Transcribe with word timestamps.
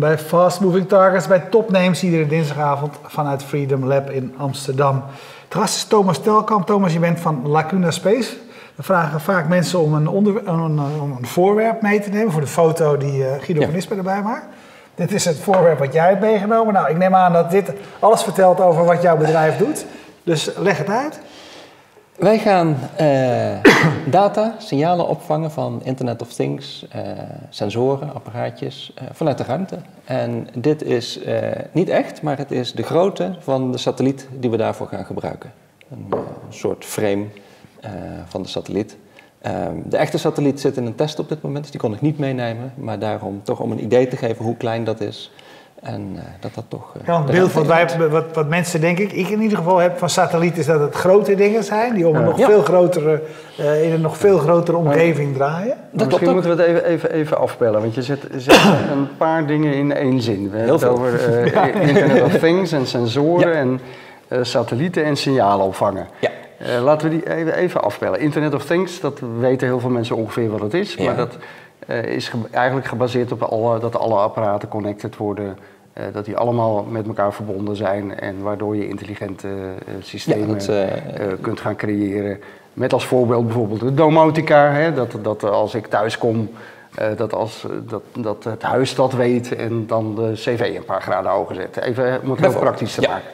Bij 0.00 0.18
Fast 0.18 0.60
Moving 0.60 0.88
Targets 0.88 1.26
bij 1.26 1.38
Topnames 1.38 2.02
iedere 2.02 2.26
dinsdagavond 2.26 2.94
vanuit 3.02 3.42
Freedom 3.42 3.84
Lab 3.84 4.10
in 4.10 4.34
Amsterdam. 4.36 5.02
Is 5.62 5.84
Thomas 5.84 6.18
Telkamp. 6.18 6.66
Thomas, 6.66 6.92
je 6.92 6.98
bent 6.98 7.20
van 7.20 7.48
Lacuna 7.48 7.90
Space. 7.90 8.36
We 8.74 8.82
vragen 8.82 9.20
vaak 9.20 9.48
mensen 9.48 9.80
om 9.80 9.94
een, 9.94 10.08
onder, 10.08 10.48
een, 10.48 10.80
om 11.00 11.16
een 11.18 11.26
voorwerp 11.26 11.82
mee 11.82 12.00
te 12.00 12.10
nemen 12.10 12.32
voor 12.32 12.40
de 12.40 12.46
foto 12.46 12.96
die 12.96 13.18
uh, 13.18 13.26
Guido 13.40 13.64
van 13.64 13.74
Ispen 13.74 13.96
erbij 13.96 14.22
maakt. 14.22 14.46
Dit 14.94 15.12
is 15.12 15.24
het 15.24 15.38
voorwerp 15.38 15.78
wat 15.78 15.92
jij 15.92 16.08
hebt 16.08 16.20
meegenomen. 16.20 16.74
Nou, 16.74 16.90
ik 16.90 16.96
neem 16.96 17.14
aan 17.14 17.32
dat 17.32 17.50
dit 17.50 17.72
alles 17.98 18.22
vertelt 18.22 18.60
over 18.60 18.84
wat 18.84 19.02
jouw 19.02 19.16
bedrijf 19.16 19.56
doet. 19.56 19.86
Dus 20.22 20.50
leg 20.56 20.78
het 20.78 20.88
uit. 20.88 21.20
Wij 22.20 22.38
gaan 22.38 22.76
uh, 23.00 23.56
data, 24.18 24.54
signalen 24.58 25.08
opvangen 25.08 25.50
van 25.50 25.80
Internet 25.84 26.22
of 26.22 26.32
Things, 26.32 26.86
uh, 26.96 27.02
sensoren, 27.48 28.14
apparaatjes 28.14 28.92
uh, 28.94 29.08
vanuit 29.12 29.38
de 29.38 29.44
ruimte. 29.44 29.78
En 30.04 30.48
dit 30.54 30.82
is 30.82 31.20
niet 31.72 31.88
echt, 31.88 32.22
maar 32.22 32.38
het 32.38 32.50
is 32.50 32.72
de 32.72 32.82
grootte 32.82 33.36
van 33.38 33.72
de 33.72 33.78
satelliet 33.78 34.28
die 34.38 34.50
we 34.50 34.56
daarvoor 34.56 34.86
gaan 34.86 35.04
gebruiken. 35.04 35.52
Een, 35.90 36.14
soort 36.48 36.84
frame 36.84 37.24
van 38.26 38.42
de 38.42 38.48
satelliet. 38.48 38.96
Ehm, 39.40 39.74
de 39.84 39.96
echte 39.96 40.18
satelliet 40.18 40.60
zit 40.60 40.76
in 40.76 40.86
een 40.86 40.94
test 40.94 41.18
op 41.18 41.28
dit 41.28 41.42
moment, 41.42 41.62
dus 41.62 41.70
die 41.70 41.80
kon 41.80 41.94
ik 41.94 42.00
niet 42.00 42.18
meenemen. 42.18 42.72
Maar 42.76 42.98
daarom 42.98 43.42
toch 43.42 43.60
om 43.60 43.72
een 43.72 43.82
idee 43.82 44.08
te 44.08 44.16
geven 44.16 44.44
hoe 44.44 44.56
klein 44.56 44.84
dat 44.84 45.00
is. 45.00 45.32
En 45.82 46.12
uh, 46.14 46.20
dat 46.40 46.54
dat 46.54 46.64
toch. 46.68 46.94
Uh, 46.96 47.06
ja, 47.06 47.14
een 47.14 47.24
beeld 47.24 47.52
wat, 47.52 47.66
wij, 47.66 47.88
wat, 48.10 48.24
wat 48.34 48.48
mensen, 48.48 48.80
denk 48.80 48.98
ik, 48.98 49.12
ik 49.12 49.28
in 49.28 49.40
ieder 49.40 49.58
geval 49.58 49.78
heb 49.78 49.98
van 49.98 50.10
satellieten, 50.10 50.60
is 50.60 50.66
dat 50.66 50.80
het 50.80 50.94
grote 50.94 51.34
dingen 51.34 51.64
zijn 51.64 51.94
die 51.94 52.08
om 52.08 52.14
een 52.14 52.24
nog, 52.24 52.38
ja. 52.38 52.46
veel 52.46 52.62
grotere, 52.62 53.22
uh, 53.60 53.84
in 53.84 53.92
een 53.92 54.00
nog 54.00 54.16
veel 54.16 54.38
grotere 54.38 54.76
omgeving 54.76 55.34
draaien. 55.34 55.76
Dat 55.90 56.06
misschien 56.06 56.32
moeten 56.32 56.56
we 56.56 56.62
het 56.62 56.70
even, 56.70 56.84
even, 56.84 57.12
even 57.12 57.38
afpellen, 57.38 57.80
want 57.80 57.94
je 57.94 58.02
zet, 58.02 58.26
zet 58.36 58.60
een 58.92 59.16
paar 59.16 59.46
dingen 59.46 59.74
in 59.74 59.94
één 59.94 60.22
zin. 60.22 60.50
We 60.50 60.56
hebben 60.56 60.74
het 60.74 60.84
over 60.84 61.20
ja. 61.54 61.66
Internet 61.66 62.22
of 62.22 62.32
Things 62.32 62.72
en 62.72 62.86
sensoren 62.86 63.54
en 63.54 63.80
satellieten 64.46 65.04
en 65.04 65.16
signalen 65.16 65.66
opvangen. 65.66 66.08
Ja. 66.18 66.30
laten 66.80 67.10
we 67.10 67.16
die 67.16 67.34
even, 67.34 67.54
even 67.54 67.82
afpellen. 67.82 68.20
Internet 68.20 68.54
of 68.54 68.64
Things, 68.64 69.00
dat 69.00 69.20
weten 69.38 69.66
heel 69.66 69.80
veel 69.80 69.90
mensen 69.90 70.16
ongeveer 70.16 70.50
wat 70.50 70.60
het 70.60 70.74
is, 70.74 70.96
maar 70.96 71.16
dat 71.16 71.36
is 71.86 72.28
ge 72.28 72.38
eigenlijk 72.50 72.86
gebaseerd 72.86 73.32
op 73.32 73.42
alle, 73.42 73.78
dat 73.78 73.96
alle 73.96 74.14
apparaten 74.14 74.68
connected 74.68 75.16
worden. 75.16 75.58
Uh, 75.98 76.04
dat 76.12 76.24
die 76.24 76.36
allemaal 76.36 76.82
met 76.82 77.06
elkaar 77.06 77.32
verbonden 77.32 77.76
zijn 77.76 78.18
en 78.18 78.42
waardoor 78.42 78.76
je 78.76 78.88
intelligente 78.88 79.46
uh, 79.48 79.94
systemen 80.00 80.60
ja, 80.60 80.86
dat, 81.18 81.40
kunt 81.40 81.60
gaan 81.60 81.76
creëren. 81.76 82.40
Met 82.72 82.92
als 82.92 83.06
voorbeeld 83.06 83.44
bijvoorbeeld 83.44 83.80
de 83.80 83.94
domotica, 83.94 84.70
hè, 84.70 84.92
dat, 84.92 85.16
dat 85.22 85.42
als 85.42 85.74
ik 85.74 85.86
thuis 85.86 86.18
kom, 86.18 86.50
dat, 87.16 87.34
als, 87.34 87.66
dat, 87.86 88.02
dat 88.12 88.44
het 88.44 88.62
huis 88.62 88.94
dat 88.94 89.12
weet 89.12 89.54
en 89.54 89.86
dan 89.86 90.14
de 90.14 90.32
cv 90.34 90.72
een 90.76 90.84
paar 90.84 91.02
graden 91.02 91.30
hoger 91.30 91.54
zet. 91.54 91.76
Even 91.76 92.20
om 92.22 92.30
het 92.30 92.40
heel 92.40 92.58
praktisch 92.58 92.94
te 92.94 93.00
maken. 93.00 93.30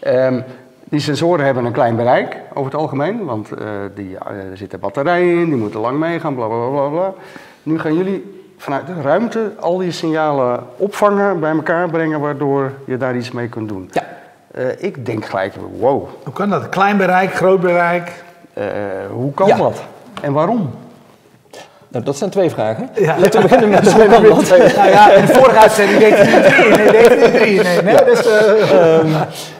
Ja. 0.00 0.26
Um, 0.26 0.44
die 0.84 1.00
sensoren 1.00 1.44
hebben 1.44 1.64
een 1.64 1.72
klein 1.72 1.96
bereik 1.96 2.36
over 2.54 2.72
het 2.72 2.80
algemeen, 2.80 3.24
want 3.24 3.48
die, 3.94 4.18
er 4.18 4.56
zitten 4.56 4.80
batterijen 4.80 5.38
in, 5.38 5.44
die 5.44 5.56
moeten 5.56 5.80
lang 5.80 5.98
meegaan, 5.98 6.34
bla 6.34 6.46
bla 6.46 6.68
bla 6.68 6.88
bla. 6.88 7.14
Nu 7.64 7.78
gaan 7.78 7.94
jullie 7.94 8.46
vanuit 8.56 8.86
de 8.86 9.00
ruimte 9.02 9.52
al 9.60 9.78
die 9.78 9.90
signalen 9.90 10.66
opvangen, 10.76 11.40
bij 11.40 11.50
elkaar 11.50 11.90
brengen, 11.90 12.20
waardoor 12.20 12.72
je 12.86 12.96
daar 12.96 13.16
iets 13.16 13.30
mee 13.30 13.48
kunt 13.48 13.68
doen. 13.68 13.90
Ja. 13.92 14.02
Uh, 14.58 14.82
ik 14.82 15.06
denk 15.06 15.24
gelijk, 15.24 15.54
wow. 15.78 16.08
Hoe 16.24 16.32
kan 16.32 16.50
dat? 16.50 16.68
Klein 16.68 16.96
bereik, 16.96 17.34
groot 17.34 17.60
bereik? 17.60 18.24
Uh, 18.58 18.64
hoe 19.10 19.34
kan 19.34 19.46
ja. 19.46 19.56
dat? 19.56 19.82
En 20.20 20.32
waarom? 20.32 20.70
Nou, 21.94 22.06
dat 22.06 22.16
zijn 22.16 22.30
twee 22.30 22.50
vragen. 22.50 22.88
Ja. 22.94 23.18
Laten 23.18 23.42
we 23.42 23.48
beginnen 23.48 23.68
met 23.68 23.84
de 23.84 23.90
Nou 24.76 24.90
ja, 24.90 25.12
in 25.12 25.26
de 25.26 25.32
vorige 25.32 25.58
uitzending 25.58 25.98
deed 25.98 26.14
hij 26.16 26.34
niet 26.34 26.44
drie. 26.44 26.76
Nee, 26.76 26.90
deed 26.90 27.08
hij 27.08 27.30
niet 27.30 27.40
drie. 27.40 27.62
Nee, 27.62 27.82
nee, 27.82 28.04
dus, 28.04 28.26
uh... 28.26 28.98
um, 28.98 29.12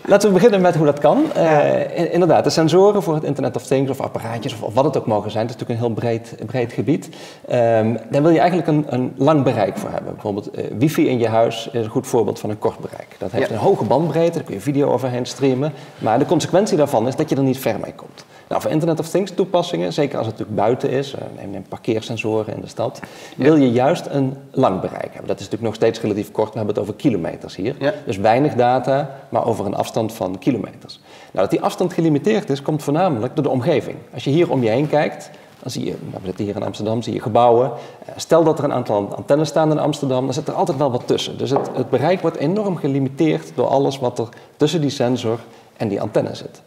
laten 0.05 0.29
we 0.29 0.35
beginnen 0.35 0.61
met 0.61 0.75
hoe 0.75 0.87
dat 0.87 0.99
kan. 0.99 1.25
Uh, 1.37 2.13
inderdaad, 2.13 2.45
de 2.45 2.51
sensoren 2.51 3.03
voor 3.03 3.15
het 3.15 3.25
Internet 3.25 3.57
of 3.57 3.67
Things 3.67 3.91
of 3.91 4.01
apparaatjes 4.01 4.53
of, 4.53 4.63
of 4.63 4.75
wat 4.75 4.85
het 4.85 4.97
ook 4.97 5.07
mogen 5.07 5.31
zijn. 5.31 5.47
Het 5.47 5.55
is 5.55 5.61
natuurlijk 5.61 5.81
een 5.81 5.87
heel 5.87 6.11
breed, 6.11 6.47
breed 6.47 6.73
gebied. 6.73 7.09
Um, 7.51 7.99
daar 8.11 8.23
wil 8.23 8.31
je 8.31 8.39
eigenlijk 8.39 8.69
een, 8.69 8.85
een 8.89 9.13
lang 9.17 9.43
bereik 9.43 9.77
voor 9.77 9.91
hebben. 9.91 10.13
Bijvoorbeeld 10.13 10.59
uh, 10.59 10.65
wifi 10.79 11.09
in 11.09 11.19
je 11.19 11.29
huis 11.29 11.69
is 11.73 11.85
een 11.85 11.91
goed 11.91 12.07
voorbeeld 12.07 12.39
van 12.39 12.51
een 12.51 12.59
kort 12.59 12.79
bereik. 12.79 13.17
Dat 13.19 13.33
heeft 13.33 13.49
ja. 13.49 13.55
een 13.55 13.61
hoge 13.61 13.85
bandbreedte, 13.85 14.39
daar 14.39 14.47
kun 14.47 14.55
je 14.55 14.61
video 14.61 14.93
overheen 14.93 15.27
streamen. 15.27 15.73
Maar 15.99 16.19
de 16.19 16.27
consequentie 16.27 16.77
daarvan 16.77 17.07
is 17.07 17.17
dat 17.17 17.29
je 17.29 17.37
er 17.37 17.43
niet 17.43 17.59
ver 17.59 17.81
mee 17.81 17.95
komt. 17.95 18.25
Nou, 18.49 18.63
voor 18.63 18.71
Internet 18.71 18.99
of 18.99 19.09
Things 19.09 19.31
toepassingen, 19.31 19.93
zeker 19.93 20.19
als 20.19 20.27
het 20.27 20.39
natuurlijk 20.39 20.67
buiten 20.67 20.91
is, 20.91 21.15
neem, 21.37 21.51
neem 21.51 21.65
parkeersensoren 21.69 22.55
in 22.55 22.61
de 22.61 22.67
stad, 22.67 23.01
wil 23.37 23.57
je 23.57 23.73
juist 23.73 24.07
een 24.07 24.37
lang 24.51 24.81
bereik 24.81 25.11
hebben. 25.13 25.27
Dat 25.27 25.41
is 25.41 25.45
natuurlijk 25.45 25.63
nog 25.63 25.75
steeds 25.75 26.01
relatief 26.01 26.31
kort, 26.31 26.51
we 26.51 26.57
hebben 26.57 26.75
het 26.75 26.83
over 26.83 26.95
kilometers 26.95 27.57
hier. 27.57 27.75
Ja. 27.79 27.93
Dus 28.07 28.17
weinig 28.17 28.55
data, 28.55 29.11
maar 29.29 29.47
over 29.47 29.67
een 29.67 29.75
afstand 29.75 30.13
van 30.13 30.39
kilometers. 30.39 31.01
Nou, 31.31 31.49
dat 31.49 31.51
die 31.51 31.61
afstand 31.61 31.93
gelimiteerd 31.93 32.51
is, 32.51 32.63
komt 32.63 32.83
voornamelijk 32.83 33.35
door 33.35 33.45
de 33.45 33.51
omgeving. 33.51 33.97
Als 34.15 34.25
je 34.25 34.31
hier 34.31 34.51
om 34.51 34.63
je 34.63 34.69
heen 34.69 34.89
kijkt, 34.89 35.31
dan 35.65 35.71
zie 35.71 35.85
je, 35.85 35.95
nou, 36.01 36.21
we 36.21 36.27
zitten 36.27 36.45
hier 36.45 36.57
in 36.57 36.63
Amsterdam, 36.63 37.03
zie 37.03 37.15
je 37.15 37.21
gebouwen. 37.21 37.73
Stel 38.17 38.45
dat 38.45 38.59
er 38.59 38.65
een 38.65 38.73
aantal 38.73 39.15
antennes 39.15 39.49
staan 39.49 39.71
in 39.71 39.79
Amsterdam, 39.79 40.25
dan 40.25 40.35
zit 40.35 40.49
er 40.49 40.55
altijd 40.55 40.79
wel 40.79 40.91
wat 40.91 41.07
tussen. 41.07 41.39
Dus 41.39 41.51
het, 41.51 41.71
het 41.75 41.91
bereik 41.91 42.21
wordt 42.21 42.37
enorm 42.37 42.77
gelimiteerd 42.77 43.53
door 43.55 43.67
alles 43.67 43.99
wat 43.99 44.19
er 44.19 44.29
tussen 44.57 44.81
die 44.81 44.91
sensor 44.91 45.39
en 45.77 45.89
die 45.89 46.01
antenne 46.01 46.35
zit. 46.35 46.63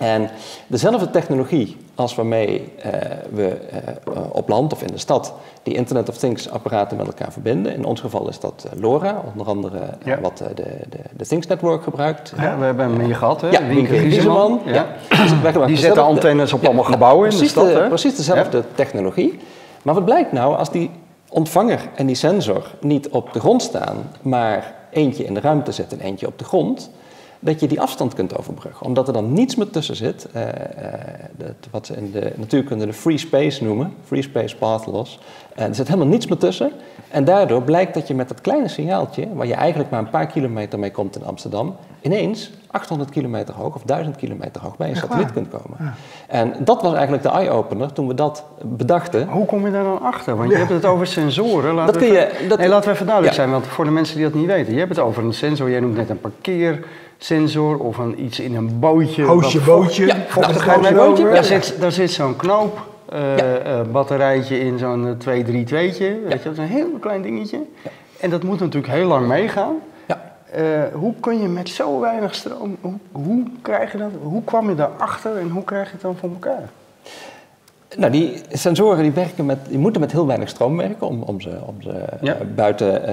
En 0.00 0.30
dezelfde 0.66 1.10
technologie 1.10 1.76
als 1.94 2.14
waarmee 2.14 2.72
uh, 2.78 2.92
we 3.32 3.58
uh, 3.74 4.22
op 4.32 4.48
land 4.48 4.72
of 4.72 4.82
in 4.82 4.92
de 4.92 4.98
stad 4.98 5.34
die 5.62 5.74
Internet 5.74 6.08
of 6.08 6.16
Things 6.16 6.50
apparaten 6.50 6.96
met 6.96 7.06
elkaar 7.06 7.32
verbinden. 7.32 7.74
In 7.74 7.84
ons 7.84 8.00
geval 8.00 8.28
is 8.28 8.40
dat 8.40 8.66
uh, 8.66 8.80
LoRa, 8.80 9.22
onder 9.32 9.46
andere 9.46 9.80
ja. 10.04 10.20
wat 10.20 10.38
de, 10.38 10.54
de, 10.54 10.98
de 11.16 11.26
Things 11.26 11.46
Network 11.46 11.82
gebruikt. 11.82 12.32
Ja, 12.36 12.58
we 12.58 12.64
hebben 12.64 12.90
hem 12.90 13.00
hier 13.00 13.16
gehad, 13.16 13.40
hè? 13.40 13.48
Ja, 13.48 13.60
Gieseman. 13.84 14.60
Ja. 14.64 14.86
Ja. 15.52 15.66
die 15.66 15.76
zetten 15.76 16.02
antennes 16.02 16.52
op 16.52 16.64
allemaal 16.64 16.84
gebouwen 16.84 17.30
in 17.30 17.38
de 17.38 17.48
stad, 17.48 17.66
de, 17.66 17.84
Precies 17.88 18.16
dezelfde 18.16 18.64
technologie. 18.74 19.38
Maar 19.82 19.94
wat 19.94 20.04
blijkt 20.04 20.32
nou 20.32 20.56
als 20.56 20.70
die 20.70 20.90
ontvanger 21.28 21.88
en 21.94 22.06
die 22.06 22.16
sensor 22.16 22.70
niet 22.80 23.08
op 23.08 23.32
de 23.32 23.40
grond 23.40 23.62
staan, 23.62 24.10
maar 24.22 24.74
eentje 24.90 25.24
in 25.24 25.34
de 25.34 25.40
ruimte 25.40 25.72
zit 25.72 25.92
en 25.92 26.00
eentje 26.00 26.26
op 26.26 26.38
de 26.38 26.44
grond 26.44 26.90
dat 27.40 27.60
je 27.60 27.68
die 27.68 27.80
afstand 27.80 28.14
kunt 28.14 28.38
overbruggen. 28.38 28.86
Omdat 28.86 29.06
er 29.06 29.12
dan 29.12 29.32
niets 29.32 29.54
meer 29.54 29.70
tussen 29.70 29.96
zit, 29.96 30.26
uh, 30.36 30.42
uh, 30.42 30.52
dat, 31.36 31.54
wat 31.70 31.86
ze 31.86 31.96
in 31.96 32.10
de 32.12 32.32
natuurkunde 32.36 32.86
de 32.86 32.92
free 32.92 33.18
space 33.18 33.64
noemen, 33.64 33.94
free 34.04 34.22
space 34.22 34.56
path 34.56 34.86
loss. 34.86 35.18
Uh, 35.58 35.64
er 35.64 35.74
zit 35.74 35.86
helemaal 35.86 36.08
niets 36.08 36.26
meer 36.26 36.38
tussen. 36.38 36.72
En 37.08 37.24
daardoor 37.24 37.62
blijkt 37.62 37.94
dat 37.94 38.08
je 38.08 38.14
met 38.14 38.28
dat 38.28 38.40
kleine 38.40 38.68
signaaltje, 38.68 39.28
waar 39.34 39.46
je 39.46 39.54
eigenlijk 39.54 39.90
maar 39.90 40.00
een 40.00 40.10
paar 40.10 40.26
kilometer 40.26 40.78
mee 40.78 40.90
komt 40.90 41.16
in 41.16 41.24
Amsterdam, 41.24 41.76
ineens 42.00 42.50
800 42.66 43.10
kilometer 43.10 43.54
hoog 43.54 43.74
of 43.74 43.82
1000 43.82 44.16
kilometer 44.16 44.62
hoog 44.62 44.76
bij 44.76 44.88
een 44.88 44.96
satelliet 44.96 45.32
kunt 45.32 45.48
komen. 45.48 45.76
Ja. 45.78 45.94
En 46.26 46.54
dat 46.58 46.82
was 46.82 46.92
eigenlijk 46.92 47.22
de 47.22 47.28
eye-opener 47.28 47.92
toen 47.92 48.06
we 48.06 48.14
dat 48.14 48.44
bedachten. 48.62 49.28
Hoe 49.28 49.46
kom 49.46 49.66
je 49.66 49.72
daar 49.72 49.84
dan 49.84 50.02
achter? 50.02 50.36
Want 50.36 50.50
je 50.50 50.56
hebt 50.56 50.70
het 50.70 50.84
over 50.84 51.06
sensoren. 51.06 51.74
Laten 51.74 51.92
dat 51.92 52.02
kun 52.02 52.12
je, 52.12 52.46
dat, 52.48 52.58
nee, 52.58 52.68
laten 52.68 52.88
we 52.88 52.94
even 52.94 53.06
duidelijk 53.06 53.36
ja. 53.36 53.42
zijn, 53.42 53.52
want 53.54 53.66
voor 53.66 53.84
de 53.84 53.90
mensen 53.90 54.16
die 54.16 54.24
dat 54.24 54.34
niet 54.34 54.46
weten. 54.46 54.72
Je 54.72 54.78
hebt 54.78 54.96
het 54.96 55.04
over 55.04 55.24
een 55.24 55.34
sensor, 55.34 55.70
jij 55.70 55.80
noemt 55.80 55.96
net 55.96 56.10
een 56.10 56.20
parkeer 56.20 56.84
sensor 57.22 57.78
of 57.78 57.98
een, 57.98 58.24
iets 58.24 58.40
in 58.40 58.54
een 58.54 58.78
bootje. 58.78 59.24
Hoosje 59.24 59.60
bootje. 59.60 60.06
Ja, 60.06 60.26
nou, 60.34 60.86
een 60.86 60.94
bootje. 60.94 61.30
Daar, 61.30 61.44
zit, 61.44 61.76
daar 61.80 61.92
zit 61.92 62.10
zo'n 62.10 62.36
knoop, 62.36 62.86
uh, 63.12 63.36
ja. 63.36 63.66
uh, 63.66 63.80
batterijtje 63.92 64.60
in 64.60 64.78
zo'n 64.78 65.14
2 65.18 65.44
3 65.44 65.64
2 65.64 65.88
Weet 65.88 65.96
je, 65.96 66.38
dat 66.42 66.52
is 66.52 66.58
een 66.58 66.64
heel 66.64 66.90
klein 67.00 67.22
dingetje. 67.22 67.60
Ja. 67.84 67.90
En 68.20 68.30
dat 68.30 68.42
moet 68.42 68.60
natuurlijk 68.60 68.92
heel 68.92 69.06
lang 69.06 69.26
meegaan. 69.26 69.74
Ja. 70.06 70.34
Uh, 70.58 70.94
hoe 70.94 71.14
kun 71.20 71.40
je 71.40 71.48
met 71.48 71.68
zo 71.68 72.00
weinig 72.00 72.34
stroom, 72.34 72.76
hoe, 72.80 72.94
hoe, 73.12 73.42
krijg 73.62 73.92
je 73.92 73.98
dat, 73.98 74.10
hoe 74.22 74.44
kwam 74.44 74.68
je 74.68 74.74
daarachter 74.74 75.36
en 75.36 75.48
hoe 75.48 75.64
krijg 75.64 75.86
je 75.86 75.92
het 75.92 76.00
dan 76.00 76.16
voor 76.16 76.30
elkaar? 76.30 76.68
Nou, 77.96 78.12
die 78.12 78.40
sensoren 78.52 79.02
die 79.02 79.12
werken 79.12 79.46
met, 79.46 79.58
die 79.68 79.78
moeten 79.78 80.00
met 80.00 80.12
heel 80.12 80.26
weinig 80.26 80.48
stroom 80.48 80.76
werken 80.76 81.06
om, 81.06 81.22
om 81.22 81.40
ze, 81.40 81.50
om 81.66 81.82
ze 81.82 82.04
ja. 82.20 82.34
uh, 82.34 82.46
buiten 82.54 82.92
uh, 82.92 83.06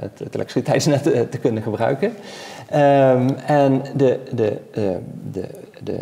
het, 0.00 0.18
het, 0.18 0.34
elektriciteitsnet 0.34 1.02
te, 1.02 1.28
te 1.28 1.38
kunnen 1.38 1.62
gebruiken. 1.62 2.08
Um, 2.08 3.36
en 3.46 3.82
de, 3.96 4.20
de, 4.34 4.58
de, 5.30 5.46
de, 5.82 5.98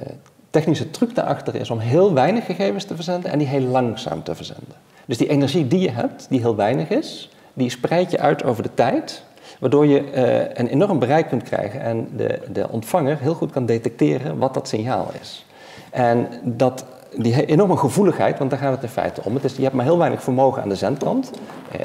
technische 0.51 0.91
truc 0.91 1.15
daarachter 1.15 1.55
is 1.55 1.71
om 1.71 1.79
heel 1.79 2.13
weinig 2.13 2.45
gegevens 2.45 2.85
te 2.85 2.95
verzenden 2.95 3.31
en 3.31 3.39
die 3.39 3.49
heel 3.49 3.61
langzaam 3.61 4.23
te 4.23 4.35
verzenden. 4.35 4.75
Dus 5.07 5.19
die 5.19 5.29
energie 5.29 5.67
die 5.69 5.81
je 5.81 5.91
hebt, 5.91 6.27
die 6.29 6.41
heel 6.41 6.57
weinig 6.57 6.89
is, 6.89 7.31
die 7.55 7.71
spreid 7.71 8.11
je 8.11 8.19
uit 8.19 8.45
over 8.45 8.63
de 8.63 8.75
tijd, 8.75 9.23
waardoor 9.59 9.87
je 9.87 10.03
uh, 10.15 10.59
een 10.59 10.67
enorm 10.67 10.99
bereik 10.99 11.29
kunt 11.29 11.43
krijgen 11.43 11.81
en 11.81 12.09
de, 12.17 12.39
de 12.53 12.69
ontvanger 12.69 13.19
heel 13.19 13.35
goed 13.35 13.51
kan 13.51 13.67
detecteren 13.67 14.39
wat 14.39 14.55
dat 14.55 14.69
signaal 14.69 15.11
is. 15.21 15.45
En 15.91 16.29
dat 16.43 16.85
die 17.17 17.47
enorme 17.47 17.77
gevoeligheid, 17.77 18.39
want 18.39 18.51
daar 18.51 18.59
gaat 18.59 18.73
het 18.73 18.83
in 18.83 18.89
feite 18.89 19.21
om. 19.25 19.35
Het 19.35 19.45
is, 19.45 19.57
je 19.57 19.63
hebt 19.63 19.75
maar 19.75 19.85
heel 19.85 19.99
weinig 19.99 20.23
vermogen 20.23 20.63
aan 20.63 20.69
de 20.69 20.75
zendkant. 20.75 21.31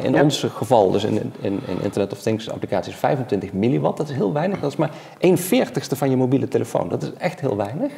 In 0.01 0.13
ja. 0.13 0.21
ons 0.21 0.43
geval, 0.43 0.91
dus 0.91 1.03
in, 1.03 1.15
in, 1.15 1.33
in, 1.41 1.77
Internet 1.81 2.11
of 2.11 2.21
Things 2.21 2.49
applicaties, 2.49 2.95
25 2.95 3.53
milliwatt. 3.53 3.97
Dat 3.97 4.09
is 4.09 4.15
heel 4.15 4.33
weinig. 4.33 4.59
Dat 4.59 4.71
is 4.71 4.77
maar 4.77 4.91
1 5.17 5.37
veertigste 5.37 5.95
van 5.95 6.09
je 6.09 6.15
mobiele 6.15 6.47
telefoon. 6.47 6.89
Dat 6.89 7.03
is 7.03 7.13
echt 7.17 7.39
heel 7.39 7.57
weinig. 7.57 7.91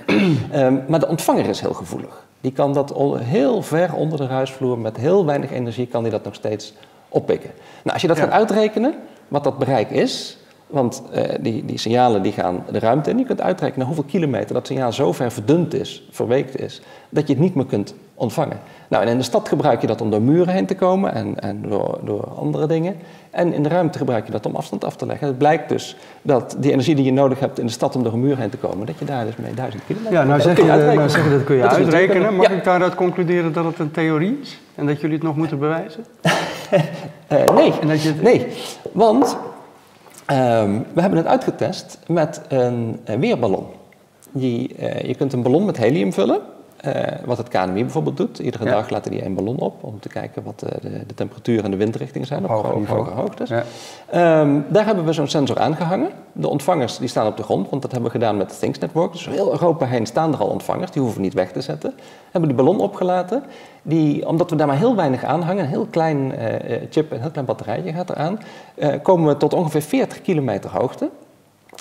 um, 0.53 0.83
maar 0.89 0.99
de 0.99 1.07
ontvanger 1.07 1.45
is 1.45 1.61
heel 1.61 1.73
gevoelig. 1.73 2.25
Die 2.41 2.51
kan 2.51 2.73
dat 2.73 2.93
heel 3.17 3.61
ver 3.61 3.93
onder 3.93 4.17
de 4.17 4.25
huisvloer 4.25 4.77
met 4.77 4.97
heel 4.97 5.25
weinig 5.25 5.51
energie 5.51 5.87
kan 5.87 6.03
die 6.03 6.11
dat 6.11 6.23
nog 6.23 6.35
steeds 6.35 6.73
oppikken. 7.09 7.49
Nou, 7.83 7.93
als 7.93 8.01
je 8.01 8.07
dat 8.07 8.19
gaat 8.19 8.29
uitrekenen, 8.29 8.93
wat 9.27 9.43
dat 9.43 9.57
bereik 9.57 9.89
is, 9.89 10.37
want 10.67 11.03
uh, 11.15 11.23
die, 11.39 11.65
die 11.65 11.77
signalen 11.77 12.21
die 12.21 12.31
gaan 12.31 12.63
de 12.71 12.79
ruimte 12.79 13.09
in. 13.09 13.17
Je 13.17 13.25
kunt 13.25 13.41
uitrekenen 13.41 13.85
hoeveel 13.85 14.03
kilometer 14.03 14.53
dat 14.53 14.67
signaal 14.67 14.91
zo 14.91 15.11
ver 15.11 15.31
verdund 15.31 15.73
is, 15.73 16.07
verweekt 16.11 16.59
is, 16.59 16.81
dat 17.09 17.27
je 17.27 17.33
het 17.33 17.41
niet 17.41 17.55
meer 17.55 17.65
kunt 17.65 17.93
ontvangen. 18.13 18.59
Nou, 18.87 19.03
en 19.03 19.09
in 19.09 19.17
de 19.17 19.23
stad 19.23 19.47
gebruik 19.47 19.81
je 19.81 19.87
dat 19.87 20.01
om 20.01 20.11
door 20.11 20.21
muren 20.21 20.53
heen 20.53 20.65
te 20.65 20.75
komen 20.75 21.13
en, 21.13 21.39
en 21.39 21.61
door, 21.61 21.99
door 22.03 22.23
andere 22.37 22.67
dingen. 22.67 22.95
En 23.29 23.53
in 23.53 23.63
de 23.63 23.69
ruimte 23.69 23.97
gebruik 23.97 24.25
je 24.25 24.31
dat 24.31 24.45
om 24.45 24.55
afstand 24.55 24.83
af 24.83 24.95
te 24.95 25.05
leggen. 25.05 25.27
Het 25.27 25.37
blijkt 25.37 25.69
dus 25.69 25.97
dat 26.21 26.55
die 26.59 26.71
energie 26.71 26.95
die 26.95 27.05
je 27.05 27.11
nodig 27.11 27.39
hebt 27.39 27.59
in 27.59 27.65
de 27.65 27.71
stad 27.71 27.95
om 27.95 28.03
door 28.03 28.13
een 28.13 28.19
muur 28.19 28.37
heen 28.37 28.49
te 28.49 28.57
komen, 28.57 28.85
dat 28.85 28.99
je 28.99 29.05
daar 29.05 29.25
dus 29.25 29.35
mee 29.35 29.53
duizend 29.53 29.83
kilometer... 29.85 30.13
Ja, 30.13 30.23
nou 30.23 30.41
zeg 30.41 30.57
je, 30.57 30.63
nou 30.63 31.09
zeg 31.09 31.23
je 31.23 31.29
dat 31.29 31.43
kun 31.43 31.55
je 31.55 31.67
uitrekenen. 31.67 32.35
Mag 32.35 32.49
ik 32.49 32.63
daaruit 32.63 32.95
concluderen 32.95 33.53
dat 33.53 33.65
het 33.65 33.79
een 33.79 33.91
theorie 33.91 34.39
is? 34.41 34.59
En 34.75 34.85
dat 34.85 35.01
jullie 35.01 35.15
het 35.15 35.25
nog 35.25 35.35
moeten 35.35 35.59
bewijzen? 35.59 36.05
uh, 36.21 37.49
nee, 37.59 37.73
en 37.81 37.87
dat 37.87 38.01
je 38.01 38.13
nee, 38.21 38.47
want 38.91 39.37
we 40.93 41.01
hebben 41.01 41.17
het 41.17 41.27
uitgetest 41.27 41.99
met 42.07 42.41
een, 42.47 42.99
een 43.03 43.19
weerballon. 43.19 43.65
Die, 44.31 44.75
uh, 44.79 45.01
je 45.01 45.15
kunt 45.15 45.33
een 45.33 45.41
ballon 45.41 45.65
met 45.65 45.77
helium 45.77 46.13
vullen. 46.13 46.41
Uh, 46.85 46.93
wat 47.25 47.37
het 47.37 47.47
KNMI 47.47 47.81
bijvoorbeeld 47.81 48.17
doet. 48.17 48.39
Iedere 48.39 48.63
ja. 48.63 48.71
dag 48.71 48.89
laten 48.89 49.11
die 49.11 49.21
één 49.21 49.33
ballon 49.33 49.59
op 49.59 49.83
om 49.83 49.99
te 49.99 50.09
kijken 50.09 50.43
wat 50.43 50.59
de, 50.59 50.77
de, 50.81 51.05
de 51.07 51.13
temperatuur 51.13 51.63
en 51.63 51.71
de 51.71 51.77
windrichting 51.77 52.27
zijn 52.27 52.43
op, 52.43 52.49
op 52.49 52.65
hoge, 52.65 52.93
hoge 52.93 53.09
hoogtes. 53.09 53.49
Ja. 53.49 53.63
Um, 54.41 54.65
daar 54.69 54.85
hebben 54.85 55.05
we 55.05 55.13
zo'n 55.13 55.27
sensor 55.27 55.59
aangehangen. 55.59 56.09
De 56.31 56.47
ontvangers 56.47 56.97
die 56.97 57.07
staan 57.07 57.27
op 57.27 57.37
de 57.37 57.43
grond, 57.43 57.69
want 57.69 57.81
dat 57.81 57.91
hebben 57.91 58.11
we 58.11 58.17
gedaan 58.17 58.37
met 58.37 58.49
het 58.49 58.59
Things 58.59 58.79
Network. 58.79 59.11
Dus 59.11 59.25
heel 59.25 59.51
Europa 59.51 59.85
heen 59.85 60.05
staan 60.05 60.33
er 60.33 60.39
al 60.39 60.47
ontvangers, 60.47 60.91
die 60.91 61.01
hoeven 61.01 61.19
we 61.19 61.25
niet 61.25 61.35
weg 61.35 61.51
te 61.51 61.61
zetten. 61.61 61.93
Hebben 62.31 62.49
die 62.49 62.57
ballon 62.63 62.79
opgelaten. 62.79 63.43
Die, 63.81 64.27
omdat 64.27 64.49
we 64.49 64.55
daar 64.55 64.67
maar 64.67 64.77
heel 64.77 64.95
weinig 64.95 65.23
aan 65.23 65.41
hangen, 65.41 65.63
een 65.63 65.69
heel 65.69 65.87
klein 65.89 66.31
uh, 66.31 66.75
chip, 66.89 67.11
een 67.11 67.21
heel 67.21 67.31
klein 67.31 67.45
batterijtje 67.45 67.93
gaat 67.93 68.09
eraan, 68.09 68.39
uh, 68.75 68.93
komen 69.01 69.27
we 69.27 69.37
tot 69.37 69.53
ongeveer 69.53 69.81
40 69.81 70.21
kilometer 70.21 70.69
hoogte. 70.69 71.09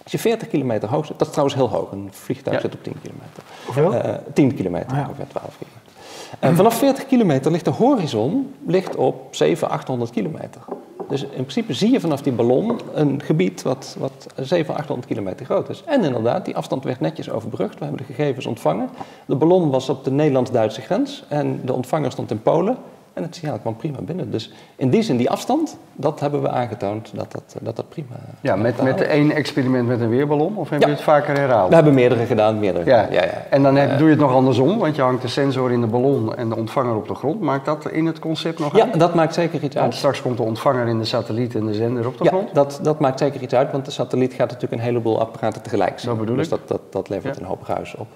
Als 0.06 0.14
je 0.14 0.20
40 0.20 0.48
kilometer 0.48 0.88
hoog 0.88 1.06
zit, 1.06 1.18
dat 1.18 1.26
is 1.26 1.32
trouwens 1.32 1.58
heel 1.58 1.68
hoog. 1.68 1.92
Een 1.92 2.08
vliegtuig 2.10 2.56
ja. 2.56 2.62
zit 2.62 2.74
op 2.74 2.82
10 2.82 2.94
kilometer. 3.02 3.42
Hoeveel? 3.64 3.94
Uh, 3.94 4.14
10 4.32 4.54
kilometer, 4.54 4.90
ah, 4.90 4.96
ja. 4.96 5.02
ongeveer 5.08 5.26
12 5.28 5.58
kilometer. 5.58 5.92
En 6.38 6.56
vanaf 6.56 6.74
40 6.74 7.06
kilometer 7.06 7.50
ligt 7.50 7.64
de 7.64 7.70
horizon 7.70 8.54
ligt 8.66 8.96
op 8.96 9.34
700, 9.34 9.72
800 9.80 10.10
kilometer. 10.10 10.60
Dus 11.08 11.22
in 11.22 11.28
principe 11.28 11.72
zie 11.72 11.92
je 11.92 12.00
vanaf 12.00 12.22
die 12.22 12.32
ballon 12.32 12.80
een 12.94 13.22
gebied 13.22 13.62
wat, 13.62 13.96
wat 13.98 14.26
700, 14.36 14.78
800 14.78 15.08
kilometer 15.08 15.46
groot 15.46 15.68
is. 15.68 15.82
En 15.86 16.04
inderdaad, 16.04 16.44
die 16.44 16.56
afstand 16.56 16.84
werd 16.84 17.00
netjes 17.00 17.30
overbrugd. 17.30 17.78
We 17.78 17.84
hebben 17.84 18.06
de 18.06 18.12
gegevens 18.14 18.46
ontvangen. 18.46 18.88
De 19.26 19.36
ballon 19.36 19.70
was 19.70 19.88
op 19.88 20.04
de 20.04 20.10
Nederlands-Duitse 20.10 20.80
grens 20.80 21.24
en 21.28 21.60
de 21.64 21.72
ontvanger 21.72 22.10
stond 22.10 22.30
in 22.30 22.42
Polen. 22.42 22.76
En 23.16 23.22
het 23.22 23.34
signaal 23.34 23.58
kwam 23.58 23.76
prima 23.76 23.98
binnen. 24.00 24.30
Dus 24.30 24.52
in 24.76 24.90
die 24.90 25.02
zin, 25.02 25.16
die 25.16 25.30
afstand, 25.30 25.78
dat 25.92 26.20
hebben 26.20 26.42
we 26.42 26.48
aangetoond 26.48 27.10
dat 27.14 27.32
dat, 27.32 27.56
dat, 27.60 27.76
dat 27.76 27.88
prima 27.88 28.16
Ja, 28.40 28.56
met, 28.56 28.82
met 28.82 29.00
één 29.00 29.30
experiment 29.32 29.88
met 29.88 30.00
een 30.00 30.08
weerballon? 30.08 30.56
Of 30.56 30.70
heb 30.70 30.80
ja. 30.80 30.86
je 30.86 30.92
het 30.92 31.02
vaker 31.02 31.38
herhaald? 31.38 31.68
We 31.68 31.74
hebben 31.74 31.94
meerdere 31.94 32.26
gedaan, 32.26 32.58
meerdere. 32.58 32.84
Ja. 32.84 33.06
ja, 33.10 33.24
ja. 33.24 33.46
En 33.50 33.62
dan 33.62 33.76
heb, 33.76 33.98
doe 33.98 34.06
je 34.06 34.12
het 34.12 34.22
nog 34.22 34.32
andersom, 34.32 34.78
want 34.78 34.96
je 34.96 35.02
hangt 35.02 35.22
de 35.22 35.28
sensor 35.28 35.72
in 35.72 35.80
de 35.80 35.86
ballon 35.86 36.36
en 36.36 36.48
de 36.48 36.56
ontvanger 36.56 36.96
op 36.96 37.08
de 37.08 37.14
grond. 37.14 37.40
Maakt 37.40 37.64
dat 37.64 37.90
in 37.90 38.06
het 38.06 38.18
concept 38.18 38.58
nog 38.58 38.76
ja, 38.76 38.82
uit? 38.82 38.92
Ja, 38.92 38.98
dat 38.98 39.14
maakt 39.14 39.34
zeker 39.34 39.62
iets 39.62 39.74
uit. 39.74 39.84
Want 39.84 39.94
straks 39.94 40.22
komt 40.22 40.36
de 40.36 40.42
ontvanger 40.42 40.86
in 40.86 40.98
de 40.98 41.04
satelliet 41.04 41.54
en 41.54 41.66
de 41.66 41.74
zender 41.74 42.06
op 42.06 42.18
de 42.18 42.24
ja, 42.24 42.30
grond? 42.30 42.54
dat, 42.54 42.78
dat 42.82 43.00
maakt 43.00 43.18
zeker 43.18 43.42
iets 43.42 43.54
uit, 43.54 43.72
want 43.72 43.84
de 43.84 43.90
satelliet 43.90 44.32
gaat 44.32 44.50
natuurlijk 44.50 44.80
een 44.82 44.88
heleboel 44.88 45.20
apparaten 45.20 45.62
tegelijk 45.62 45.98
zien. 45.98 46.08
Dat 46.08 46.18
bedoel 46.18 46.36
dus 46.36 46.44
ik. 46.44 46.50
dat, 46.50 46.68
dat, 46.68 46.80
dat 46.90 47.08
levert 47.08 47.40
een 47.40 47.46
hoop 47.46 47.62
ruis 47.62 47.94
op. 47.94 48.08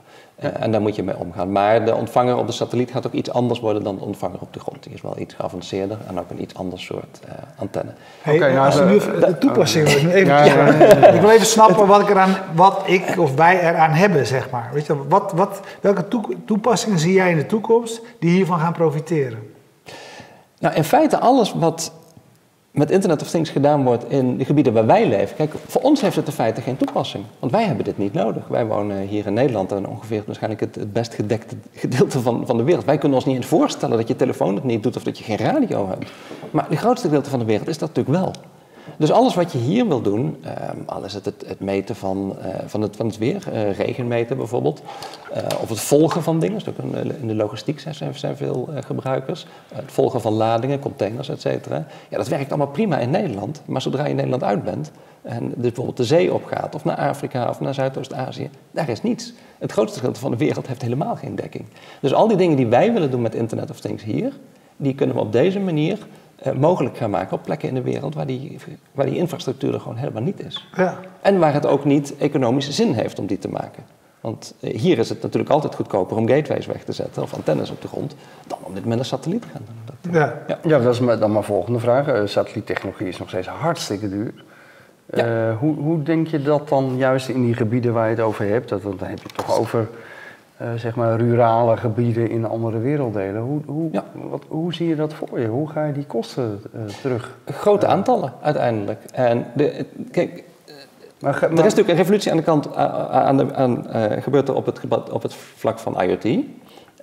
Uh, 0.44 0.50
en 0.58 0.72
daar 0.72 0.80
moet 0.80 0.96
je 0.96 1.02
mee 1.02 1.16
omgaan. 1.16 1.52
Maar 1.52 1.84
de 1.84 1.94
ontvanger 1.94 2.36
op 2.36 2.46
de 2.46 2.52
satelliet 2.52 2.90
gaat 2.90 3.06
ook 3.06 3.12
iets 3.12 3.30
anders 3.30 3.60
worden 3.60 3.82
dan 3.82 3.96
de 3.96 4.04
ontvanger 4.04 4.38
op 4.40 4.52
de 4.52 4.60
grond. 4.60 4.82
Die 4.82 4.92
is 4.92 5.02
wel 5.02 5.18
iets 5.18 5.34
geavanceerder 5.34 5.98
en 6.08 6.18
ook 6.18 6.30
een 6.30 6.42
iets 6.42 6.54
ander 6.54 6.80
soort 6.80 7.20
uh, 7.24 7.32
antenne. 7.56 7.92
Hey, 8.22 8.34
okay, 8.34 8.52
nou, 8.52 8.66
als 8.66 8.78
we 8.78 8.84
nu 8.84 8.98
de 8.98 9.38
toepassing 9.38 9.84
wil 9.84 10.10
even, 10.10 10.26
ja, 10.26 10.44
ja, 10.44 11.06
ik 11.06 11.20
wil 11.20 11.30
even 11.30 11.46
snappen 11.46 11.86
wat 11.86 12.00
ik, 12.00 12.08
eraan, 12.08 12.36
wat 12.54 12.82
ik 12.86 13.14
of 13.18 13.34
wij 13.34 13.60
eraan 13.60 13.90
hebben, 13.90 14.26
zeg 14.26 14.50
maar. 14.50 14.70
Weet 14.72 14.86
je, 14.86 15.08
wat, 15.08 15.32
wat, 15.32 15.60
welke 15.80 16.04
toepassingen 16.44 16.98
zie 16.98 17.12
jij 17.12 17.30
in 17.30 17.36
de 17.36 17.46
toekomst 17.46 18.00
die 18.18 18.30
hiervan 18.30 18.58
gaan 18.58 18.72
profiteren? 18.72 19.52
Nou, 20.58 20.74
in 20.74 20.84
feite 20.84 21.18
alles 21.18 21.52
wat 21.52 21.92
met 22.70 22.90
Internet 22.90 23.22
of 23.22 23.30
Things 23.30 23.50
gedaan 23.50 23.84
wordt 23.84 24.10
in 24.10 24.36
de 24.36 24.44
gebieden 24.44 24.72
waar 24.72 24.86
wij 24.86 25.08
leven. 25.08 25.36
Kijk, 25.36 25.54
voor 25.66 25.80
ons 25.80 26.00
heeft 26.00 26.16
het 26.16 26.26
in 26.26 26.32
feite 26.32 26.60
geen 26.60 26.76
toepassing. 26.76 27.24
Want 27.38 27.52
wij 27.52 27.64
hebben 27.64 27.84
dit 27.84 27.98
niet 27.98 28.12
nodig. 28.12 28.48
Wij 28.48 28.66
wonen 28.66 29.00
hier 29.00 29.26
in 29.26 29.32
Nederland 29.32 29.72
en 29.72 29.86
ongeveer 29.86 30.22
waarschijnlijk 30.26 30.60
het, 30.60 30.92
best 30.92 31.14
gedekte 31.14 31.56
gedeelte 31.74 32.20
van, 32.20 32.46
van 32.46 32.56
de 32.56 32.62
wereld. 32.62 32.84
Wij 32.84 32.98
kunnen 32.98 33.18
ons 33.18 33.26
niet 33.26 33.36
eens 33.36 33.46
voorstellen 33.46 33.96
dat 33.96 34.08
je 34.08 34.16
telefoon 34.16 34.54
het 34.54 34.64
niet 34.64 34.82
doet 34.82 34.96
of 34.96 35.02
dat 35.02 35.18
je 35.18 35.24
geen 35.24 35.36
radio 35.36 35.88
hebt. 35.88 36.12
Maar 36.50 36.66
het 36.68 36.78
grootste 36.78 37.06
gedeelte 37.06 37.30
van 37.30 37.38
de 37.38 37.44
wereld 37.44 37.68
is 37.68 37.78
dat 37.78 37.88
natuurlijk 37.88 38.24
wel. 38.24 38.32
Dus 38.96 39.10
alles 39.10 39.34
wat 39.34 39.52
je 39.52 39.58
hier 39.58 39.88
wil 39.88 40.00
doen, 40.00 40.36
uh, 40.44 40.50
al 40.86 41.04
is 41.04 41.14
het 41.14 41.24
het, 41.24 41.60
meten 41.60 41.96
van, 41.96 42.36
uh, 42.38 42.46
van, 42.66 42.82
het, 42.82 42.96
van 42.96 43.06
het 43.06 43.18
weer, 43.18 43.44
uh, 43.52 43.72
regen 43.72 44.08
meten 44.08 44.36
bijvoorbeeld, 44.36 44.82
of 45.62 45.68
het 45.68 45.80
volgen 45.80 46.22
van 46.22 46.38
dingen, 46.38 46.60
ook 46.68 46.94
in 47.20 47.26
de 47.26 47.34
logistiek 47.34 47.80
zijn, 47.80 48.14
zijn 48.14 48.36
veel 48.36 48.68
gebruikers, 48.86 49.46
het 49.74 49.92
volgen 49.92 50.20
van 50.20 50.32
ladingen, 50.32 50.78
containers, 50.78 51.28
et 51.28 51.40
cetera. 51.40 51.86
Ja, 52.08 52.16
dat 52.16 52.28
werkt 52.28 52.48
allemaal 52.48 52.72
prima 52.72 52.98
in 52.98 53.10
Nederland, 53.10 53.62
maar 53.64 53.82
zodra 53.82 54.06
je 54.06 54.14
Nederland 54.14 54.44
uit 54.44 54.64
bent 54.64 54.90
en 55.22 55.48
dus 55.48 55.56
bijvoorbeeld 55.56 55.96
de 55.96 56.04
zee 56.04 56.34
opgaat, 56.34 56.74
of 56.74 56.84
naar 56.84 56.96
Afrika 56.96 57.48
of 57.48 57.60
naar 57.60 57.74
Zuidoost-Azië, 57.74 58.50
daar 58.70 58.88
is 58.88 59.02
niets. 59.02 59.32
Het 59.58 59.72
grootste 59.72 59.98
gedeelte 59.98 60.20
van 60.20 60.30
de 60.30 60.36
wereld 60.36 60.66
heeft 60.66 60.82
helemaal 60.82 61.16
geen 61.16 61.34
dekking. 61.34 61.64
Dus 62.00 62.14
al 62.14 62.28
die 62.28 62.36
dingen 62.36 62.56
die 62.56 62.66
wij 62.66 62.92
willen 62.92 63.10
doen 63.10 63.22
met 63.22 63.34
Internet 63.34 63.70
of 63.70 63.80
Things 63.80 64.02
hier, 64.02 64.32
die 64.76 64.94
kunnen 64.94 65.16
we 65.16 65.22
op 65.22 65.32
deze 65.32 65.60
manier 65.60 65.98
uh, 66.46 66.52
mogelijk 66.52 66.96
gaan 66.96 67.10
maken 67.10 67.36
op 67.36 67.42
plekken 67.42 67.68
in 67.68 67.74
de 67.74 67.82
wereld 67.82 68.14
waar 68.14 68.26
die, 68.26 68.58
waar 68.92 69.06
die 69.06 69.16
infrastructuur 69.16 69.74
er 69.74 69.80
gewoon 69.80 69.96
helemaal 69.96 70.22
niet 70.22 70.44
is. 70.44 70.68
Ja. 70.74 70.98
En 71.20 71.38
waar 71.38 71.52
het 71.52 71.66
ook 71.66 71.84
niet 71.84 72.16
economische 72.16 72.72
zin 72.72 72.92
heeft 72.92 73.18
om 73.18 73.26
die 73.26 73.38
te 73.38 73.48
maken. 73.48 73.82
Want 74.20 74.54
uh, 74.60 74.78
hier 74.78 74.98
is 74.98 75.08
het 75.08 75.22
natuurlijk 75.22 75.50
altijd 75.50 75.74
goedkoper 75.74 76.16
om 76.16 76.28
gateways 76.28 76.66
weg 76.66 76.84
te 76.84 76.92
zetten 76.92 77.22
of 77.22 77.34
antennes 77.34 77.70
op 77.70 77.82
de 77.82 77.88
grond 77.88 78.14
dan 78.46 78.58
om 78.62 78.74
dit 78.74 78.84
met 78.84 78.98
een 78.98 79.04
satelliet 79.04 79.42
te 79.42 79.48
gaan 79.52 79.62
doen. 79.66 79.76
Dat, 79.84 80.14
ja. 80.14 80.42
Ja. 80.48 80.58
ja, 80.62 80.78
dat 80.78 80.94
is 80.94 81.18
dan 81.18 81.32
mijn 81.32 81.44
volgende 81.44 81.78
vraag. 81.78 82.08
Uh, 82.08 82.20
satelliettechnologie 82.24 83.08
is 83.08 83.18
nog 83.18 83.28
steeds 83.28 83.46
hartstikke 83.46 84.08
duur. 84.08 84.44
Ja. 85.14 85.54
hoe, 85.54 85.76
hoe 85.76 86.02
denk 86.02 86.26
je 86.26 86.42
dat 86.42 86.68
dan 86.68 86.96
juist 86.96 87.28
in 87.28 87.44
die 87.44 87.54
gebieden 87.54 87.92
waar 87.92 88.04
je 88.04 88.14
het 88.14 88.24
over 88.24 88.48
hebt, 88.48 88.68
dat, 88.68 88.82
dan 88.82 88.96
heb 88.98 89.18
je 89.18 89.24
het 89.26 89.36
toch 89.36 89.58
over 89.58 89.88
uh, 90.62 90.68
zeg 90.76 90.94
maar 90.94 91.16
rurale 91.20 91.76
gebieden 91.76 92.30
in 92.30 92.44
andere 92.44 92.78
werelddelen. 92.78 93.42
Hoe, 93.42 93.60
hoe, 93.66 93.88
ja. 93.92 94.04
wat, 94.14 94.44
hoe 94.48 94.74
zie 94.74 94.88
je 94.88 94.96
dat 94.96 95.14
voor 95.14 95.40
je? 95.40 95.46
Hoe 95.46 95.68
ga 95.68 95.84
je 95.84 95.92
die 95.92 96.06
kosten 96.06 96.60
uh, 96.74 96.80
terug? 96.84 97.36
Grote 97.44 97.86
aantallen 97.86 98.32
uiteindelijk. 98.40 99.04
En 99.12 99.46
de, 99.54 99.86
kijk, 100.10 100.44
maar, 101.20 101.38
maar, 101.40 101.50
er 101.50 101.50
is 101.50 101.56
natuurlijk 101.56 101.88
een 101.88 101.96
revolutie 101.96 102.30
aan 102.30 102.36
de 102.36 102.42
kant, 102.42 102.74
aan 102.74 103.36
de, 103.36 103.54
aan, 103.54 103.86
uh, 103.88 104.04
gebeurt 104.22 104.48
er 104.48 104.54
op 104.54 104.66
het, 104.66 104.80
op 105.10 105.22
het 105.22 105.34
vlak 105.34 105.78
van 105.78 106.02
IoT. 106.02 106.44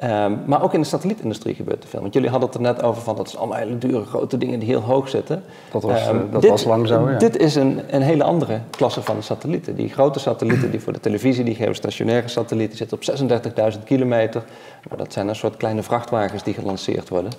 Um, 0.04 0.40
maar 0.46 0.64
ook 0.64 0.74
in 0.74 0.82
de 0.82 0.88
satellietindustrie 0.88 1.56
gebeurt 1.56 1.84
er 1.84 1.90
veel. 1.90 2.02
Want 2.02 2.14
jullie 2.14 2.30
hadden 2.30 2.48
het 2.48 2.58
er 2.58 2.64
net 2.64 2.84
over 2.84 3.02
van 3.02 3.16
dat 3.16 3.28
is 3.28 3.38
allemaal 3.38 3.58
hele 3.58 3.78
dure 3.78 4.06
grote 4.06 4.38
dingen 4.38 4.60
die 4.60 4.68
heel 4.68 4.82
hoog 4.82 5.10
zitten. 5.10 5.44
Dat 5.72 5.84
was, 5.84 6.08
um, 6.08 6.32
dat 6.32 6.42
dit, 6.42 6.50
was 6.52 6.64
lang 6.64 6.88
zo, 6.88 7.10
ja. 7.10 7.18
Dit 7.18 7.38
is 7.38 7.56
een, 7.56 7.82
een 7.90 8.02
hele 8.02 8.24
andere 8.24 8.60
klasse 8.70 9.02
van 9.02 9.24
satellieten. 9.24 9.76
Die 9.76 9.90
grote 9.90 10.20
satellieten 10.20 10.72
die 10.72 10.80
voor 10.80 10.94
de 10.94 11.00
televisie, 11.00 11.44
die 11.44 11.56
geostationaire 11.56 12.28
satellieten, 12.28 12.78
zitten 12.78 12.98
op 12.98 13.74
36.000 13.74 13.84
kilometer. 13.84 14.44
Maar 14.90 14.98
dat 14.98 15.14
zijn 15.14 15.28
een 15.28 15.36
soort 15.36 15.58
kleine 15.58 15.84
vrachtwagens 15.84 16.44
die 16.44 16.54
gelanceerd 16.54 17.10
worden. 17.10 17.32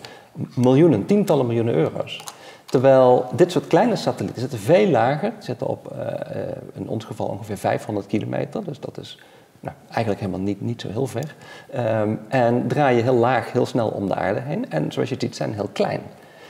Miljoenen, 0.54 1.06
tientallen 1.06 1.46
miljoenen 1.46 1.74
euro's. 1.74 2.24
Terwijl 2.64 3.24
dit 3.32 3.52
soort 3.52 3.66
kleine 3.66 3.96
satellieten 3.96 4.40
zitten 4.40 4.58
veel 4.58 4.88
lager. 4.88 5.32
Zitten 5.38 5.66
op 5.66 5.92
uh, 5.96 6.06
in 6.74 6.88
ons 6.88 7.04
geval 7.04 7.26
ongeveer 7.26 7.56
500 7.56 8.06
kilometer. 8.06 8.64
Dus 8.64 8.80
dat 8.80 8.98
is 8.98 9.18
nou, 9.60 9.76
eigenlijk 9.86 10.20
helemaal 10.20 10.40
niet, 10.40 10.60
niet 10.60 10.80
zo 10.80 10.88
heel 10.88 11.06
ver. 11.06 11.34
Um, 11.76 12.20
en 12.28 12.68
draai 12.68 12.96
je 12.96 13.02
heel 13.02 13.14
laag, 13.14 13.52
heel 13.52 13.66
snel 13.66 13.88
om 13.88 14.08
de 14.08 14.14
aarde 14.14 14.40
heen. 14.40 14.70
En 14.70 14.92
zoals 14.92 15.08
je 15.08 15.16
ziet, 15.18 15.36
zijn 15.36 15.54
heel 15.54 15.70
klein. 15.72 16.00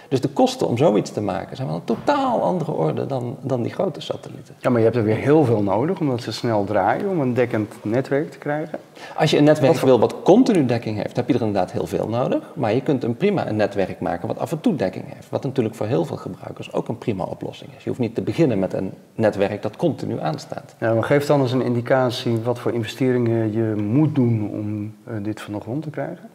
Dus 0.09 0.21
de 0.21 0.29
kosten 0.29 0.69
om 0.69 0.77
zoiets 0.77 1.11
te 1.11 1.21
maken 1.21 1.57
zijn 1.57 1.69
wel 1.69 1.77
een 1.77 1.85
totaal 1.85 2.43
andere 2.43 2.73
orde 2.73 3.07
dan, 3.07 3.37
dan 3.41 3.63
die 3.63 3.73
grote 3.73 4.01
satellieten. 4.01 4.55
Ja, 4.59 4.71
maar 4.71 4.79
je 4.79 4.85
hebt 4.85 4.97
er 4.97 5.05
weer 5.05 5.17
heel 5.17 5.45
veel 5.45 5.63
nodig 5.63 6.01
omdat 6.01 6.23
ze 6.23 6.33
snel 6.33 6.65
draaien 6.65 7.09
om 7.09 7.21
een 7.21 7.35
dekkend 7.35 7.75
netwerk 7.83 8.31
te 8.31 8.39
krijgen. 8.39 8.79
Als 9.17 9.31
je 9.31 9.39
een 9.39 9.45
netwerk 9.45 9.73
wat 9.73 9.83
wil 9.83 10.01
wat 10.01 10.23
continu 10.23 10.67
dekking 10.67 10.97
heeft, 10.97 11.17
heb 11.17 11.29
je 11.29 11.35
er 11.35 11.41
inderdaad 11.41 11.73
heel 11.73 11.87
veel 11.87 12.09
nodig. 12.09 12.43
Maar 12.55 12.75
je 12.75 12.83
kunt 12.83 13.05
een 13.05 13.17
prima 13.17 13.49
een 13.49 13.57
netwerk 13.57 14.01
maken 14.01 14.29
wat 14.29 14.39
af 14.39 14.53
en 14.53 14.61
toe 14.61 14.77
dekking 14.77 15.05
heeft. 15.15 15.31
Wat 15.31 15.43
natuurlijk 15.43 15.75
voor 15.75 15.87
heel 15.87 16.05
veel 16.05 16.17
gebruikers 16.17 16.73
ook 16.73 16.89
een 16.89 16.99
prima 16.99 17.25
oplossing 17.25 17.71
is. 17.77 17.83
Je 17.83 17.89
hoeft 17.89 18.01
niet 18.01 18.15
te 18.15 18.23
beginnen 18.23 18.59
met 18.59 18.73
een 18.73 18.93
netwerk 19.15 19.63
dat 19.63 19.77
continu 19.77 20.21
aanstaat. 20.21 20.75
Ja, 20.81 20.95
maar 20.95 21.05
geef 21.05 21.27
dan 21.27 21.41
eens 21.41 21.53
een 21.53 21.63
indicatie 21.63 22.39
wat 22.41 22.59
voor 22.59 22.73
investeringen 22.73 23.53
je 23.53 23.75
moet 23.77 24.15
doen 24.15 24.51
om 24.53 24.95
uh, 25.09 25.25
dit 25.25 25.41
van 25.41 25.53
de 25.53 25.61
grond 25.61 25.83
te 25.83 25.91
krijgen. 25.91 26.29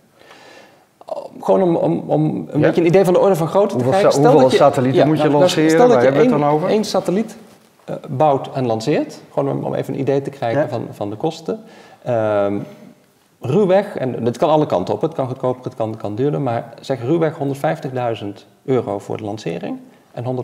Gewoon 1.39 1.61
om, 1.61 1.75
om, 1.75 2.03
om 2.07 2.25
een 2.25 2.59
ja? 2.59 2.59
beetje 2.59 2.81
een 2.81 2.87
idee 2.87 3.05
van 3.05 3.13
de 3.13 3.19
orde 3.19 3.35
van 3.35 3.47
grootte 3.47 3.75
te 3.75 3.83
krijgen. 3.83 4.11
Stel 4.11 4.23
hoeveel 4.23 4.41
dat 4.41 4.51
je, 4.51 4.57
satellieten 4.57 5.01
ja, 5.01 5.05
moet 5.05 5.17
je 5.17 5.27
nou, 5.27 5.37
lanceren? 5.37 5.69
Stel 5.69 5.87
dat 5.87 6.01
je 6.01 6.07
één, 6.07 6.19
het 6.19 6.29
dan 6.29 6.45
over? 6.45 6.69
één 6.69 6.83
satelliet 6.83 7.37
uh, 7.89 7.95
bouwt 8.09 8.49
en 8.53 8.65
lanceert. 8.65 9.21
Gewoon 9.31 9.57
om, 9.57 9.63
om 9.63 9.73
even 9.73 9.93
een 9.93 9.99
idee 9.99 10.21
te 10.21 10.29
krijgen 10.29 10.61
ja. 10.61 10.67
van, 10.67 10.87
van 10.91 11.09
de 11.09 11.15
kosten. 11.15 11.63
Um, 12.09 12.65
ruwweg, 13.41 13.95
en 13.95 14.23
dit 14.23 14.37
kan 14.37 14.49
alle 14.49 14.65
kanten 14.65 14.93
op, 14.93 15.01
het 15.01 15.13
kan 15.13 15.27
goedkoper, 15.27 15.63
het 15.63 15.75
kan, 15.75 15.97
kan 15.97 16.15
duurder, 16.15 16.41
maar 16.41 16.73
zeg 16.79 17.01
ruwweg 17.01 17.37
150.000 18.23 18.27
euro 18.65 18.99
voor 18.99 19.17
de 19.17 19.23
lancering 19.23 19.79
en 20.11 20.43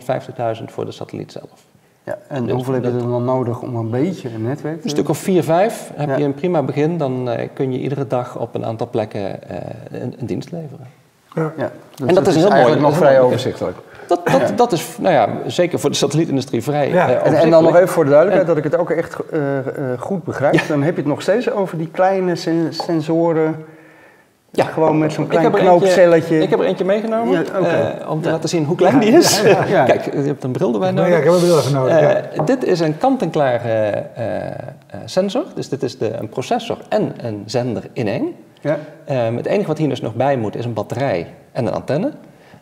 150.000 0.58 0.64
voor 0.64 0.84
de 0.84 0.92
satelliet 0.92 1.32
zelf. 1.32 1.69
Ja, 2.04 2.18
en 2.28 2.44
dus 2.44 2.54
hoeveel 2.54 2.74
heb 2.74 2.82
je 2.82 2.90
er 2.90 2.98
dan 2.98 3.24
nodig 3.24 3.62
om 3.62 3.76
een 3.76 3.90
beetje 3.90 4.28
een 4.34 4.42
netwerk 4.42 4.76
te 4.78 4.84
Een 4.84 4.90
stuk 4.90 5.08
of 5.08 5.18
vier, 5.18 5.42
vijf 5.42 5.90
heb 5.94 6.18
je 6.18 6.24
een 6.24 6.34
prima 6.34 6.62
begin, 6.62 6.98
dan 6.98 7.28
uh, 7.28 7.34
kun 7.52 7.72
je 7.72 7.78
iedere 7.78 8.06
dag 8.06 8.38
op 8.38 8.54
een 8.54 8.64
aantal 8.64 8.88
plekken 8.90 9.20
uh, 9.20 9.56
een, 9.90 10.14
een, 10.18 10.26
dienst 10.26 10.52
leveren. 10.52 10.86
Ja. 11.34 11.52
ja. 11.56 11.70
Dus 11.94 12.08
en 12.08 12.14
dat 12.14 12.26
is, 12.26 12.36
is 12.36 12.42
heel 12.42 12.62
mooi. 12.62 12.80
nog 12.80 12.96
vrij 12.96 13.20
overzichtelijk. 13.20 13.76
Dat, 14.06 14.20
dat, 14.26 14.52
dat 14.56 14.72
is, 14.72 14.96
nou 14.98 15.14
ja, 15.14 15.28
zeker 15.46 15.78
voor 15.78 15.90
de 15.90 15.96
satellietindustrie 15.96 16.62
vrij 16.62 16.90
ja. 16.90 17.08
en, 17.08 17.34
en, 17.34 17.50
dan 17.50 17.62
nog 17.62 17.76
even 17.76 17.88
voor 17.88 18.04
de 18.04 18.10
duidelijkheid, 18.10 18.48
dat 18.48 18.64
ik 18.64 18.72
het 18.72 18.80
ook 18.80 18.90
echt 18.90 19.16
uh, 19.32 19.40
goed 19.98 20.24
begrijp. 20.24 20.66
Dan 20.68 20.82
heb 20.82 20.94
je 20.94 21.00
het 21.00 21.10
nog 21.10 21.22
steeds 21.22 21.50
over 21.50 21.78
die 21.78 21.88
kleine 21.90 22.34
sensoren 22.70 23.64
ja, 24.52 24.64
gewoon 24.64 24.98
met 24.98 25.12
zo'n 25.12 25.26
klein 25.26 25.50
knoopcelletje. 25.50 26.42
ik 26.42 26.50
heb 26.50 26.58
er 26.58 26.64
eentje 26.64 26.84
meegenomen 26.84 27.44
ja, 27.44 27.98
uh, 28.00 28.10
om 28.10 28.22
te 28.22 28.30
laten 28.30 28.48
zien 28.48 28.64
hoe 28.64 28.76
klein 28.76 28.98
die 28.98 29.12
is. 29.12 29.42
Kijk, 29.86 30.04
je 30.04 30.20
hebt 30.20 30.44
een 30.44 30.52
bril 30.52 30.72
erbij 30.72 30.90
nodig. 30.90 31.10
Ja, 31.10 31.18
ik 31.18 31.24
heb 31.24 31.32
een 31.32 31.40
bril 31.40 31.58
even 31.58 31.72
nodig. 31.72 32.00
Uh, 32.00 32.44
dit 32.44 32.64
is 32.64 32.80
een 32.80 32.98
kant-en-klare 32.98 34.06
uh, 34.18 34.24
sensor. 35.04 35.44
Dus 35.54 35.68
dit 35.68 35.82
is 35.82 35.98
de, 35.98 36.12
een 36.12 36.28
processor 36.28 36.78
en 36.88 37.12
een 37.22 37.42
zender 37.46 37.82
in 37.92 38.08
één. 38.08 38.34
Ja. 38.60 38.78
Het 39.14 39.46
enige 39.46 39.66
wat 39.66 39.78
hier 39.78 39.88
dus 39.88 40.00
nog 40.00 40.14
bij 40.14 40.36
moet 40.36 40.56
is 40.56 40.64
een 40.64 40.74
batterij 40.74 41.26
en 41.52 41.66
een 41.66 41.72
antenne. 41.72 42.12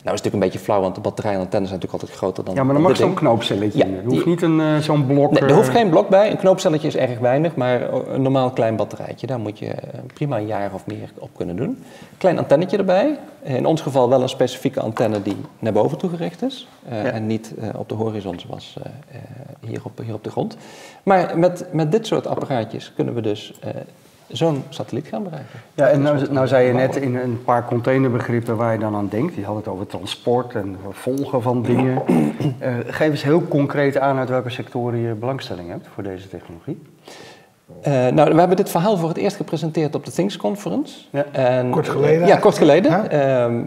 Nou 0.09 0.21
is 0.21 0.25
natuurlijk 0.25 0.53
een 0.53 0.59
beetje 0.59 0.73
flauw, 0.73 0.81
want 0.81 0.95
de 0.95 1.01
batterij 1.01 1.33
en 1.33 1.39
antenne 1.39 1.67
zijn 1.67 1.79
natuurlijk 1.79 2.03
altijd 2.03 2.21
groter 2.21 2.43
dan 2.43 2.55
Ja, 2.55 2.63
maar 2.63 2.73
dan 2.73 2.83
mag 2.83 2.95
zo'n 2.97 3.13
knoopcelletje 3.13 3.77
ja, 3.77 3.85
Er 3.85 4.03
hoeft 4.05 4.25
niet 4.25 4.41
een, 4.41 4.59
uh, 4.59 4.77
zo'n 4.77 5.05
blok... 5.05 5.31
Nee, 5.31 5.41
er 5.41 5.55
hoeft 5.55 5.69
geen 5.69 5.89
blok 5.89 6.09
bij. 6.09 6.31
Een 6.31 6.37
knoopcelletje 6.37 6.87
is 6.87 6.95
erg 6.95 7.19
weinig, 7.19 7.55
maar 7.55 7.93
een 7.93 8.21
normaal 8.21 8.51
klein 8.51 8.75
batterijtje. 8.75 9.27
Daar 9.27 9.39
moet 9.39 9.59
je 9.59 9.75
prima 10.13 10.37
een 10.37 10.45
jaar 10.45 10.73
of 10.73 10.85
meer 10.85 11.11
op 11.17 11.29
kunnen 11.37 11.55
doen. 11.55 11.83
Klein 12.17 12.37
antennetje 12.37 12.77
erbij. 12.77 13.17
In 13.43 13.65
ons 13.65 13.81
geval 13.81 14.09
wel 14.09 14.21
een 14.21 14.29
specifieke 14.29 14.79
antenne 14.79 15.21
die 15.21 15.37
naar 15.59 15.73
boven 15.73 15.97
toe 15.97 16.09
gericht 16.09 16.41
is. 16.41 16.67
Uh, 16.89 17.15
En 17.15 17.27
niet 17.27 17.53
uh, 17.59 17.69
op 17.77 17.89
de 17.89 17.95
horizon 17.95 18.39
zoals 18.39 18.77
hier, 19.67 19.81
op, 19.83 19.99
hier 20.03 20.13
op 20.13 20.23
de 20.23 20.31
grond. 20.31 20.57
Maar 21.03 21.37
met, 21.37 21.65
met 21.71 21.91
dit 21.91 22.07
soort 22.07 22.27
apparaatjes 22.27 22.91
kunnen 22.95 23.13
we 23.13 23.21
dus 23.21 23.53
zo'n 24.31 24.63
satelliet 24.69 25.07
gaan 25.07 25.23
bereiken. 25.23 25.59
Ja, 25.73 25.87
en 25.87 26.01
nou, 26.01 26.31
nou 26.31 26.47
zei 26.47 26.67
je 26.67 26.73
net 26.73 26.95
in 26.95 27.15
een 27.15 27.43
paar 27.43 27.65
containerbegrippen 27.65 28.55
waar 28.57 28.73
je 28.73 28.79
dan 28.79 28.95
aan 28.95 29.07
denkt. 29.09 29.35
Je 29.35 29.45
had 29.45 29.55
het 29.55 29.67
over 29.67 29.87
transport 29.87 30.55
en 30.55 30.77
volgen 30.89 31.41
van 31.41 31.61
dingen. 31.61 32.01
Uh, 32.07 32.75
geef 32.87 33.09
eens 33.09 33.23
heel 33.23 33.47
concreet 33.47 33.97
aan 33.97 34.17
uit 34.17 34.29
welke 34.29 34.49
sectoren 34.49 34.99
je 34.99 35.13
belangstelling 35.13 35.69
hebt 35.69 35.87
voor 35.93 36.03
deze 36.03 36.29
technologie. 36.29 36.81
Uh, 37.87 38.07
nou, 38.07 38.33
we 38.33 38.39
hebben 38.39 38.57
dit 38.57 38.69
verhaal 38.69 38.97
voor 38.97 39.09
het 39.09 39.17
eerst 39.17 39.35
gepresenteerd 39.35 39.95
op 39.95 40.05
de 40.05 40.11
Things 40.11 40.37
Conference. 40.37 40.99
Ja. 41.09 41.25
En, 41.31 41.69
kort 41.69 41.89
geleden? 41.89 42.27
ja, 42.27 42.35
kort 42.35 42.57
geleden. 42.57 42.91
Ja. 42.91 43.03
Um, 43.03 43.09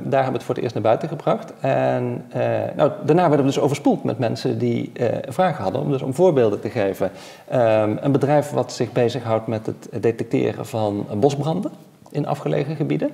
daar 0.04 0.22
hebben 0.22 0.32
we 0.32 0.32
het 0.32 0.42
voor 0.42 0.54
het 0.54 0.62
eerst 0.62 0.74
naar 0.74 0.82
buiten 0.82 1.08
gebracht. 1.08 1.52
En 1.60 2.24
uh, 2.36 2.42
nou, 2.76 2.90
daarna 3.04 3.28
werden 3.28 3.46
we 3.46 3.52
dus 3.52 3.60
overspoeld 3.60 4.04
met 4.04 4.18
mensen 4.18 4.58
die 4.58 4.92
uh, 4.94 5.06
vragen 5.28 5.62
hadden. 5.62 5.80
Om, 5.80 5.90
dus 5.90 6.02
om 6.02 6.14
voorbeelden 6.14 6.60
te 6.60 6.70
geven. 6.70 7.10
Um, 7.52 7.98
een 8.00 8.12
bedrijf 8.12 8.50
wat 8.50 8.72
zich 8.72 8.92
bezighoudt 8.92 9.46
met 9.46 9.66
het 9.66 10.02
detecteren 10.02 10.66
van 10.66 11.06
bosbranden 11.14 11.70
in 12.10 12.26
afgelegen 12.26 12.76
gebieden. 12.76 13.10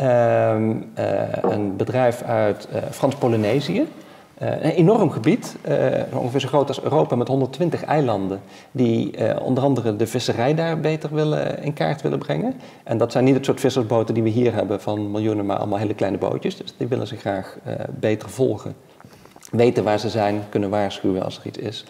Um, 0.00 0.90
een 1.42 1.76
bedrijf 1.76 2.22
uit 2.22 2.68
Frans-Polynesië. 2.90 3.86
Uh, 4.42 4.50
een 4.50 4.70
enorm 4.70 5.10
gebied, 5.10 5.56
uh, 5.68 5.76
ongeveer 6.12 6.40
zo 6.40 6.48
groot 6.48 6.68
als 6.68 6.82
Europa 6.82 7.16
met 7.16 7.28
120 7.28 7.84
eilanden, 7.84 8.40
die 8.70 9.18
uh, 9.18 9.36
onder 9.42 9.62
andere 9.62 9.96
de 9.96 10.06
visserij 10.06 10.54
daar 10.54 10.80
beter 10.80 11.14
willen, 11.14 11.62
in 11.62 11.72
kaart 11.72 12.02
willen 12.02 12.18
brengen. 12.18 12.54
En 12.84 12.98
dat 12.98 13.12
zijn 13.12 13.24
niet 13.24 13.34
het 13.34 13.44
soort 13.44 13.60
vissersboten 13.60 14.14
die 14.14 14.22
we 14.22 14.28
hier 14.28 14.54
hebben 14.54 14.80
van 14.80 15.10
miljoenen, 15.10 15.46
maar 15.46 15.56
allemaal 15.56 15.78
hele 15.78 15.94
kleine 15.94 16.18
bootjes. 16.18 16.56
Dus 16.56 16.74
die 16.76 16.86
willen 16.86 17.06
ze 17.06 17.16
graag 17.16 17.58
beter 17.90 18.28
volgen, 18.28 18.74
weten 19.50 19.84
waar 19.84 19.98
ze 19.98 20.08
zijn, 20.08 20.42
kunnen 20.48 20.70
waarschuwen 20.70 21.22
als 21.22 21.38
er 21.38 21.46
iets 21.46 21.58
is. 21.58 21.84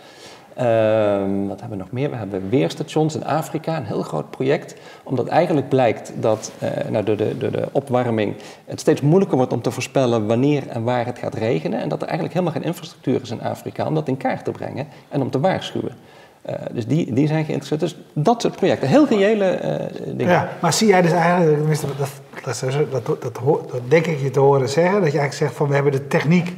Um, 0.61 1.49
wat 1.49 1.61
hebben 1.61 1.79
we 1.79 1.85
nog 1.85 1.93
meer? 1.93 2.11
We 2.11 2.17
hebben 2.17 2.49
weerstations 2.49 3.15
in 3.15 3.25
Afrika, 3.25 3.77
een 3.77 3.85
heel 3.85 4.03
groot 4.03 4.31
project. 4.31 4.75
Omdat 5.03 5.27
eigenlijk 5.27 5.69
blijkt 5.69 6.13
dat 6.21 6.53
uh, 6.63 6.91
nou, 6.91 7.05
door, 7.05 7.17
de, 7.17 7.39
door 7.39 7.51
de 7.51 7.69
opwarming 7.73 8.35
het 8.65 8.81
steeds 8.81 9.01
moeilijker 9.01 9.37
wordt 9.37 9.53
om 9.53 9.63
te 9.63 9.71
voorspellen 9.71 10.27
wanneer 10.27 10.69
en 10.69 10.83
waar 10.83 11.07
het 11.07 11.19
gaat 11.19 11.35
regenen. 11.35 11.81
En 11.81 11.89
dat 11.89 12.03
er 12.03 12.09
eigenlijk 12.09 12.39
helemaal 12.39 12.61
geen 12.61 12.69
infrastructuur 12.69 13.23
is 13.23 13.31
in 13.31 13.43
Afrika 13.43 13.87
om 13.87 13.95
dat 13.95 14.09
in 14.09 14.17
kaart 14.17 14.45
te 14.45 14.51
brengen 14.51 14.87
en 15.09 15.21
om 15.21 15.31
te 15.31 15.41
waarschuwen. 15.41 15.93
Uh, 16.49 16.55
dus 16.73 16.87
die, 16.87 17.13
die 17.13 17.27
zijn 17.27 17.45
geïnteresseerd. 17.45 17.81
Dus 17.81 17.97
dat 18.13 18.43
soort 18.43 18.57
projecten, 18.57 18.89
heel 18.89 19.09
reële 19.09 19.61
uh, 19.63 20.17
dingen. 20.17 20.33
Ja, 20.33 20.49
maar 20.61 20.73
zie 20.73 20.89
jij 20.89 21.03
dus 21.03 21.13
eigenlijk, 21.13 21.81
dat, 21.81 21.99
dat, 21.99 23.23
dat, 23.23 23.23
dat, 23.23 23.71
dat 23.71 23.81
denk 23.89 24.07
ik 24.07 24.21
je 24.21 24.31
te 24.31 24.41
horen 24.41 24.69
zeggen, 24.69 25.01
dat 25.01 25.13
je 25.13 25.19
eigenlijk 25.19 25.35
zegt 25.35 25.55
van 25.55 25.69
we 25.69 25.75
hebben 25.75 25.93
de 25.93 26.07
techniek 26.07 26.47
eh, 26.49 26.55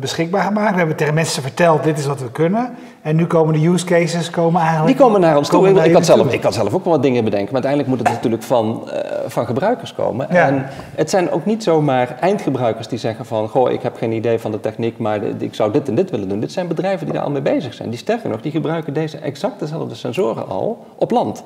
beschikbaar 0.00 0.42
gemaakt. 0.42 0.70
We 0.70 0.78
hebben 0.78 0.96
tegen 0.96 1.14
mensen 1.14 1.42
verteld, 1.42 1.84
dit 1.84 1.98
is 1.98 2.06
wat 2.06 2.20
we 2.20 2.30
kunnen. 2.30 2.74
En 3.02 3.16
nu 3.16 3.26
komen 3.26 3.60
de 3.60 3.68
use 3.68 3.84
cases 3.84 4.30
komen 4.30 4.60
eigenlijk... 4.60 4.96
Die 4.96 5.06
komen 5.06 5.20
naar 5.20 5.36
ons 5.36 5.48
toe. 5.48 5.84
Ik, 5.84 5.92
had 5.92 6.04
zelf, 6.04 6.32
ik 6.32 6.42
had 6.42 6.54
zelf 6.54 6.74
ook 6.74 6.84
wel 6.84 6.92
wat 6.92 7.02
dingen 7.02 7.24
bedenken. 7.24 7.52
Maar 7.52 7.64
uiteindelijk 7.64 7.88
moet 7.88 7.98
het 7.98 8.16
natuurlijk 8.16 8.42
van, 8.42 8.82
uh, 8.86 8.92
van 9.26 9.46
gebruikers 9.46 9.94
komen. 9.94 10.30
En 10.30 10.66
het 10.94 11.10
zijn 11.10 11.30
ook 11.30 11.44
niet 11.44 11.62
zomaar 11.62 12.16
eindgebruikers 12.20 12.88
die 12.88 12.98
zeggen 12.98 13.26
van... 13.26 13.48
Goh, 13.48 13.70
ik 13.70 13.82
heb 13.82 13.96
geen 13.96 14.12
idee 14.12 14.38
van 14.38 14.50
de 14.50 14.60
techniek, 14.60 14.98
maar 14.98 15.22
ik 15.22 15.54
zou 15.54 15.72
dit 15.72 15.88
en 15.88 15.94
dit 15.94 16.10
willen 16.10 16.28
doen. 16.28 16.40
Dit 16.40 16.52
zijn 16.52 16.68
bedrijven 16.68 17.06
die 17.06 17.14
daar 17.14 17.24
al 17.24 17.30
mee 17.30 17.42
bezig 17.42 17.74
zijn. 17.74 17.90
Die 17.90 17.98
sterker 17.98 18.30
nog, 18.30 18.40
die 18.40 18.52
gebruiken 18.52 18.92
deze 18.92 19.18
exact 19.18 19.60
dezelfde 19.60 19.94
sensoren 19.94 20.48
al 20.48 20.86
op 20.96 21.10
land. 21.10 21.44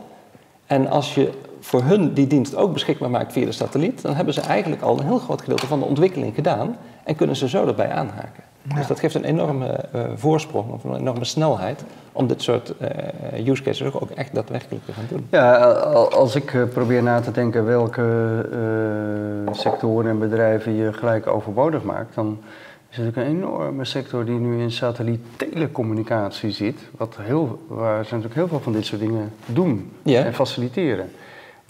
En 0.66 0.90
als 0.90 1.14
je 1.14 1.30
voor 1.60 1.82
hun 1.82 2.12
die 2.12 2.26
dienst 2.26 2.56
ook 2.56 2.72
beschikbaar 2.72 3.10
maakt 3.10 3.32
via 3.32 3.44
de 3.44 3.52
satelliet, 3.52 4.02
dan 4.02 4.14
hebben 4.14 4.34
ze 4.34 4.40
eigenlijk 4.40 4.82
al 4.82 4.98
een 4.98 5.06
heel 5.06 5.18
groot 5.18 5.40
gedeelte 5.40 5.66
van 5.66 5.78
de 5.78 5.84
ontwikkeling 5.84 6.34
gedaan 6.34 6.76
en 7.04 7.16
kunnen 7.16 7.36
ze 7.36 7.48
zo 7.48 7.66
erbij 7.66 7.90
aanhaken. 7.90 8.42
Dus 8.62 8.86
dat 8.86 8.98
geeft 8.98 9.14
een 9.14 9.24
enorme 9.24 9.84
uh, 9.94 10.00
voorsprong 10.14 10.72
of 10.72 10.84
een 10.84 10.96
enorme 10.96 11.24
snelheid 11.24 11.84
om 12.12 12.26
dit 12.26 12.42
soort 12.42 12.74
uh, 13.34 13.48
use 13.48 13.62
cases 13.62 13.92
ook, 13.92 14.10
echt 14.10 14.34
daadwerkelijk 14.34 14.84
te 14.84 14.92
gaan 14.92 15.04
doen. 15.08 15.26
Ja, 15.30 15.56
als 16.10 16.34
ik 16.34 16.52
uh, 16.52 16.64
probeer 16.64 17.02
na 17.02 17.20
te 17.20 17.30
denken 17.30 17.64
welke 17.64 18.48
sectoren 19.50 20.10
en 20.10 20.18
bedrijven 20.18 20.74
je 20.74 20.92
gelijk 20.92 21.26
overbodig 21.26 21.82
maakt, 21.82 22.14
dan 22.14 22.38
is 22.90 22.96
het 22.96 23.04
natuurlijk 23.04 23.34
een 23.34 23.42
enorme 23.42 23.84
sector 23.84 24.24
die 24.24 24.38
nu 24.38 24.60
in 24.60 24.70
satelliet-telecommunicatie 24.70 26.50
zit, 26.50 26.80
wat 26.96 27.16
heel, 27.20 27.58
waar 27.68 28.04
ze 28.04 28.10
natuurlijk 28.10 28.34
heel 28.34 28.48
veel 28.48 28.60
van 28.60 28.72
dit 28.72 28.86
soort 28.86 29.00
dingen 29.00 29.32
doen 29.46 29.92
en 30.04 30.34
faciliteren. 30.34 31.10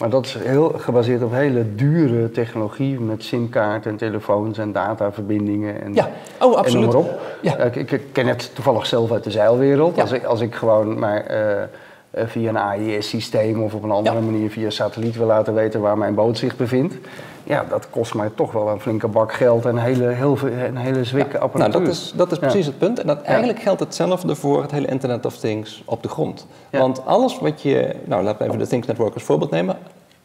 Maar 0.01 0.09
dat 0.09 0.25
is 0.25 0.33
heel 0.33 0.73
gebaseerd 0.77 1.23
op 1.23 1.31
hele 1.31 1.75
dure 1.75 2.31
technologie 2.31 2.99
met 2.99 3.23
simkaarten 3.23 3.91
en 3.91 3.97
telefoons 3.97 4.57
en 4.57 4.71
dataverbindingen 4.71 5.81
en, 5.81 5.93
ja. 5.93 6.09
oh, 6.39 6.55
absoluut. 6.55 6.85
en 6.85 6.93
noem 6.93 7.03
maar 7.03 7.11
op. 7.11 7.19
Ja. 7.41 7.57
Ik, 7.57 7.91
ik, 7.91 8.01
ken 8.11 8.27
het 8.27 8.51
toevallig 8.55 8.85
zelf 8.85 9.11
uit 9.11 9.23
de 9.23 9.31
zeilwereld. 9.31 10.01
Als, 10.01 10.11
ik, 10.11 10.23
als 10.23 10.41
ik 10.41 10.55
gewoon 10.55 10.99
maar 10.99 11.31
uh, 11.31 12.23
via 12.25 12.49
een 12.49 12.57
AIS-systeem 12.57 13.63
of 13.63 13.73
op 13.73 13.83
een 13.83 13.91
andere 13.91 14.21
manier 14.21 14.49
via 14.49 14.69
satelliet 14.69 15.17
wil 15.17 15.25
laten 15.25 15.53
weten 15.53 15.81
waar 15.81 15.97
mijn 15.97 16.15
boot 16.15 16.37
zich 16.37 16.55
bevindt, 16.55 16.95
ja, 17.43 17.65
dat 17.69 17.89
kost 17.89 18.13
mij 18.13 18.29
toch 18.35 18.51
wel 18.51 18.69
een 18.69 18.79
flinke 18.79 19.07
bak 19.07 19.33
geld 19.33 19.65
en 19.65 19.77
hele, 19.77 20.07
heel, 20.07 20.37
een 20.67 20.77
hele 20.77 21.03
zwikke 21.03 21.37
ja, 21.37 21.39
apparatuur. 21.39 21.73
Nou, 21.73 21.85
dat 21.85 21.93
is, 21.93 22.13
dat 22.15 22.31
is 22.31 22.39
precies 22.39 22.65
het 22.65 22.77
punt. 22.77 22.99
En 22.99 23.07
dat 23.07 23.21
eigenlijk 23.21 23.59
geldt 23.59 23.79
hetzelfde 23.79 24.35
voor 24.35 24.61
het 24.61 24.71
hele 24.71 24.87
Internet 24.87 25.25
of 25.25 25.37
Things 25.37 25.81
op 25.85 26.03
de 26.03 26.09
grond. 26.09 26.47
Want 26.69 27.05
alles 27.05 27.39
wat 27.39 27.61
je, 27.61 27.95
nou 28.03 28.23
laten 28.23 28.39
we 28.39 28.45
even 28.45 28.59
de 28.59 28.67
Things 28.67 28.87
Network 28.87 29.13
als 29.13 29.23
voorbeeld 29.23 29.51
nemen. 29.51 29.77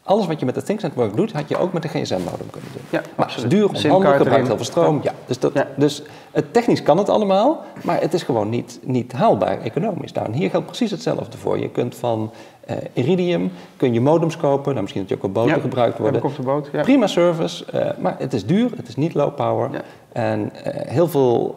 Alles 0.07 0.27
wat 0.27 0.39
je 0.39 0.45
met 0.45 0.55
de 0.55 0.63
Things 0.63 0.83
Network 0.83 1.15
doet, 1.15 1.31
had 1.31 1.49
je 1.49 1.57
ook 1.57 1.73
met 1.73 1.81
de 1.81 1.87
GSM-modem 1.87 2.49
kunnen 2.51 2.69
doen. 2.73 2.81
Ja, 2.89 3.01
maar 3.15 3.27
het 3.27 3.37
is 3.37 3.49
duur, 3.49 3.67
onhandig, 3.67 4.17
gebruikt 4.17 4.47
heel 4.47 4.55
veel 4.55 4.65
stroom. 4.65 4.99
Ja, 5.03 5.13
dus, 5.25 5.39
dat, 5.39 5.53
dus 5.75 6.03
het, 6.31 6.53
technisch 6.53 6.83
kan 6.83 6.97
het 6.97 7.09
allemaal, 7.09 7.63
maar 7.83 8.01
het 8.01 8.13
is 8.13 8.23
gewoon 8.23 8.49
niet, 8.49 8.79
niet 8.83 9.11
haalbaar 9.11 9.61
economisch. 9.61 10.11
Nou, 10.11 10.27
en 10.27 10.33
hier 10.33 10.49
geldt 10.49 10.65
precies 10.65 10.91
hetzelfde 10.91 11.37
voor. 11.37 11.59
Je 11.59 11.69
kunt 11.69 11.95
van 11.95 12.31
uh, 12.69 12.75
Iridium 12.93 13.51
kun 13.77 13.93
je 13.93 14.01
modems 14.01 14.37
kopen. 14.37 14.69
Nou, 14.69 14.81
misschien 14.81 15.01
dat 15.01 15.09
je 15.09 15.15
ook 15.15 15.23
op 15.23 15.33
boten 15.33 15.61
gebruikt 15.61 15.97
worden. 15.97 16.23
Op 16.23 16.35
de 16.35 16.41
boot, 16.41 16.69
ja. 16.71 16.81
Prima 16.81 17.07
service, 17.07 17.65
uh, 17.73 17.89
maar 17.99 18.15
het 18.19 18.33
is 18.33 18.45
duur, 18.45 18.69
het 18.75 18.87
is 18.87 18.95
niet 18.95 19.13
low 19.13 19.35
power. 19.35 19.69
En 20.11 20.39
uh, 20.41 20.73
heel 20.73 21.07
veel 21.07 21.55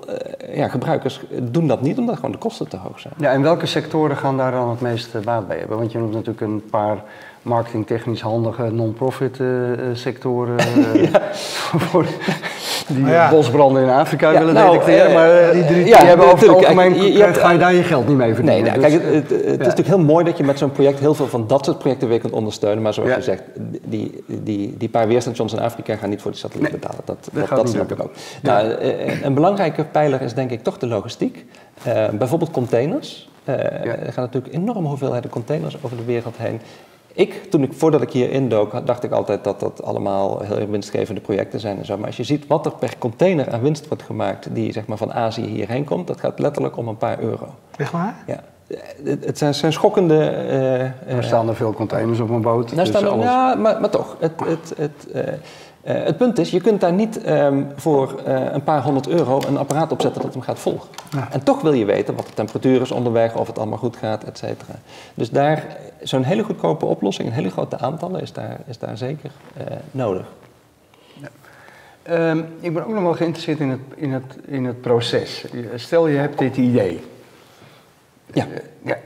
ja, 0.55 0.69
gebruikers 0.69 1.21
doen 1.43 1.67
dat 1.67 1.81
niet 1.81 1.99
omdat 1.99 2.15
gewoon 2.15 2.33
de 2.33 2.39
kosten 2.39 2.69
te 2.69 2.77
hoog 2.77 3.01
zijn. 3.01 3.15
Ja, 3.17 3.33
en 3.33 3.43
welke 3.43 3.67
sectoren 3.67 4.17
gaan 4.17 4.37
daar 4.37 4.53
dan 4.53 4.71
het 4.71 4.81
meeste 4.81 5.19
baat 5.19 5.49
bij 5.49 5.59
hebben? 5.59 5.79
Want 5.79 5.93
je 5.93 5.99
noemt 5.99 6.13
natuurlijk 6.13 6.41
een 6.41 6.65
paar 6.71 7.03
marketingtechnisch 7.43 8.21
handige 8.21 8.63
non-profit 8.63 9.39
sectoren. 9.93 10.57
ja. 11.13 11.21
voor, 11.33 12.07
die 12.95 13.07
ja. 13.07 13.31
bosbranden 13.31 13.83
in 13.83 13.89
Afrika 13.89 14.33
willen 14.33 14.55
nou, 14.55 14.71
detecteren. 14.71 15.09
Uh, 15.09 15.15
maar 15.15 15.53
die, 15.53 15.65
drie, 15.65 15.87
ja, 15.87 15.99
die 15.99 16.07
hebben 16.07 16.27
over 16.27 16.39
het 16.39 16.57
algemeen, 16.57 16.95
je, 16.95 17.13
je, 17.13 17.35
ga 17.35 17.51
je 17.51 17.59
daar 17.59 17.75
je 17.75 17.83
geld 17.83 18.09
niet 18.09 18.17
mee 18.17 18.35
verdienen. 18.35 18.63
Nee, 18.63 18.73
nou, 18.73 18.91
dus, 18.91 19.01
kijk, 19.01 19.15
het, 19.15 19.31
het, 19.31 19.45
het 19.45 19.61
is 19.61 19.67
natuurlijk 19.67 19.89
heel 19.89 19.99
mooi 19.99 20.25
dat 20.25 20.37
je 20.37 20.45
met 20.45 20.59
zo'n 20.59 20.73
project 20.73 20.99
heel 20.99 21.15
veel 21.15 21.27
van 21.27 21.47
dat 21.47 21.65
soort 21.65 21.79
projecten 21.79 22.09
weer 22.09 22.21
kunt 22.21 22.33
ondersteunen. 22.33 22.83
Maar 22.83 22.95
zoals 22.95 23.15
je 23.15 23.23
zegt, 23.23 23.43
die, 23.85 24.25
die, 24.27 24.77
die 24.79 24.89
paar 24.89 25.09
weerstations 25.09 25.53
in 25.53 25.59
Afrika 25.59 25.97
gaan 25.97 26.09
niet 26.09 26.21
voor 26.21 26.31
die 26.31 26.41
satelliet 26.41 26.71
nee, 26.71 26.79
betalen. 26.79 27.01
Dat, 27.05 27.29
dat, 27.33 27.49
dat 27.49 27.69
snap 27.69 27.93
ik 27.93 28.03
ook. 28.03 28.13
Nou, 28.43 28.75
een 29.23 29.35
belangrijke 29.35 29.85
pijler 29.85 30.23
is 30.23 30.35
denk 30.35 30.51
ik 30.51 30.63
toch 30.63 30.79
de 30.79 30.87
logistiek. 30.87 31.45
bijvoorbeeld 32.13 32.51
containers. 32.51 33.29
er 33.45 34.13
gaan 34.13 34.25
natuurlijk 34.25 34.55
enorme 34.55 34.89
hoeveelheden 34.89 35.31
containers 35.31 35.77
over 35.83 35.97
de 35.97 36.05
wereld 36.05 36.37
heen. 36.37 36.61
Ik, 37.13 37.45
toen 37.51 37.63
ik, 37.63 37.73
voordat 37.73 38.03
ik 38.03 38.11
hier 38.11 38.31
indook, 38.31 38.87
dacht 38.87 39.05
ik 39.05 39.11
altijd 39.11 39.45
dat 39.45 39.61
dat 39.61 39.83
allemaal 39.83 40.41
heel 40.41 40.67
winstgevende 40.67 41.21
projecten 41.21 41.61
zijn 41.61 41.79
en 41.79 41.85
zo. 41.85 41.97
Maar 41.97 42.07
als 42.07 42.17
je 42.17 42.25
ziet 42.25 42.47
wat 42.47 42.67
er 42.67 42.73
per 42.73 42.95
container 42.99 43.53
aan 43.53 43.61
winst 43.61 43.89
wordt 43.89 44.03
gemaakt 44.03 44.55
die 44.55 44.73
zeg 44.73 44.87
maar, 44.87 44.97
van 44.97 45.13
Azië 45.13 45.47
hierheen 45.47 45.85
komt, 45.85 46.07
dat 46.07 46.21
gaat 46.21 46.39
letterlijk 46.39 46.77
om 46.77 46.89
een 46.89 46.97
paar 46.97 47.21
euro. 47.21 47.47
Echt 47.77 47.93
waar? 47.93 48.15
Ja. 48.27 48.41
Het 49.05 49.39
zijn, 49.39 49.55
zijn 49.55 49.73
schokkende... 49.73 50.15
Uh, 50.15 51.17
er 51.17 51.25
staan 51.25 51.49
er 51.49 51.57
veel 51.57 51.73
containers 51.73 52.21
op 52.21 52.31
een 52.31 52.41
boot. 52.41 52.65
Nou 52.65 52.77
dus 52.77 52.89
staan 52.89 53.03
er, 53.03 53.09
alles... 53.09 53.25
Ja, 53.25 53.55
maar, 53.55 53.81
maar 53.81 53.91
toch. 53.91 54.17
Het, 54.19 54.33
het, 54.45 54.73
het, 54.77 55.07
uh, 55.15 55.23
uh, 55.83 55.93
het 56.05 56.17
punt 56.17 56.39
is, 56.39 56.51
je 56.51 56.61
kunt 56.61 56.81
daar 56.81 56.93
niet 56.93 57.29
um, 57.29 57.69
voor 57.77 58.15
uh, 58.27 58.53
een 58.53 58.65
paar 58.65 58.83
honderd 58.83 59.09
euro 59.09 59.41
een 59.47 59.57
apparaat 59.57 59.93
op 59.93 60.01
zetten 60.01 60.23
dat 60.23 60.33
hem 60.33 60.43
gaat 60.43 60.59
volgen. 60.59 60.89
Ja. 61.11 61.29
En 61.33 61.43
toch 61.43 61.61
wil 61.61 61.73
je 61.73 61.85
weten 61.85 62.15
wat 62.15 62.27
de 62.27 62.35
temperatuur 62.35 62.81
is 62.81 62.91
onderweg, 62.91 63.37
of 63.37 63.47
het 63.47 63.59
allemaal 63.59 63.79
goed 63.79 63.97
gaat, 63.97 64.25
et 64.25 64.39
cetera. 64.39 64.75
Dus 65.15 65.31
daar, 65.31 65.67
zo'n 66.03 66.23
hele 66.23 66.43
goedkope 66.43 66.87
oplossing, 66.87 67.29
een 67.29 67.35
hele 67.35 67.51
grote 67.51 67.79
aantallen, 67.79 68.21
is 68.21 68.33
daar, 68.33 68.59
is 68.67 68.79
daar 68.79 68.97
zeker 68.97 69.31
uh, 69.59 69.65
nodig. 69.91 70.27
Ja. 71.13 72.31
Um, 72.31 72.47
ik 72.61 72.75
ben 72.75 72.85
ook 72.87 72.93
nog 72.93 73.03
wel 73.03 73.15
geïnteresseerd 73.15 73.61
in 73.61 73.71
het, 73.71 73.81
in, 73.95 74.13
het, 74.13 74.37
in 74.47 74.65
het 74.65 74.81
proces. 74.81 75.45
Stel 75.75 76.07
je 76.07 76.17
hebt 76.17 76.39
dit 76.39 76.57
idee. 76.57 77.05
Ja. 78.33 78.47
ja 78.83 78.97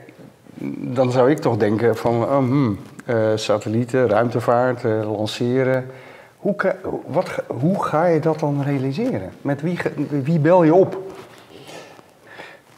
dan 0.77 1.11
zou 1.11 1.31
ik 1.31 1.39
toch 1.39 1.57
denken 1.57 1.95
van 1.95 2.23
oh, 2.23 2.37
hmm, 2.37 2.79
satellieten, 3.35 4.07
ruimtevaart, 4.07 4.83
lanceren... 4.83 5.85
Hoe, 6.45 6.75
wat, 7.07 7.29
hoe 7.47 7.83
ga 7.83 8.05
je 8.05 8.19
dat 8.19 8.39
dan 8.39 8.63
realiseren? 8.63 9.31
Met 9.41 9.61
wie, 9.61 9.79
wie 10.23 10.39
bel 10.39 10.63
je 10.63 10.73
op? 10.73 10.97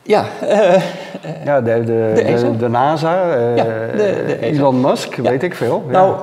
Ja, 0.02 0.26
uh, 0.44 0.82
ja 1.46 1.62
de, 1.62 1.84
de, 1.84 2.12
de, 2.16 2.58
de 2.58 2.68
NASA, 2.68 3.38
uh, 3.38 3.56
ja, 3.56 3.64
de, 3.64 4.38
Elon 4.40 4.82
Musk, 4.82 5.16
ja. 5.16 5.22
weet 5.22 5.44
ik 5.44 5.56
veel. 5.56 5.84
Nou, 5.90 6.16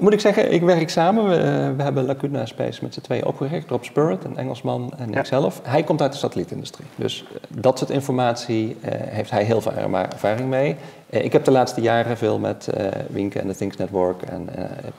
moet 0.00 0.12
ik 0.12 0.20
zeggen, 0.20 0.52
ik 0.52 0.62
werk 0.62 0.90
samen. 0.90 1.28
We, 1.28 1.72
we 1.76 1.82
hebben 1.82 2.04
Lacuna 2.04 2.46
Space 2.46 2.78
met 2.82 2.94
z'n 2.94 3.00
tweeën 3.00 3.26
opgericht. 3.26 3.70
Rob 3.70 3.82
Spirit, 3.82 4.24
een 4.24 4.36
Engelsman, 4.36 4.92
en 4.98 5.14
ikzelf. 5.14 5.60
Hij 5.62 5.82
komt 5.82 6.02
uit 6.02 6.12
de 6.12 6.18
satellietindustrie. 6.18 6.86
Dus 6.96 7.24
dat 7.48 7.78
soort 7.78 7.90
informatie 7.90 8.76
uh, 8.84 8.90
heeft 8.90 9.30
hij 9.30 9.44
heel 9.44 9.60
veel 9.60 9.72
ervaring 9.72 10.48
mee. 10.48 10.76
Uh, 11.12 11.24
ik 11.24 11.32
heb 11.32 11.44
de 11.44 11.50
laatste 11.50 11.80
jaren 11.80 12.16
veel 12.16 12.38
met 12.38 12.68
uh, 12.78 12.86
Winke 13.08 13.38
en 13.38 13.46
de 13.46 13.54
Things 13.54 13.76
Network 13.76 14.22
en 14.22 14.48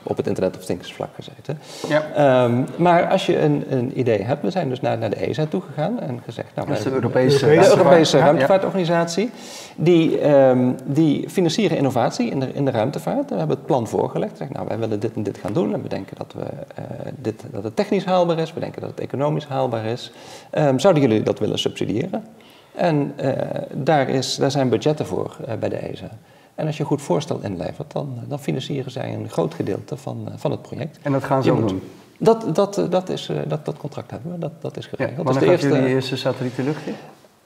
op 0.02 0.16
het 0.16 0.26
Internet 0.26 0.56
of 0.56 0.64
Things 0.64 0.92
vlak 0.92 1.08
gezeten. 1.14 1.58
Ja. 1.88 2.44
Um, 2.44 2.66
maar 2.76 3.08
als 3.08 3.26
je 3.26 3.40
een, 3.40 3.64
een, 3.68 3.98
idee 3.98 4.22
hebt, 4.22 4.42
we 4.42 4.50
zijn 4.50 4.68
dus 4.68 4.80
naar, 4.80 4.98
naar 4.98 5.10
de 5.10 5.16
ESA 5.16 5.46
toegegaan 5.46 6.00
en 6.00 6.20
gezegd... 6.24 6.54
Nou, 6.54 6.68
dat 6.68 6.78
is 6.78 6.84
de 6.84 6.90
Europese, 6.90 7.46
de 7.46 7.68
Europese 7.68 8.18
ruimtevaartorganisatie. 8.18 9.30
Die, 9.76 10.30
um, 10.30 10.76
die 10.84 11.28
financieren 11.28 11.76
innovatie 11.76 12.30
in 12.30 12.40
de, 12.40 12.52
in 12.52 12.64
de 12.64 12.70
ruimtevaart. 12.70 13.30
We 13.30 13.36
hebben 13.36 13.56
het 13.56 13.66
plan 13.66 13.88
voorgelegd. 13.88 14.36
Zeg, 14.36 14.50
nou, 14.50 14.66
wij 14.68 14.78
willen 14.78 15.00
dit 15.00 15.14
en 15.14 15.22
dit 15.22 15.38
gaan 15.38 15.52
doen. 15.52 15.74
En 15.74 15.82
we 15.82 15.88
denken 15.88 16.16
dat, 16.16 16.32
we, 16.32 16.42
uh, 16.42 16.84
dit, 17.16 17.42
dat 17.50 17.64
het 17.64 17.76
technisch 17.76 18.04
haalbaar 18.04 18.38
is. 18.38 18.52
We 18.52 18.60
denken 18.60 18.80
dat 18.80 18.90
het 18.90 19.00
economisch 19.00 19.46
haalbaar 19.46 19.84
is. 19.84 20.12
Um, 20.52 20.78
zouden 20.78 21.02
jullie 21.02 21.22
dat 21.22 21.38
willen 21.38 21.58
subsidiëren? 21.58 22.24
En 22.74 23.14
uh, 23.22 23.32
daar, 23.72 24.08
is, 24.08 24.36
daar 24.36 24.50
zijn 24.50 24.68
budgetten 24.68 25.06
voor 25.06 25.36
uh, 25.48 25.54
bij 25.54 25.68
de 25.68 25.76
ESA. 25.76 26.08
En 26.54 26.66
als 26.66 26.76
je 26.76 26.82
een 26.82 26.88
goed 26.88 27.02
voorstel 27.02 27.40
inlevert, 27.42 27.92
dan, 27.92 28.18
dan 28.28 28.38
financieren 28.38 28.90
zij 28.90 29.14
een 29.14 29.28
groot 29.28 29.54
gedeelte 29.54 29.96
van, 29.96 30.28
van 30.36 30.50
het 30.50 30.62
project. 30.62 30.98
En 31.02 31.12
dat 31.12 31.24
gaan 31.24 31.42
ze 31.42 31.52
ook 31.52 31.68
doen? 31.68 31.82
Dat, 32.18 32.54
dat, 32.54 32.86
dat, 32.90 33.08
is, 33.08 33.30
dat, 33.46 33.64
dat 33.64 33.76
contract 33.76 34.10
hebben 34.10 34.32
we, 34.32 34.38
dat, 34.38 34.52
dat 34.60 34.76
is 34.76 34.86
geregeld. 34.86 35.16
Ja, 35.16 35.22
wanneer 35.24 35.40
dus 35.40 35.60
de 35.60 35.66
eerste, 35.66 35.78
jullie 35.78 35.94
eerste 35.94 36.16
satelliet 36.16 36.56
de 36.56 36.62
lucht 36.62 36.86
in? 36.86 36.94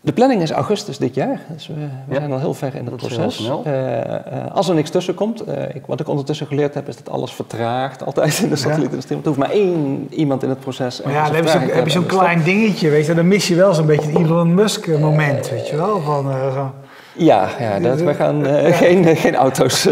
De 0.00 0.12
planning 0.12 0.42
is 0.42 0.50
augustus 0.50 0.98
dit 0.98 1.14
jaar, 1.14 1.40
dus 1.52 1.66
we, 1.66 1.74
we 1.74 2.14
ja. 2.14 2.18
zijn 2.18 2.32
al 2.32 2.38
heel 2.38 2.54
ver 2.54 2.74
in 2.74 2.86
het 2.86 3.00
dat 3.00 3.08
proces. 3.08 3.40
Uh, 3.40 3.52
uh, 3.66 4.52
als 4.52 4.68
er 4.68 4.74
niks 4.74 4.90
tussen 4.90 5.14
komt, 5.14 5.48
uh, 5.48 5.54
ik, 5.74 5.82
wat 5.86 6.00
ik 6.00 6.08
ondertussen 6.08 6.46
geleerd 6.46 6.74
heb, 6.74 6.88
is 6.88 6.96
dat 6.96 7.08
alles 7.08 7.32
vertraagt 7.32 8.04
altijd 8.04 8.38
in 8.38 8.48
de 8.48 8.56
satellietindustrie. 8.56 9.16
Ja. 9.16 9.22
Er 9.22 9.28
hoeft 9.28 9.40
maar 9.40 9.50
één 9.50 10.06
iemand 10.10 10.42
in 10.42 10.48
het 10.48 10.60
proces. 10.60 11.02
Maar 11.02 11.12
ja, 11.12 11.26
dan 11.26 11.34
heb 11.34 11.44
je, 11.44 11.50
zo, 11.50 11.58
heb 11.58 11.84
je 11.84 11.90
zo'n 11.90 12.06
klein 12.06 12.42
dingetje, 12.42 12.90
weet 12.90 13.06
je, 13.06 13.14
dan 13.14 13.28
mis 13.28 13.48
je 13.48 13.54
wel 13.54 13.74
zo'n 13.74 13.86
beetje 13.86 14.10
het 14.10 14.18
Elon 14.18 14.54
Musk 14.54 14.98
moment, 14.98 15.50
weet 15.50 15.68
je 15.68 15.76
wel. 15.76 16.00
Van, 16.00 16.32
zo. 16.52 16.74
Ja, 17.12 17.48
ja 17.58 17.80
dat, 17.80 18.00
we 18.00 18.14
gaan 18.14 18.44
geen, 18.72 19.16
geen 19.16 19.34
auto's. 19.34 19.86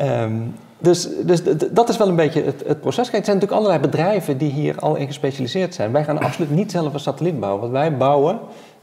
um, 0.00 0.54
dus, 0.78 1.08
dus 1.22 1.40
dat 1.70 1.88
is 1.88 1.96
wel 1.96 2.08
een 2.08 2.16
beetje 2.16 2.42
het, 2.42 2.62
het 2.66 2.80
proces. 2.80 3.06
Er 3.06 3.12
zijn 3.12 3.22
natuurlijk 3.24 3.52
allerlei 3.52 3.80
bedrijven 3.80 4.38
die 4.38 4.50
hier 4.50 4.78
al 4.78 4.96
in 4.96 5.06
gespecialiseerd 5.06 5.74
zijn. 5.74 5.92
Wij 5.92 6.04
gaan 6.04 6.20
absoluut 6.20 6.50
niet 6.50 6.70
zelf 6.70 6.94
een 6.94 7.00
satelliet 7.00 7.40
bouwen. 7.40 7.60
Wat 7.60 7.70
wij 7.70 7.96
bouwen 7.96 8.38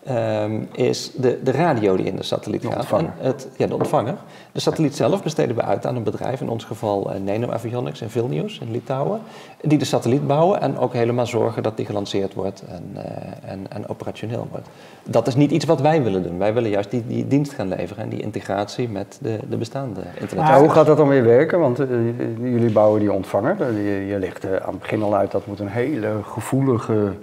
um, 0.10 0.68
is 0.72 1.12
de, 1.16 1.40
de 1.44 1.52
radio 1.52 1.96
die 1.96 2.06
in 2.06 2.16
de 2.16 2.24
satelliet 2.24 2.62
de 2.62 2.72
gaat. 2.72 2.92
En 2.92 3.14
het, 3.18 3.48
ja, 3.58 3.68
de 3.68 3.76
ontvanger. 3.76 4.16
De 4.52 4.60
satelliet 4.60 4.96
zelf 4.96 5.24
besteden 5.24 5.56
we 5.56 5.62
uit 5.62 5.86
aan 5.86 5.96
een 5.96 6.04
bedrijf, 6.04 6.42
in 6.42 6.50
ons 6.50 6.64
geval 6.64 7.14
uh, 7.14 7.20
Nano 7.20 7.52
Avionics 7.52 8.02
in 8.02 8.10
Vilnius 8.10 8.60
in 8.60 8.72
Litouwen, 8.72 9.22
die 9.62 9.78
de 9.78 9.86
satelliet 9.86 10.28
bouwen 10.28 10.62
en 10.62 10.78
ook 10.78 10.94
helemaal 10.94 11.26
zorgen 11.26 11.64
dat 11.64 11.78
die 11.78 11.86
gelanceerd 11.86 12.34
wordt 12.34 12.64
en, 12.70 12.84
uh, 12.96 13.02
en, 13.52 13.66
en, 13.70 13.88
operationeel 13.88 14.48
wordt. 14.52 14.68
Dat 15.04 15.28
is 15.28 15.36
niet 15.36 15.52
iets 15.52 15.66
wat 15.66 15.82
wij 15.82 16.04
willen 16.04 16.24
doen. 16.24 16.38
Wij 16.38 16.54
willen 16.54 16.70
juist 16.70 16.92
die, 16.92 17.08
die 17.08 17.28
dienst 17.28 17.54
gaan 17.54 17.68
leveren 17.68 18.04
en 18.04 18.10
die 18.10 18.22
integratie 18.22 18.90
met 18.90 19.20
de, 19.22 19.40
de 19.50 19.58
bestaande 19.58 20.02
internet. 20.20 20.46
Maar 20.46 20.60
hoe 20.60 20.70
gaat 20.70 20.86
dat 20.86 20.98
dan 20.98 21.08
weer 21.08 21.24
werken? 21.24 21.60
Want 21.60 21.80
uh, 21.80 21.88
jullie 22.42 22.72
bouwen 22.72 23.00
die 23.00 23.12
ontvanger. 23.12 23.74
Je, 23.74 24.06
je 24.08 24.20
legt 24.20 24.46
aan 24.46 24.72
het 24.74 24.80
begin 24.80 25.04
al 25.04 25.16
uit 25.16 25.32
dat 25.32 25.48
moet 25.48 25.60
een 25.60 25.68
hele 25.68 26.12
gevoelige 26.24 27.14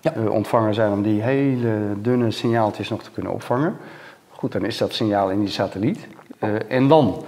ja. 0.00 0.12
uh, 0.16 0.32
ontvanger 0.32 0.74
zijn 0.74 0.92
om 0.92 1.02
die 1.02 1.22
hele 1.22 1.72
dunne 1.96 2.30
signaaltjes 2.30 2.88
nog 2.88 3.02
te 3.02 3.10
kunnen 3.10 3.32
opvangen. 3.32 3.76
Goed, 4.30 4.52
dan 4.52 4.64
is 4.64 4.78
dat 4.78 4.92
signaal 4.92 5.30
in 5.30 5.40
die 5.40 5.48
satelliet. 5.48 6.06
Uh, 6.40 6.50
en 6.68 6.88
dan? 6.88 7.24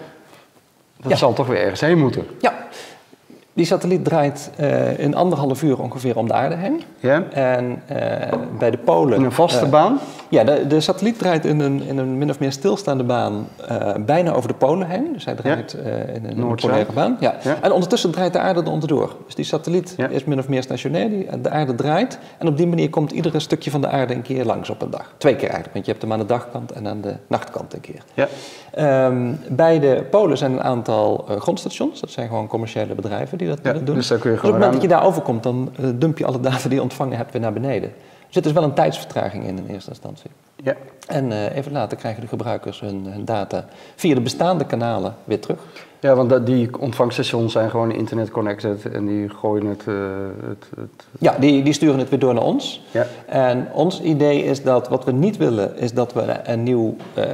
Dat 0.96 1.10
ja. 1.10 1.16
zal 1.16 1.32
toch 1.32 1.46
weer 1.46 1.60
ergens 1.60 1.80
heen 1.80 1.98
moeten? 1.98 2.26
Ja. 2.40 2.54
Die 3.52 3.66
satelliet 3.66 4.04
draait 4.04 4.50
uh, 4.60 4.98
in 4.98 5.14
anderhalf 5.14 5.62
uur 5.62 5.80
ongeveer 5.80 6.16
om 6.16 6.26
de 6.26 6.32
aarde 6.32 6.54
heen. 6.54 6.82
Ja. 7.00 7.22
En 7.30 7.82
bij 8.58 8.70
de 8.70 8.78
polen... 8.78 9.18
In 9.18 9.24
een 9.24 9.32
vaste 9.32 9.66
baan? 9.66 9.98
Ja, 10.32 10.44
de, 10.44 10.66
de, 10.66 10.80
satelliet 10.80 11.18
draait 11.18 11.44
in 11.44 11.60
een, 11.60 11.82
in 11.82 11.98
een 11.98 12.18
min 12.18 12.30
of 12.30 12.38
meer 12.38 12.52
stilstaande 12.52 13.04
baan 13.04 13.48
bijna 14.06 14.32
over 14.32 14.48
de 14.48 14.54
polen 14.54 14.88
heen. 14.88 15.12
Dus 15.12 15.24
hij 15.24 15.34
draait 15.34 15.76
ja. 15.84 15.90
in 15.90 16.24
een, 16.24 16.54
polaire 16.54 16.92
baan. 16.92 17.16
Ja. 17.20 17.34
ja. 17.42 17.58
En 17.62 17.72
ondertussen 17.72 18.10
draait 18.10 18.32
de 18.32 18.38
aarde 18.38 18.60
er 18.60 18.70
onderdoor. 18.70 19.16
Dus 19.24 19.34
die 19.34 19.44
satelliet 19.44 19.96
is 20.10 20.24
min 20.24 20.38
of 20.38 20.48
meer 20.48 20.62
stationair. 20.62 21.08
Die, 21.08 21.40
de 21.40 21.50
aarde 21.50 21.74
draait. 21.74 22.18
En 22.38 22.46
op 22.46 22.56
die 22.56 22.66
manier 22.66 22.90
komt 22.90 23.10
iedere 23.10 23.40
stukje 23.40 23.70
van 23.70 23.80
de 23.80 23.88
aarde 23.88 24.14
een 24.14 24.22
keer 24.22 24.44
langs 24.44 24.70
op 24.70 24.82
een 24.82 24.90
dag. 24.90 25.14
Twee 25.16 25.34
keer 25.34 25.48
eigenlijk, 25.48 25.72
want 25.72 25.84
je 25.84 25.90
hebt 25.90 26.02
hem 26.02 26.12
aan 26.12 26.18
de 26.18 26.26
dagkant 26.26 26.72
en 26.72 26.88
aan 26.88 27.00
de 27.00 27.14
nachtkant 27.26 27.74
een 27.74 27.80
keer. 27.80 28.02
Ja. 28.14 28.28
Um, 29.06 29.38
bij 29.48 29.80
de 29.80 30.04
polen 30.10 30.38
zijn 30.38 30.52
een 30.52 30.62
aantal 30.62 31.26
uh, 31.30 31.36
grondstations. 31.36 32.00
Dat 32.00 32.10
zijn 32.10 32.28
gewoon 32.28 32.46
commerciële 32.46 32.94
bedrijven 32.94 33.38
die 33.38 33.48
dat 33.48 33.62
doen. 33.62 33.94
Dus, 33.94 34.08
kun 34.08 34.16
je 34.16 34.22
dus 34.22 34.36
op 34.36 34.42
het 34.42 34.52
moment 34.52 34.72
dat 34.72 34.82
je 34.82 34.88
daar 34.88 35.04
overkomt, 35.04 35.42
dan 35.42 35.72
dump 35.94 36.18
je 36.18 36.26
alle 36.26 36.40
data 36.40 36.68
die 36.68 36.74
je 36.74 36.82
ontvangen 36.82 37.16
hebt 37.16 37.32
weer 37.32 37.40
naar 37.40 37.52
beneden. 37.52 37.92
Er 38.32 38.38
zit 38.38 38.46
dus 38.52 38.60
wel 38.60 38.68
een 38.68 38.74
tijdsvertraging 38.74 39.44
in 39.44 39.58
in 39.58 39.66
eerste 39.66 39.90
instantie. 39.90 40.30
Ja. 40.56 40.76
En 41.08 41.30
uh, 41.30 41.56
even 41.56 41.72
later 41.72 41.98
krijgen 41.98 42.20
de 42.20 42.28
gebruikers 42.28 42.80
hun, 42.80 43.06
hun, 43.06 43.24
data 43.24 43.64
via 43.96 44.14
de 44.14 44.20
bestaande 44.20 44.66
kanalen 44.66 45.14
weer 45.24 45.40
terug. 45.40 45.60
Ja, 46.02 46.14
want 46.14 46.46
die 46.46 46.78
ontvangstations 46.78 47.52
zijn 47.52 47.70
gewoon 47.70 47.92
internet 47.92 48.30
connected 48.30 48.90
en 48.90 49.06
die 49.06 49.28
gooien 49.28 49.66
het... 49.66 49.84
Uh, 49.88 49.94
het, 50.48 50.66
het... 50.76 51.06
Ja, 51.18 51.36
die, 51.38 51.62
die 51.62 51.72
sturen 51.72 51.98
het 51.98 52.08
weer 52.08 52.18
door 52.18 52.34
naar 52.34 52.42
ons. 52.42 52.82
Ja. 52.90 53.06
En 53.26 53.68
ons 53.72 54.00
idee 54.00 54.44
is 54.44 54.62
dat 54.62 54.88
wat 54.88 55.04
we 55.04 55.12
niet 55.12 55.36
willen, 55.36 55.76
is 55.78 55.92
dat 55.92 56.12
we 56.12 56.40
een 56.44 56.62
nieuw 56.62 56.96
uh, 57.18 57.24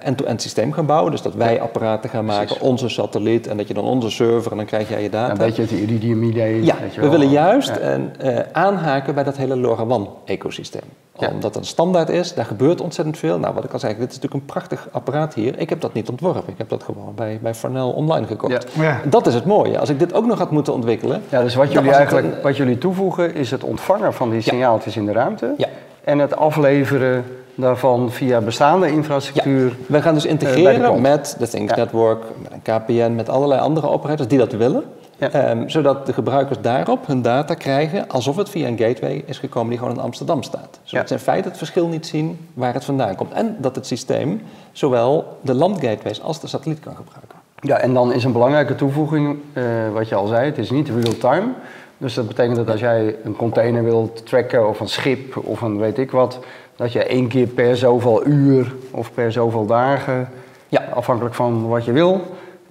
end-to-end 0.00 0.42
systeem 0.42 0.72
gaan 0.72 0.86
bouwen. 0.86 1.10
Dus 1.10 1.22
dat 1.22 1.34
wij 1.34 1.60
apparaten 1.60 2.10
gaan 2.10 2.24
maken, 2.24 2.46
Precies. 2.46 2.62
onze 2.62 2.88
satelliet 2.88 3.46
en 3.46 3.56
dat 3.56 3.68
je 3.68 3.74
dan 3.74 3.84
onze 3.84 4.10
server 4.10 4.50
en 4.50 4.56
dan 4.56 4.66
krijg 4.66 4.88
jij 4.88 5.02
je 5.02 5.10
data. 5.10 5.32
Een 5.32 5.38
beetje 5.38 5.62
het 5.62 5.70
iridium-idee. 5.70 6.64
Ja, 6.64 6.76
we 6.96 7.08
willen 7.08 7.28
juist 7.28 7.68
ja. 7.68 7.92
een, 7.92 8.10
aanhaken 8.52 9.14
bij 9.14 9.24
dat 9.24 9.36
hele 9.36 9.56
LoRaWAN-ecosysteem. 9.56 11.03
Ja. 11.18 11.28
Omdat 11.28 11.42
het 11.42 11.56
een 11.56 11.68
standaard 11.68 12.08
is, 12.08 12.34
daar 12.34 12.44
gebeurt 12.44 12.80
ontzettend 12.80 13.18
veel. 13.18 13.38
Nou, 13.38 13.54
wat 13.54 13.64
ik 13.64 13.72
al 13.72 13.78
zei, 13.78 13.92
dit 13.92 14.10
is 14.10 14.14
natuurlijk 14.14 14.34
een 14.34 14.44
prachtig 14.44 14.88
apparaat 14.90 15.34
hier. 15.34 15.58
Ik 15.58 15.68
heb 15.68 15.80
dat 15.80 15.92
niet 15.92 16.08
ontworpen. 16.08 16.42
Ik 16.46 16.58
heb 16.58 16.68
dat 16.68 16.82
gewoon 16.82 17.12
bij, 17.14 17.38
bij 17.42 17.54
Farnell 17.54 17.82
online 17.82 18.26
gekocht. 18.26 18.66
Ja. 18.74 18.82
Ja. 18.82 19.00
Dat 19.04 19.26
is 19.26 19.34
het 19.34 19.44
mooie. 19.44 19.78
Als 19.78 19.88
ik 19.88 19.98
dit 19.98 20.14
ook 20.14 20.26
nog 20.26 20.38
had 20.38 20.50
moeten 20.50 20.72
ontwikkelen... 20.72 21.22
Ja, 21.28 21.42
dus 21.42 21.54
wat 21.54 21.72
jullie 21.72 21.92
eigenlijk 21.92 22.26
een... 22.26 22.42
wat 22.42 22.56
jullie 22.56 22.78
toevoegen 22.78 23.34
is 23.34 23.50
het 23.50 23.64
ontvangen 23.64 24.14
van 24.14 24.30
die 24.30 24.40
signaaltjes 24.40 24.96
in 24.96 25.06
de 25.06 25.12
ruimte. 25.12 25.54
Ja. 25.56 25.68
En 26.04 26.18
het 26.18 26.36
afleveren 26.36 27.24
daarvan 27.54 28.10
via 28.10 28.40
bestaande 28.40 28.90
infrastructuur. 28.90 29.68
Ja. 29.68 29.74
We 29.86 30.02
gaan 30.02 30.14
dus 30.14 30.24
integreren 30.24 30.94
uh, 30.94 31.00
met 31.00 31.36
de 31.38 31.48
Things 31.48 31.74
Network, 31.74 32.22
met 32.42 32.52
een 32.52 32.62
KPN, 32.62 33.14
met 33.14 33.28
allerlei 33.28 33.60
andere 33.60 33.88
operators 33.88 34.28
die 34.28 34.38
dat 34.38 34.52
willen. 34.52 34.84
Ja. 35.18 35.50
Um, 35.50 35.68
zodat 35.68 36.06
de 36.06 36.12
gebruikers 36.12 36.60
daarop 36.60 37.06
hun 37.06 37.22
data 37.22 37.54
krijgen 37.54 38.08
alsof 38.08 38.36
het 38.36 38.48
via 38.48 38.68
een 38.68 38.78
gateway 38.78 39.22
is 39.26 39.38
gekomen 39.38 39.68
die 39.68 39.78
gewoon 39.78 39.94
in 39.94 40.00
Amsterdam 40.00 40.42
staat. 40.42 40.80
Zodat 40.82 41.02
ja. 41.02 41.06
ze 41.06 41.14
in 41.14 41.20
feite 41.20 41.48
het 41.48 41.56
verschil 41.56 41.86
niet 41.86 42.06
zien 42.06 42.48
waar 42.54 42.74
het 42.74 42.84
vandaan 42.84 43.14
komt. 43.14 43.32
En 43.32 43.56
dat 43.58 43.74
het 43.74 43.86
systeem 43.86 44.42
zowel 44.72 45.38
de 45.40 45.54
landgateways 45.54 46.22
als 46.22 46.40
de 46.40 46.46
satelliet 46.46 46.80
kan 46.80 46.96
gebruiken. 46.96 47.38
Ja, 47.60 47.78
en 47.78 47.94
dan 47.94 48.12
is 48.12 48.24
een 48.24 48.32
belangrijke 48.32 48.74
toevoeging, 48.74 49.38
uh, 49.52 49.64
wat 49.92 50.08
je 50.08 50.14
al 50.14 50.26
zei, 50.26 50.46
het 50.46 50.58
is 50.58 50.70
niet 50.70 50.88
real-time. 50.88 51.46
Dus 51.98 52.14
dat 52.14 52.28
betekent 52.28 52.56
dat 52.56 52.70
als 52.70 52.80
jij 52.80 53.16
een 53.24 53.36
container 53.36 53.84
wilt 53.84 54.26
tracken 54.26 54.68
of 54.68 54.80
een 54.80 54.88
schip 54.88 55.36
of 55.36 55.60
een 55.60 55.78
weet 55.78 55.98
ik 55.98 56.10
wat, 56.10 56.38
dat 56.76 56.92
je 56.92 57.04
één 57.04 57.28
keer 57.28 57.46
per 57.46 57.76
zoveel 57.76 58.26
uur 58.26 58.74
of 58.90 59.12
per 59.12 59.32
zoveel 59.32 59.66
dagen, 59.66 60.28
ja. 60.68 60.84
afhankelijk 60.94 61.34
van 61.34 61.68
wat 61.68 61.84
je 61.84 61.92
wil, 61.92 62.20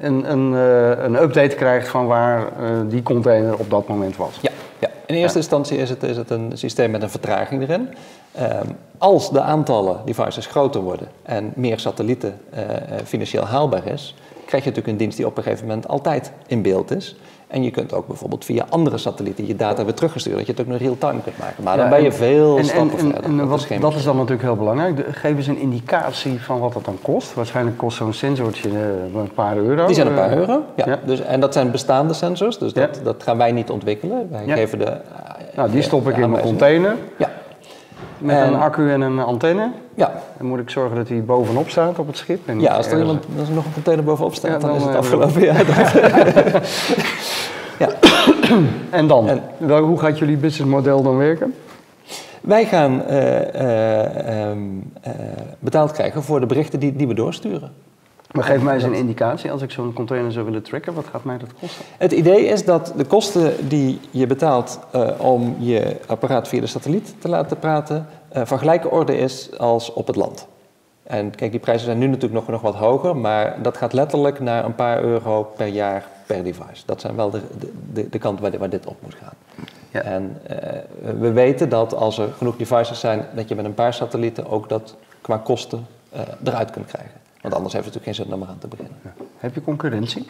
een, 0.04 0.32
een, 0.32 0.54
eh, 0.54 1.04
een 1.04 1.16
update 1.16 1.56
krijgt 1.56 1.88
van 1.88 2.06
waar 2.06 2.48
eh, 2.48 2.70
die 2.88 3.04
container 3.04 3.58
op 3.58 3.70
dat 3.70 3.88
moment 3.88 4.16
was. 4.16 4.39
Ja, 4.42 4.52
ja. 4.80 4.89
in 5.06 5.16
eerste 5.16 5.38
instantie 5.38 5.78
is 5.78 5.89
het, 5.89 6.04
is 6.04 6.18
het 6.18 6.30
een 6.30 6.52
systeem 6.54 6.92
met 6.92 7.02
een 7.02 7.10
vertraging 7.10 7.62
erin. 7.62 7.89
Ehm, 8.32 8.68
als 8.98 9.32
de 9.32 9.42
aantallen 9.42 10.00
devices 10.06 10.46
groter 10.46 10.82
worden 10.82 11.08
en 11.24 11.52
meer 11.56 11.80
satellieten 11.80 12.39
uh, 12.54 12.60
financieel 13.04 13.46
haalbaar 13.46 13.88
is, 13.88 14.16
krijg 14.46 14.63
je 14.63 14.70
natuurlijk 14.70 14.88
een 14.88 14.98
dienst 14.98 15.18
die 15.18 15.26
op 15.26 15.38
een 15.38 15.44
gegeven 15.44 15.68
moment 15.68 15.88
altijd 15.88 16.32
in 16.48 16.62
beeld 16.62 16.92
is. 16.92 17.16
En 17.54 17.63
je 17.63 17.72
kunt 17.72 17.94
ook 17.94 18.08
bijvoorbeeld 18.08 18.46
via 18.46 18.66
andere 18.70 18.98
satellieten 18.98 19.48
je 19.48 19.56
data 19.56 19.84
weer 19.84 19.94
teruggestuurd, 19.94 20.38
dat 20.38 20.46
je 20.46 20.52
het 20.52 20.62
ook 20.62 20.68
nog 20.68 20.78
real-time 20.78 21.22
kunt 21.22 21.38
maken. 21.38 21.63
Maar 21.63 21.78
dan 21.78 21.89
ben 21.89 22.04
je 22.04 22.12
veel 22.12 22.58
en, 22.58 22.66
stappen 22.66 23.00
en, 23.00 23.12
verder. 23.12 23.24
En, 23.24 23.38
dat, 23.38 23.60
is, 23.70 23.80
dat 23.80 23.96
is 23.96 24.04
dan 24.04 24.16
natuurlijk 24.16 24.42
heel 24.42 24.56
belangrijk. 24.56 25.06
Geef 25.12 25.38
eens 25.38 25.48
een 25.48 25.58
indicatie 25.58 26.42
van 26.42 26.60
wat 26.60 26.74
dat 26.74 26.86
dan 26.86 26.98
kost. 27.02 27.34
Waarschijnlijk 27.34 27.78
kost 27.78 27.98
zo'n 27.98 28.13
sensortje 28.13 28.70
uh, 28.70 28.76
een 29.16 29.34
paar 29.34 29.58
euro. 29.58 29.86
Die 29.86 29.96
zijn 29.96 30.08
een 30.08 30.13
paar 30.13 30.32
uh, 30.32 30.38
euro, 30.38 30.63
ja. 30.76 31.00
Dus, 31.06 31.22
en 31.22 31.39
dat 31.39 31.54
zijn 31.54 31.72
bestaande 31.72 32.13
sensors, 32.13 32.58
dus 32.58 32.74
dat, 32.74 33.00
dat 33.04 33.24
gaan 33.24 33.38
wij 33.38 33.52
niet 33.52 33.70
ontwikkelen. 33.70 34.28
Wij 34.32 34.48
geven 34.48 34.80
de... 34.80 34.98
nou, 35.56 35.72
die 35.72 35.82
stop 35.82 36.10
ik 36.10 36.18
in 36.18 36.30
mijn 36.30 36.44
container. 36.44 36.96
Ja. 37.18 37.32
Met 38.18 38.48
een 38.48 38.56
accu 38.56 38.92
en 38.92 39.02
een 39.02 39.20
antenne? 39.20 39.72
Ja. 39.95 40.21
Dan 40.38 40.47
moet 40.47 40.60
ik 40.60 40.69
zorgen 40.69 40.95
dat 40.95 41.08
hij 41.10 41.23
bovenop 41.23 41.69
staat 41.69 41.99
op 41.99 42.08
het 42.08 42.17
schip? 42.17 42.47
En 42.47 42.60
ja, 42.60 42.75
als 42.75 42.88
er, 42.88 42.99
iemand, 42.99 43.25
als 43.39 43.47
er 43.47 43.53
nog 43.53 43.65
een 43.65 43.73
container 43.73 44.06
bovenop 44.06 44.36
staat, 44.36 44.62
dan, 44.62 44.69
dan, 44.69 44.79
is 44.79 44.86
het 44.86 44.95
afgelopen. 44.95 45.41
Ja, 47.79 47.88
ja. 47.88 47.89
en 48.89 49.08
dan? 49.08 49.29
En, 49.29 49.41
hoe 49.79 49.99
gaat 49.99 50.17
jullie 50.17 50.38
businessmodel 50.38 51.01
dan 51.01 51.17
werken? 51.17 51.53
Wij 52.41 52.65
gaan 52.65 53.03
uh, 53.10 53.53
uh, 53.53 54.49
um, 54.49 54.91
uh, 55.08 55.13
betaald 55.60 55.91
krijgen 55.91 56.23
voor 56.23 56.39
de 56.39 56.45
berichten 56.45 56.79
die, 56.79 56.95
die 56.95 57.08
we 57.08 57.13
doorsturen. 57.13 57.71
Maar 58.34 58.43
geef 58.43 58.62
mij 58.62 58.73
eens 58.73 58.84
een 58.84 58.93
indicatie, 58.93 59.51
als 59.51 59.62
ik 59.62 59.71
zo'n 59.71 59.93
container 59.93 60.32
zou 60.32 60.45
willen 60.45 60.62
tracken, 60.62 60.93
wat 60.93 61.06
gaat 61.12 61.23
mij 61.23 61.38
dat 61.38 61.49
kosten? 61.60 61.86
Het 61.97 62.12
idee 62.12 62.45
is 62.45 62.65
dat 62.65 62.93
de 62.97 63.06
kosten 63.06 63.67
die 63.67 63.99
je 64.12 64.27
betaalt 64.27 64.79
uh, 64.95 65.10
om 65.17 65.56
je 65.60 65.95
apparaat 66.08 66.47
via 66.47 66.60
de 66.60 66.67
satelliet 66.67 67.15
te 67.19 67.29
laten 67.29 67.60
praten, 67.60 68.08
van 68.34 68.60
gelijke 68.60 68.89
orde 68.89 69.17
is 69.17 69.58
als 69.58 69.93
op 69.93 70.08
het 70.08 70.15
land. 70.15 70.48
En 71.04 71.36
kijk, 71.36 71.52
die 71.52 71.60
prijzen 71.60 71.86
zijn 71.86 71.98
nu 71.98 72.08
natuurlijk 72.08 72.34
nog, 72.34 72.48
nog 72.48 72.62
wat 72.62 72.76
hoger, 72.76 73.17
maar 73.17 73.62
dat 73.62 73.78
gaat 73.78 73.93
letterlijk 73.93 74.39
naar 74.39 74.65
een 74.65 74.76
paar 74.76 75.04
euro 75.04 75.43
per 75.43 75.67
jaar 75.67 76.06
per 76.26 76.43
device. 76.43 76.84
Dat 76.86 77.02
zijn 77.02 77.15
wel 77.15 77.30
de, 77.30 77.41
de, 77.93 78.10
de 78.10 78.17
kant 78.17 78.39
waar, 78.39 78.58
waar 78.58 78.69
dit 78.69 78.86
op 78.86 79.02
moet 79.02 79.15
gaan. 79.15 79.34
Ja. 79.91 80.02
En 80.02 80.38
uh, 80.52 80.58
we 81.19 81.32
weten 81.32 81.69
dat 81.69 81.96
als 81.96 82.17
er 82.17 82.30
genoeg 82.38 82.58
devices 82.58 83.00
zijn, 83.00 83.26
dat 83.36 83.50
je 83.50 83.56
met 83.56 83.65
een 83.65 83.74
paar 83.74 83.93
satellieten 83.93 84.50
ook 84.50 84.69
dat 84.69 84.96
qua 85.22 85.38
kosten 85.38 85.86
eruit 86.43 86.72
kunt 86.72 86.86
krijgen. 86.86 87.22
Want 87.41 87.54
anders 87.54 87.74
heeft 87.74 87.86
het 87.86 87.93
natuurlijk 87.93 88.17
geen 88.17 88.26
zin 88.26 88.34
om 88.34 88.41
eraan 88.41 88.60
te 88.60 88.67
beginnen. 88.67 88.98
Ja. 89.04 89.12
Heb 89.38 89.56
je 89.56 89.62
concurrentie? 89.62 90.28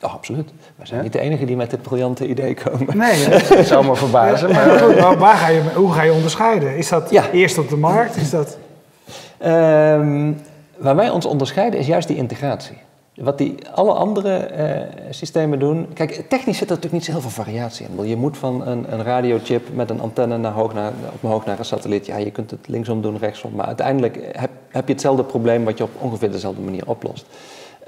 Ja, 0.00 0.08
absoluut. 0.08 0.50
Wij 0.76 0.86
zijn 0.86 1.02
niet 1.02 1.12
de 1.12 1.20
enige 1.20 1.44
die 1.44 1.56
met 1.56 1.70
dit 1.70 1.82
briljante 1.82 2.28
idee 2.28 2.54
komen. 2.54 2.96
Nee, 2.96 3.28
dat 3.48 3.66
zou 3.66 3.86
me 3.86 3.96
verbazen. 3.96 4.52
Maar, 4.52 5.18
waar 5.18 5.36
ga 5.36 5.48
je, 5.48 5.62
hoe 5.74 5.92
ga 5.92 6.02
je 6.02 6.12
onderscheiden? 6.12 6.76
Is 6.76 6.88
dat 6.88 7.10
eerst 7.32 7.58
op 7.58 7.68
de 7.68 7.76
markt? 7.76 8.16
Is 8.16 8.30
dat... 8.30 8.58
Um, 9.44 10.40
waar 10.76 10.96
wij 10.96 11.10
ons 11.10 11.26
onderscheiden 11.26 11.80
is 11.80 11.86
juist 11.86 12.08
die 12.08 12.16
integratie. 12.16 12.76
Wat 13.14 13.38
die 13.38 13.54
alle 13.74 13.92
andere 13.92 14.50
uh, 14.50 14.96
systemen 15.10 15.58
doen. 15.58 15.88
Kijk, 15.92 16.24
technisch 16.28 16.58
zit 16.58 16.70
er 16.70 16.74
natuurlijk 16.74 16.92
niet 16.92 17.04
zo 17.04 17.10
heel 17.10 17.20
veel 17.20 17.44
variatie 17.44 17.86
in. 17.86 18.08
Je 18.08 18.16
moet 18.16 18.38
van 18.38 18.66
een, 18.66 18.92
een 18.92 19.02
radiochip 19.02 19.74
met 19.74 19.90
een 19.90 20.00
antenne 20.00 20.36
naar 20.36 20.52
hoog 20.52 20.74
naar, 20.74 20.92
omhoog 21.20 21.44
naar 21.44 21.58
een 21.58 21.64
satelliet. 21.64 22.06
Ja, 22.06 22.16
je 22.16 22.30
kunt 22.30 22.50
het 22.50 22.68
linksom 22.68 23.02
doen, 23.02 23.18
rechtsom. 23.18 23.52
Maar 23.54 23.66
uiteindelijk 23.66 24.18
heb, 24.32 24.50
heb 24.68 24.86
je 24.86 24.92
hetzelfde 24.92 25.24
probleem 25.24 25.64
wat 25.64 25.78
je 25.78 25.84
op 25.84 25.90
ongeveer 25.98 26.30
dezelfde 26.30 26.62
manier 26.62 26.86
oplost. 26.86 27.26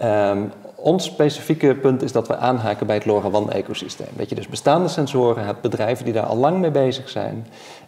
Um, 0.03 0.53
ons 0.87 1.05
specifieke 1.05 1.75
punt 1.75 2.03
is 2.03 2.13
dat 2.13 2.29
we 2.29 2.37
aanhaken 2.37 2.87
bij 2.87 2.97
het 2.97 3.05
LoRaWAN-ecosysteem. 3.05 4.07
Dat 4.17 4.29
je 4.29 4.35
dus 4.35 4.49
bestaande 4.49 4.89
sensoren 4.89 5.45
hebt, 5.45 5.61
bedrijven 5.61 6.05
die 6.05 6.15
daar 6.15 6.27
al 6.27 6.37
lang 6.37 6.59
mee 6.59 6.71
bezig 6.71 7.09
zijn, 7.09 7.47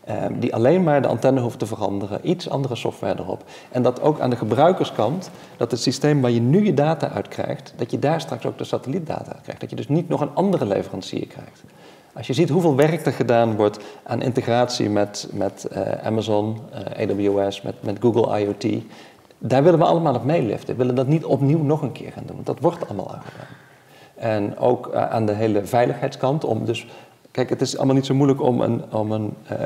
um, 0.09 0.41
die 0.41 0.55
alleen 0.55 0.83
maar 0.83 1.03
de 1.03 1.09
antenne 1.09 1.41
hoeven 1.41 1.59
te 1.59 1.67
veranderen, 1.67 2.29
iets 2.29 2.51
andere 2.51 2.77
software 2.77 3.21
erop. 3.21 3.45
En 3.71 3.83
dat 3.83 4.01
ook 4.01 4.21
aan 4.21 4.31
de 4.31 4.37
gebruikerskant, 4.37 5.31
dat 5.57 5.71
het 5.71 5.81
systeem 5.81 6.21
waar 6.21 6.31
je 6.31 6.41
nu 6.41 6.65
je 6.65 6.75
data 6.75 7.11
uit 7.11 7.29
krijgt, 7.29 7.73
dat 7.77 7.91
je 7.91 7.99
daar 7.99 8.21
straks 8.21 8.47
ook 8.47 8.59
de 8.59 8.65
satellietdata 8.65 9.33
uit 9.33 9.43
krijgt. 9.43 9.61
Dat 9.61 9.71
je 9.71 9.77
dus 9.77 9.89
niet 9.89 10.09
nog 10.09 10.21
een 10.21 10.35
andere 10.35 10.67
leverancier 10.67 11.27
krijgt. 11.27 11.63
Als 12.13 12.27
je 12.27 12.33
ziet 12.33 12.49
hoeveel 12.49 12.77
werk 12.77 13.07
er 13.07 13.13
gedaan 13.13 13.57
wordt 13.57 13.79
aan 14.03 14.23
integratie 14.23 14.91
met, 14.91 15.29
met 15.33 15.67
uh, 15.73 15.93
Amazon, 16.07 16.59
uh, 16.99 17.37
AWS, 17.37 17.63
met, 17.63 17.75
met 17.83 17.97
Google 18.01 18.41
IoT, 18.41 18.83
daar 19.39 19.63
willen 19.63 19.79
we 19.79 19.85
allemaal 19.85 20.15
op 20.15 20.25
meeliften. 20.25 20.73
We 20.73 20.79
willen 20.79 20.95
dat 20.95 21.07
niet 21.07 21.25
opnieuw 21.25 21.63
nog 21.63 21.83
een 21.83 21.93
keer 21.93 22.13
gaan 22.13 22.27
doen, 22.27 22.41
dat 22.45 22.61
wordt 22.61 22.87
allemaal 22.87 23.07
al 23.07 23.19
gedaan. 23.25 23.47
En 24.15 24.59
ook 24.59 24.87
uh, 24.87 25.11
aan 25.11 25.27
de 25.27 25.33
hele 25.33 25.65
veiligheidskant, 25.65 26.45
om 26.45 26.65
dus 26.65 26.87
Kijk, 27.31 27.51
het 27.51 27.61
is 27.61 27.77
allemaal 27.77 27.95
niet 27.95 28.07
zo 28.07 28.15
moeilijk 28.15 28.43
om 28.43 28.61
een, 28.61 28.93
om 28.93 29.13
een, 29.13 29.35
uh, 29.53 29.59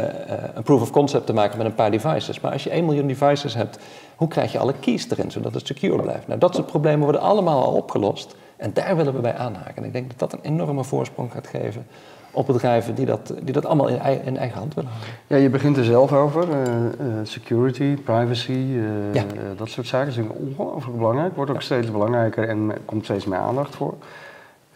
een 0.55 0.63
proof 0.63 0.81
of 0.81 0.91
concept 0.91 1.27
te 1.27 1.33
maken 1.33 1.59
met 1.59 1.67
een 1.67 1.75
paar 1.75 1.91
devices. 1.91 2.41
Maar 2.41 2.53
als 2.53 2.65
je 2.65 2.71
1 2.71 2.85
miljoen 2.85 3.07
devices 3.07 3.55
hebt, 3.55 3.79
hoe 4.17 4.29
krijg 4.29 4.53
je 4.53 4.59
alle 4.59 4.75
keys 4.81 5.11
erin, 5.11 5.31
zodat 5.31 5.55
het 5.55 5.67
secure 5.67 6.03
blijft? 6.03 6.27
Nou, 6.27 6.39
dat 6.39 6.55
soort 6.55 6.67
problemen 6.67 7.03
worden 7.03 7.21
allemaal 7.21 7.65
al 7.65 7.73
opgelost. 7.73 8.37
En 8.57 8.73
daar 8.73 8.97
willen 8.97 9.15
we 9.15 9.21
bij 9.21 9.35
aanhaken. 9.35 9.77
En 9.77 9.85
ik 9.85 9.93
denk 9.93 10.09
dat 10.09 10.19
dat 10.19 10.33
een 10.33 10.53
enorme 10.53 10.85
voorsprong 10.85 11.33
gaat 11.33 11.47
geven 11.47 11.87
op 12.33 12.47
bedrijven 12.47 12.95
die 12.95 13.07
dat, 13.07 13.35
die 13.43 13.53
dat 13.53 13.67
allemaal 13.67 13.89
in, 13.89 14.25
in 14.25 14.37
eigen 14.37 14.59
hand 14.59 14.75
willen 14.75 14.91
houden. 14.91 15.11
Ja, 15.27 15.37
je 15.37 15.49
begint 15.49 15.77
er 15.77 15.85
zelf 15.85 16.13
over. 16.13 16.49
Uh, 16.49 16.57
uh, 16.57 17.15
security, 17.23 17.95
privacy, 17.95 18.67
ja. 19.13 19.25
dat 19.57 19.69
soort 19.69 19.87
zaken 19.87 20.09
is 20.09 20.19
ongelooflijk 20.19 20.97
belangrijk. 20.97 21.37
Wordt 21.37 21.51
ook 21.51 21.57
ja. 21.57 21.63
steeds 21.63 21.91
belangrijker 21.91 22.49
en 22.49 22.73
komt 22.85 23.05
steeds 23.05 23.25
meer 23.25 23.39
aandacht 23.39 23.75
voor. 23.75 23.95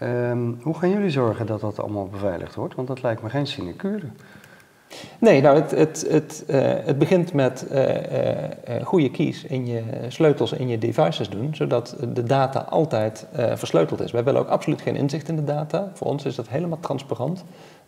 Um, 0.03 0.59
hoe 0.63 0.79
gaan 0.79 0.91
jullie 0.91 1.11
zorgen 1.11 1.47
dat 1.47 1.61
dat 1.61 1.81
allemaal 1.81 2.09
beveiligd 2.09 2.55
wordt? 2.55 2.75
Want 2.75 2.89
dat 2.89 3.03
lijkt 3.03 3.23
me 3.23 3.29
geen 3.29 3.47
sinecure. 3.47 4.07
Nee, 5.19 5.41
nou, 5.41 5.57
het, 5.57 5.71
het, 5.71 6.07
het, 6.09 6.45
uh, 6.47 6.57
het 6.85 6.99
begint 6.99 7.33
met 7.33 7.67
uh, 7.73 7.95
uh, 7.95 8.05
goede 8.85 9.11
keys 9.11 9.45
in 9.45 9.67
je 9.67 9.83
sleutels 10.09 10.53
in 10.53 10.69
je 10.69 10.79
devices 10.79 11.29
doen, 11.29 11.55
zodat 11.55 11.97
de 12.13 12.23
data 12.23 12.67
altijd 12.71 13.27
versleuteld 13.55 14.01
is. 14.01 14.11
Wij 14.11 14.25
willen 14.25 14.41
ook 14.41 14.49
absoluut 14.49 14.83
geen 14.83 14.97
inzicht 14.97 15.29
in 15.29 15.37
de 15.37 15.45
data. 15.45 15.91
Voor 15.95 16.07
ons 16.07 16.25
is 16.25 16.35
dat 16.35 16.49
helemaal 16.49 16.81
transparant. 16.81 17.45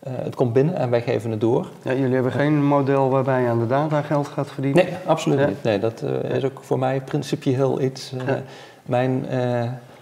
het 0.08 0.34
komt 0.34 0.52
binnen 0.52 0.76
en 0.76 0.90
wij 0.90 1.02
geven 1.02 1.30
het 1.30 1.40
door. 1.40 1.68
Ja, 1.82 1.92
jullie 1.92 2.14
hebben 2.14 2.32
geen 2.32 2.64
model 2.64 3.10
waarbij 3.10 3.42
je 3.42 3.48
aan 3.48 3.58
de 3.58 3.66
data 3.66 4.02
geld 4.02 4.28
gaat 4.28 4.50
verdienen? 4.50 4.84
Nee, 4.84 4.94
absoluut 5.06 5.46
niet. 5.46 5.62
Nee, 5.62 5.78
dat 5.78 6.04
is 6.22 6.44
ook 6.44 6.58
voor 6.62 6.78
mij 6.78 7.00
principieel 7.00 7.80
iets. 7.80 8.12
Ja. 8.26 8.42
Mijn 8.82 9.26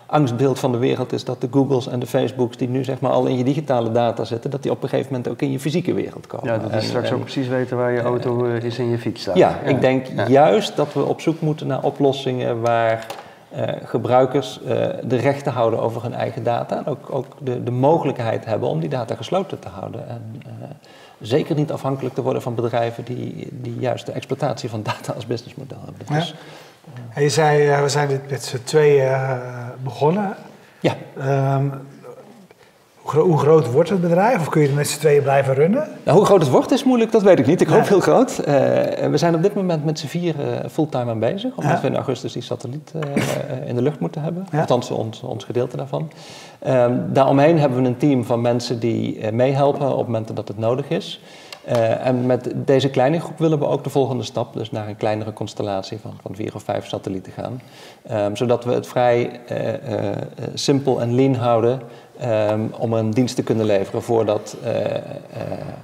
angstbeeld 0.07 0.59
van 0.59 0.73
de 0.73 0.79
wereld 0.79 1.13
is 1.13 1.25
dat 1.25 1.41
de 1.41 1.49
Googles 1.51 1.87
en 1.87 1.99
de 1.99 2.07
Facebooks 2.07 2.57
die 2.57 2.69
nu 2.69 2.85
zeg 2.85 3.01
maar 3.01 3.11
al 3.11 3.27
in 3.27 3.39
je 3.39 3.45
digitale 3.45 3.93
data 3.93 4.25
zitten, 4.25 4.51
dat 4.51 4.63
die 4.63 4.71
op 4.71 4.83
een 4.83 4.89
gegeven 4.89 5.13
moment 5.13 5.31
ook 5.31 5.41
in 5.41 5.51
je 5.51 5.61
fysieke 5.61 5.95
wereld 5.95 6.27
komen. 6.27 6.53
Ja, 6.53 6.59
dat 6.59 6.73
is 6.73 6.87
straks 6.87 7.13
ook 7.13 7.21
precies 7.21 7.49
weten 7.49 7.77
waar 7.77 7.93
je 7.93 8.01
auto 8.01 8.47
uh, 8.47 8.63
is 8.63 8.79
en 8.79 8.91
je 8.91 8.99
fiets 8.99 9.21
staat. 9.21 9.37
Ja, 9.37 9.59
ja. 9.65 9.71
ik 9.71 9.81
denk 9.81 10.07
juist 10.29 10.77
dat 10.77 10.93
we 10.93 11.05
op 11.05 11.21
zoek 11.21 11.41
moeten 11.41 11.67
naar 11.67 11.83
oplossingen 11.83 12.61
waar 12.61 13.07
uh, 13.57 13.63
gebruikers 13.85 14.61
uh, 14.63 14.69
de 15.03 15.17
rechten 15.17 15.53
houden 15.53 15.81
over 15.81 16.03
hun 16.03 16.15
eigen 16.15 16.43
data 16.43 16.77
en 16.77 16.87
ook, 16.87 17.07
ook 17.11 17.27
de, 17.39 17.63
de 17.63 17.71
mogelijkheid 17.71 18.45
hebben 18.45 18.69
om 18.69 18.81
die 18.81 18.89
data 18.89 19.15
gesloten 19.15 19.59
te 19.59 19.69
houden. 19.69 20.09
En, 20.09 20.41
zeker 21.21 21.55
niet 21.55 21.73
afhankelijk 21.73 22.15
te 22.15 22.23
worden 22.23 22.43
van 22.43 22.55
bedrijven 22.55 23.05
die, 23.05 23.49
die 23.51 23.77
juist 23.79 24.07
de 24.07 24.13
exploitatie 24.13 24.69
van 24.69 24.83
data 24.83 25.13
als 25.13 25.27
businessmodel 25.27 25.79
hebben. 25.85 26.17
Dus, 26.17 26.29
ja. 26.29 26.35
Je 27.17 27.29
zei, 27.29 27.83
we 27.83 27.89
zijn 27.89 28.21
met 28.31 28.45
z'n 28.45 28.63
tweeën 28.65 29.19
begonnen. 29.83 30.35
Ja. 30.81 30.95
Um, 31.55 31.73
hoe 33.07 33.39
groot 33.39 33.73
wordt 33.73 33.89
het 33.89 34.01
bedrijf? 34.01 34.41
Of 34.41 34.49
kun 34.49 34.63
je 34.63 34.69
er 34.69 34.75
met 34.75 34.89
z'n 34.89 34.99
tweeën 34.99 35.23
blijven 35.23 35.55
runnen? 35.55 35.89
Nou, 36.03 36.17
hoe 36.17 36.27
groot 36.27 36.41
het 36.41 36.51
wordt 36.51 36.71
is 36.71 36.85
moeilijk, 36.85 37.13
dat 37.13 37.23
weet 37.23 37.39
ik 37.39 37.47
niet. 37.47 37.61
Ik 37.61 37.67
hoop 37.67 37.89
heel 37.89 38.01
groot. 38.01 38.31
Uh, 38.41 38.47
we 38.47 39.13
zijn 39.15 39.35
op 39.35 39.43
dit 39.43 39.55
moment 39.55 39.85
met 39.85 39.99
z'n 39.99 40.07
vier 40.07 40.35
uh, 40.39 40.69
fulltime 40.71 41.11
aan 41.11 41.19
bezig. 41.19 41.57
Omdat 41.57 41.73
ja. 41.73 41.81
we 41.81 41.87
in 41.87 41.95
augustus 41.95 42.33
die 42.33 42.43
satelliet 42.43 42.93
uh, 42.97 43.69
in 43.69 43.75
de 43.75 43.83
lucht 43.83 44.01
moeten 44.01 44.23
hebben. 44.23 44.47
Ja. 44.53 44.61
Althans, 44.61 44.91
ons, 44.91 45.21
ons 45.21 45.45
gedeelte 45.45 45.77
daarvan. 45.77 46.11
Um, 46.67 47.13
daaromheen 47.13 47.59
hebben 47.59 47.83
we 47.83 47.89
een 47.89 47.97
team 47.97 48.25
van 48.25 48.41
mensen 48.41 48.79
die 48.79 49.33
meehelpen 49.33 49.97
op 49.97 50.07
momenten 50.07 50.35
dat 50.35 50.49
het 50.49 50.59
nodig 50.59 50.89
is. 50.89 51.21
Uh, 51.69 52.07
en 52.07 52.27
met 52.27 52.53
deze 52.55 52.91
kleine 52.91 53.21
groep 53.21 53.39
willen 53.39 53.59
we 53.59 53.67
ook 53.67 53.85
de 53.85 53.91
volgende 53.91 54.23
stap, 54.23 54.53
dus 54.53 54.71
naar 54.71 54.89
een 54.89 54.97
kleinere 54.97 55.33
constellatie 55.33 55.99
van, 55.99 56.13
van 56.23 56.35
vier 56.35 56.55
of 56.55 56.63
vijf 56.63 56.87
satellieten 56.87 57.33
gaan. 57.33 57.61
Um, 58.27 58.37
zodat 58.37 58.65
we 58.65 58.73
het 58.73 58.87
vrij 58.87 59.41
uh, 59.51 59.69
uh, 59.69 60.11
simpel 60.55 61.01
en 61.01 61.15
lean 61.15 61.35
houden 61.35 61.81
um, 62.51 62.71
om 62.79 62.93
een 62.93 63.11
dienst 63.11 63.37
te 63.37 63.43
kunnen 63.43 63.67
leveren 63.67 64.03
voordat 64.03 64.57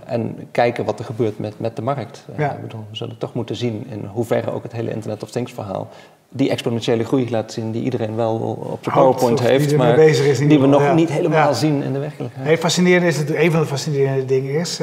en 0.04 0.48
kijken 0.50 0.84
wat 0.84 0.98
er 0.98 1.04
gebeurt 1.04 1.38
met, 1.38 1.58
met 1.58 1.76
de 1.76 1.82
markt. 1.82 2.24
Ja. 2.36 2.58
Bedoel, 2.60 2.84
we 2.90 2.96
zullen 2.96 3.18
toch 3.18 3.34
moeten 3.34 3.56
zien 3.56 3.86
in 3.90 4.04
hoeverre 4.12 4.50
ook 4.50 4.62
het 4.62 4.72
hele 4.72 4.90
Internet 4.90 5.22
of 5.22 5.30
Things 5.30 5.52
verhaal 5.52 5.88
die 6.28 6.50
exponentiële 6.50 7.04
groei 7.04 7.30
laat 7.30 7.52
zien 7.52 7.70
die 7.70 7.82
iedereen 7.82 8.16
wel 8.16 8.34
op 8.62 8.78
zijn 8.82 8.94
PowerPoint 8.94 9.40
heeft, 9.40 9.68
die 9.68 9.78
maar 9.78 9.96
die 9.96 10.60
we 10.60 10.66
nog 10.66 10.82
ja. 10.82 10.94
niet 10.94 11.10
helemaal 11.10 11.48
ja. 11.48 11.52
zien 11.52 11.82
in 11.82 11.92
de 11.92 11.98
werkelijkheid. 11.98 12.58
Fascinerend 12.58 13.04
is 13.04 13.16
het, 13.18 13.34
een 13.34 13.50
van 13.50 13.60
de 13.60 13.66
fascinerende 13.66 14.24
dingen 14.24 14.60
is, 14.60 14.80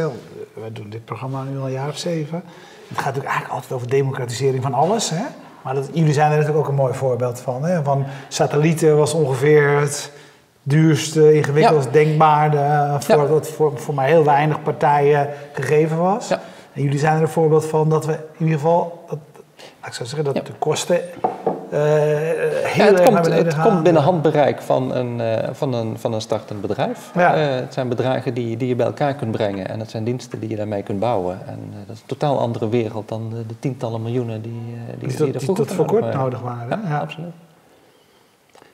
we 0.64 0.72
doen 0.72 0.90
dit 0.90 1.06
programma 1.06 1.44
nu 1.44 1.60
al 1.60 1.66
een 1.66 1.72
jaar 1.72 1.90
of 1.90 1.98
zeven. 1.98 2.44
Het 2.88 2.98
gaat 2.98 3.06
natuurlijk 3.06 3.26
eigenlijk 3.26 3.54
altijd 3.54 3.74
over 3.74 3.90
democratisering 3.90 4.64
van 4.64 4.74
alles. 4.74 5.10
Hè? 5.10 5.24
Maar 5.62 5.74
dat, 5.74 5.90
jullie 5.94 6.14
zijn 6.14 6.32
er 6.32 6.38
natuurlijk 6.38 6.66
ook 6.66 6.72
een 6.72 6.78
mooi 6.78 6.94
voorbeeld 6.94 7.40
van. 7.40 7.64
Hè? 7.64 7.84
Van 7.84 8.06
satellieten 8.28 8.98
was 8.98 9.14
ongeveer 9.14 9.80
het 9.80 10.12
duurste, 10.64 11.34
ingewikkeldst 11.34 11.94
denkbaarde, 11.94 12.96
voor, 13.00 13.28
dat 13.28 13.50
voor, 13.50 13.80
voor 13.80 13.94
maar 13.94 14.08
heel 14.08 14.24
weinig 14.24 14.64
partijen 14.64 15.30
gegeven 15.54 15.98
was. 15.98 16.28
Ja. 16.28 16.42
En 16.74 16.84
jullie 16.84 17.00
zijn 17.00 17.16
er 17.16 17.22
een 17.22 17.28
voorbeeld 17.28 17.66
van 17.66 17.90
dat 17.90 18.06
we 18.06 18.12
in 18.14 18.46
ieder 18.46 18.56
geval, 18.56 19.04
dat, 19.08 19.20
ik 19.86 19.94
zou 19.94 20.10
zeggen 20.10 20.34
dat 20.34 20.46
de 20.46 20.54
kosten 20.60 21.00
uh, 21.74 21.80
heel 22.64 22.94
het 22.94 23.04
komt, 23.04 23.26
het 23.26 23.62
komt 23.62 23.84
binnen 23.84 24.02
handbereik 24.02 24.62
van 24.62 24.96
een, 24.96 25.20
uh, 25.20 25.50
van 25.52 25.74
een, 25.74 26.00
van 26.00 26.14
een 26.14 26.22
startend 26.22 26.62
bedrijf. 26.62 27.12
Ja. 27.16 27.38
Uh, 27.38 27.56
het 27.56 27.74
zijn 27.74 27.90
bedragen 27.90 28.34
die, 28.34 28.58
die 28.58 28.68
je 28.68 28.76
bij 28.76 28.86
elkaar 28.86 29.14
kunt 29.14 29.32
brengen 29.32 29.68
en 29.68 29.80
het 29.80 29.90
zijn 29.90 30.04
diensten 30.04 30.40
die 30.40 30.50
je 30.50 30.56
daarmee 30.56 30.84
kunt 30.84 31.00
bouwen. 31.00 31.40
En 31.48 31.60
dat 31.86 31.96
is 31.96 32.02
een 32.02 32.08
totaal 32.08 32.40
andere 32.40 32.70
wereld 32.70 33.08
dan 33.08 33.30
de, 33.30 33.46
de 33.46 33.60
tientallen 33.60 34.02
miljoenen 34.02 34.42
die, 34.42 34.62
die, 35.00 35.08
die, 35.08 35.18
die, 35.18 35.38
die 35.38 35.54
tot 35.54 35.72
voor 35.72 35.86
kort 35.86 36.14
nodig 36.14 36.40
waren. 36.40 36.82
Ja, 36.88 37.00
absoluut. 37.00 37.34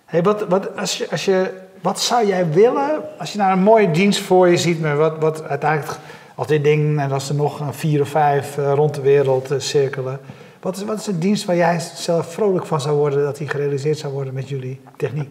Hey, 0.05 0.23
wat, 0.23 0.45
wat, 0.47 0.77
als 0.77 0.97
je, 0.97 1.07
als 1.11 1.25
je, 1.25 1.51
wat 1.81 1.99
zou 1.99 2.27
jij 2.27 2.49
willen 2.49 3.01
als 3.17 3.31
je 3.31 3.37
nou 3.37 3.51
een 3.51 3.63
mooie 3.63 3.91
dienst 3.91 4.19
voor 4.19 4.49
je 4.49 4.57
ziet, 4.57 4.81
met 4.81 4.97
wat, 4.97 5.17
wat 5.19 5.43
uiteindelijk 5.43 5.99
als 6.35 6.47
dit 6.47 6.63
ding 6.63 6.99
en 6.99 7.11
als 7.11 7.29
er 7.29 7.35
nog 7.35 7.61
vier 7.71 8.01
of 8.01 8.09
vijf 8.09 8.57
rond 8.57 8.95
de 8.95 9.01
wereld 9.01 9.53
cirkelen. 9.57 10.19
Wat 10.65 10.75
is, 10.75 10.83
wat 10.83 10.99
is 10.99 11.07
een 11.07 11.19
dienst 11.19 11.45
waar 11.45 11.55
jij 11.55 11.79
zelf 11.79 12.33
vrolijk 12.33 12.65
van 12.65 12.81
zou 12.81 12.97
worden 12.97 13.23
dat 13.23 13.37
die 13.37 13.47
gerealiseerd 13.47 13.97
zou 13.97 14.13
worden 14.13 14.33
met 14.33 14.49
jullie 14.49 14.79
techniek? 14.97 15.29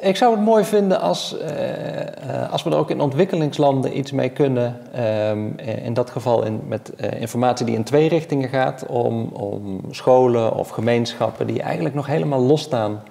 Ik 0.00 0.16
zou 0.16 0.34
het 0.34 0.44
mooi 0.44 0.64
vinden 0.64 1.00
als, 1.00 1.36
uh, 1.40 2.52
als 2.52 2.62
we 2.62 2.70
er 2.70 2.76
ook 2.76 2.90
in 2.90 3.00
ontwikkelingslanden 3.00 3.98
iets 3.98 4.12
mee 4.12 4.28
kunnen. 4.28 4.80
Um, 5.28 5.58
in 5.58 5.94
dat 5.94 6.10
geval 6.10 6.44
in, 6.44 6.60
met 6.68 6.92
uh, 6.96 7.20
informatie 7.20 7.66
die 7.66 7.74
in 7.74 7.84
twee 7.84 8.08
richtingen 8.08 8.48
gaat. 8.48 8.86
Om, 8.86 9.28
om 9.32 9.80
scholen 9.90 10.54
of 10.54 10.68
gemeenschappen 10.68 11.46
die 11.46 11.62
eigenlijk 11.62 11.94
nog 11.94 12.06
helemaal 12.06 12.40
losstaan 12.40 13.02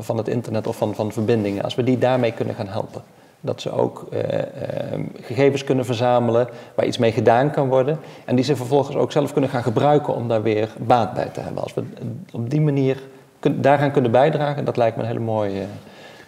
van 0.00 0.16
het 0.16 0.28
internet 0.28 0.66
of 0.66 0.76
van, 0.76 0.94
van 0.94 1.12
verbindingen. 1.12 1.64
Als 1.64 1.74
we 1.74 1.84
die 1.84 1.98
daarmee 1.98 2.32
kunnen 2.32 2.54
gaan 2.54 2.68
helpen. 2.68 3.02
Dat 3.40 3.60
ze 3.60 3.72
ook 3.72 4.06
uh, 4.12 4.18
uh, 4.22 4.38
gegevens 5.20 5.64
kunnen 5.64 5.84
verzamelen 5.84 6.48
waar 6.74 6.86
iets 6.86 6.98
mee 6.98 7.12
gedaan 7.12 7.50
kan 7.50 7.68
worden. 7.68 7.98
En 8.24 8.36
die 8.36 8.44
ze 8.44 8.56
vervolgens 8.56 8.96
ook 8.96 9.12
zelf 9.12 9.32
kunnen 9.32 9.50
gaan 9.50 9.62
gebruiken 9.62 10.14
om 10.14 10.28
daar 10.28 10.42
weer 10.42 10.68
baat 10.78 11.14
bij 11.14 11.28
te 11.32 11.40
hebben. 11.40 11.62
Als 11.62 11.74
we 11.74 11.82
op 12.32 12.50
die 12.50 12.60
manier 12.60 13.02
kun, 13.40 13.60
daaraan 13.60 13.90
kunnen 13.90 14.10
bijdragen, 14.10 14.64
dat 14.64 14.76
lijkt 14.76 14.96
me 14.96 15.02
een 15.02 15.08
hele 15.08 15.20
mooie, 15.20 15.64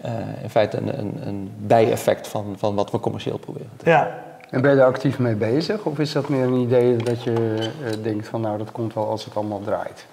uh, 0.05 0.11
in 0.43 0.51
feite 0.51 0.77
een, 0.77 0.99
een, 0.99 1.21
een 1.27 1.51
bijeffect 1.57 2.29
van, 2.29 2.55
van 2.57 2.75
wat 2.75 2.91
we 2.91 3.01
commercieel 3.01 3.39
proberen 3.39 3.71
te 3.77 3.85
doen. 3.85 3.95
Ja. 3.95 4.19
En 4.51 4.61
ben 4.61 4.71
je 4.71 4.77
daar 4.77 4.87
actief 4.87 5.19
mee 5.19 5.35
bezig? 5.35 5.85
Of 5.85 5.99
is 5.99 6.13
dat 6.13 6.29
meer 6.29 6.45
een 6.45 6.61
idee 6.61 6.97
dat 6.97 7.23
je 7.23 7.69
denkt 8.03 8.29
van 8.29 8.41
nou 8.41 8.59
dat 8.59 8.73
komt 8.73 8.95
wel 8.95 9.09
als 9.09 9.25
het 9.25 9.37
allemaal 9.37 9.61
draait? 9.61 10.07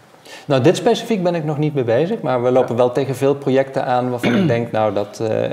Nou, 0.46 0.62
dit 0.62 0.76
specifiek 0.76 1.24
ben 1.24 1.36
ik 1.36 1.44
nog 1.44 1.58
niet 1.58 1.74
mee 1.74 1.84
bezig, 1.84 2.22
maar 2.22 2.44
we 2.44 2.52
lopen 2.52 2.76
wel 2.76 2.92
tegen 2.92 3.16
veel 3.16 3.36
projecten 3.36 3.86
aan 3.86 4.10
waarvan 4.10 4.36
ik 4.36 4.48
denk, 4.48 4.72
nou, 4.72 4.94
dat, 4.94 5.20
uh, 5.22 5.44
uh, 5.44 5.50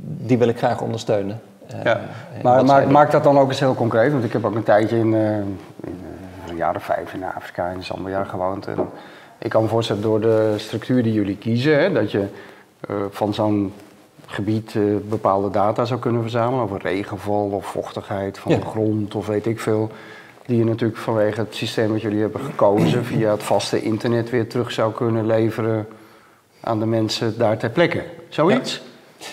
die 0.00 0.38
wil 0.38 0.48
ik 0.48 0.58
graag 0.58 0.80
ondersteunen. 0.80 1.40
Uh, 1.74 1.82
ja. 1.84 2.00
Maar 2.42 2.64
maak, 2.64 2.90
maak, 2.90 3.10
dat 3.10 3.24
dan 3.24 3.38
ook 3.38 3.48
eens 3.48 3.60
heel 3.60 3.74
concreet, 3.74 4.12
want 4.12 4.24
ik 4.24 4.32
heb 4.32 4.44
ook 4.44 4.54
een 4.54 4.62
tijdje 4.62 4.98
in, 4.98 5.14
in 6.46 6.56
jaar 6.56 6.76
of 6.76 6.82
vijf 6.82 7.14
in 7.14 7.24
Afrika, 7.36 7.68
in 7.68 7.82
Zambia 7.82 8.24
gewoond. 8.24 8.66
En 8.66 8.78
ik 9.38 9.50
kan 9.50 9.62
me 9.62 9.68
voorstellen, 9.68 10.02
door 10.02 10.20
de 10.20 10.54
structuur 10.56 11.02
die 11.02 11.12
jullie 11.12 11.36
kiezen, 11.36 11.78
hè, 11.78 11.92
dat 11.92 12.10
je 12.10 12.24
van 13.10 13.34
zo'n 13.34 13.72
gebied 14.26 14.76
bepaalde 15.08 15.50
data 15.50 15.84
zou 15.84 16.00
kunnen 16.00 16.22
verzamelen 16.22 16.64
over 16.64 16.80
regenval 16.80 17.50
of 17.52 17.66
vochtigheid 17.66 18.38
van 18.38 18.52
de 18.52 18.60
grond 18.60 19.14
of 19.14 19.26
weet 19.26 19.46
ik 19.46 19.60
veel 19.60 19.90
die 20.46 20.58
je 20.58 20.64
natuurlijk 20.64 20.98
vanwege 20.98 21.40
het 21.40 21.54
systeem 21.54 21.92
wat 21.92 22.00
jullie 22.00 22.20
hebben 22.20 22.40
gekozen 22.40 23.04
via 23.04 23.30
het 23.30 23.42
vaste 23.42 23.82
internet 23.82 24.30
weer 24.30 24.48
terug 24.48 24.72
zou 24.72 24.92
kunnen 24.92 25.26
leveren 25.26 25.86
aan 26.60 26.78
de 26.78 26.86
mensen 26.86 27.38
daar 27.38 27.58
ter 27.58 27.70
plekke. 27.70 28.04
Zoiets? 28.28 28.82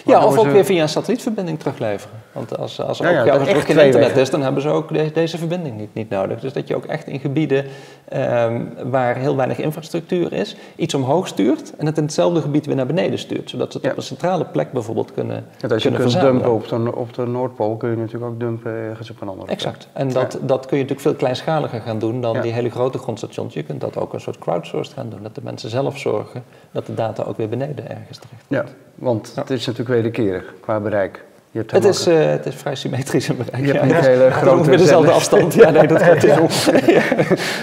Ja, 0.05 0.25
of 0.25 0.37
ook 0.37 0.51
weer 0.51 0.65
via 0.65 0.81
een 0.81 0.89
satellietverbinding 0.89 1.59
terugleveren. 1.59 2.20
Want 2.31 2.57
als, 2.57 2.81
als 2.81 2.99
er 2.99 3.11
ja, 3.11 3.23
ja, 3.23 3.33
ook 3.33 3.47
geen 3.47 3.79
internet 3.79 4.17
is, 4.17 4.29
dan 4.29 4.41
hebben 4.41 4.61
ze 4.61 4.69
ook 4.69 5.13
deze 5.13 5.37
verbinding 5.37 5.77
niet, 5.77 5.93
niet 5.93 6.09
nodig. 6.09 6.39
Dus 6.39 6.53
dat 6.53 6.67
je 6.67 6.75
ook 6.75 6.85
echt 6.85 7.07
in 7.07 7.19
gebieden 7.19 7.65
um, 8.13 8.73
waar 8.83 9.15
heel 9.15 9.35
weinig 9.35 9.57
infrastructuur 9.57 10.33
is, 10.33 10.55
iets 10.75 10.93
omhoog 10.93 11.27
stuurt 11.27 11.73
en 11.77 11.85
het 11.85 11.97
in 11.97 12.03
hetzelfde 12.03 12.41
gebied 12.41 12.65
weer 12.65 12.75
naar 12.75 12.85
beneden 12.85 13.19
stuurt. 13.19 13.49
Zodat 13.49 13.71
ze 13.71 13.77
het 13.81 13.91
op 13.91 13.97
een 13.97 14.03
centrale 14.03 14.45
plek 14.45 14.71
bijvoorbeeld 14.71 15.13
kunnen 15.13 15.45
ja, 15.57 15.67
Als 15.67 15.83
je 15.83 15.91
kunt 15.91 16.19
dumpen 16.19 16.53
op 16.53 16.67
de, 16.67 16.95
op 16.95 17.13
de 17.13 17.25
Noordpool, 17.25 17.77
kun 17.77 17.89
je 17.89 17.95
natuurlijk 17.95 18.31
ook 18.31 18.39
dumpen 18.39 18.71
ergens 18.71 19.09
op 19.09 19.21
een 19.21 19.27
andere 19.27 19.45
plek. 19.45 19.57
Exact. 19.57 19.87
En 19.93 20.09
dat, 20.09 20.37
dat 20.41 20.65
kun 20.65 20.77
je 20.77 20.83
natuurlijk 20.83 20.99
veel 20.99 21.15
kleinschaliger 21.15 21.81
gaan 21.81 21.99
doen 21.99 22.21
dan 22.21 22.41
die 22.41 22.51
hele 22.51 22.69
grote 22.69 22.97
grondstations. 22.97 23.53
Je 23.53 23.63
kunt 23.63 23.81
dat 23.81 23.97
ook 23.97 24.13
een 24.13 24.21
soort 24.21 24.37
crowdsourced 24.37 24.93
gaan 24.93 25.09
doen. 25.09 25.19
Dat 25.23 25.35
de 25.35 25.41
mensen 25.43 25.69
zelf 25.69 25.97
zorgen 25.97 26.43
dat 26.71 26.85
de 26.85 26.93
data 26.93 27.23
ook 27.23 27.37
weer 27.37 27.49
beneden 27.49 27.89
ergens 27.89 28.17
terecht 28.17 28.43
komt. 28.47 28.59
Ja, 28.59 28.65
want 28.95 29.33
het 29.35 29.49
is 29.49 29.65
natuurlijk 29.65 29.95
wederkerig 29.95 30.53
qua 30.61 30.79
bereik. 30.79 31.23
Het 31.51 31.85
is, 31.85 32.07
uh, 32.07 32.25
het 32.25 32.45
is 32.45 32.55
vrij 32.55 32.75
symmetrisch 32.75 33.29
in 33.29 33.37
bereik. 33.37 33.65
Ja, 33.65 33.85
ja, 33.85 34.01
hele 34.01 34.31
grote 34.41 34.69
met 34.69 34.79
dezelfde 34.79 35.11
afstand. 35.11 35.53
Ja, 35.53 35.69
nee, 35.69 35.87
dat 35.87 36.01
gaat 36.01 36.21
heel. 36.31 36.49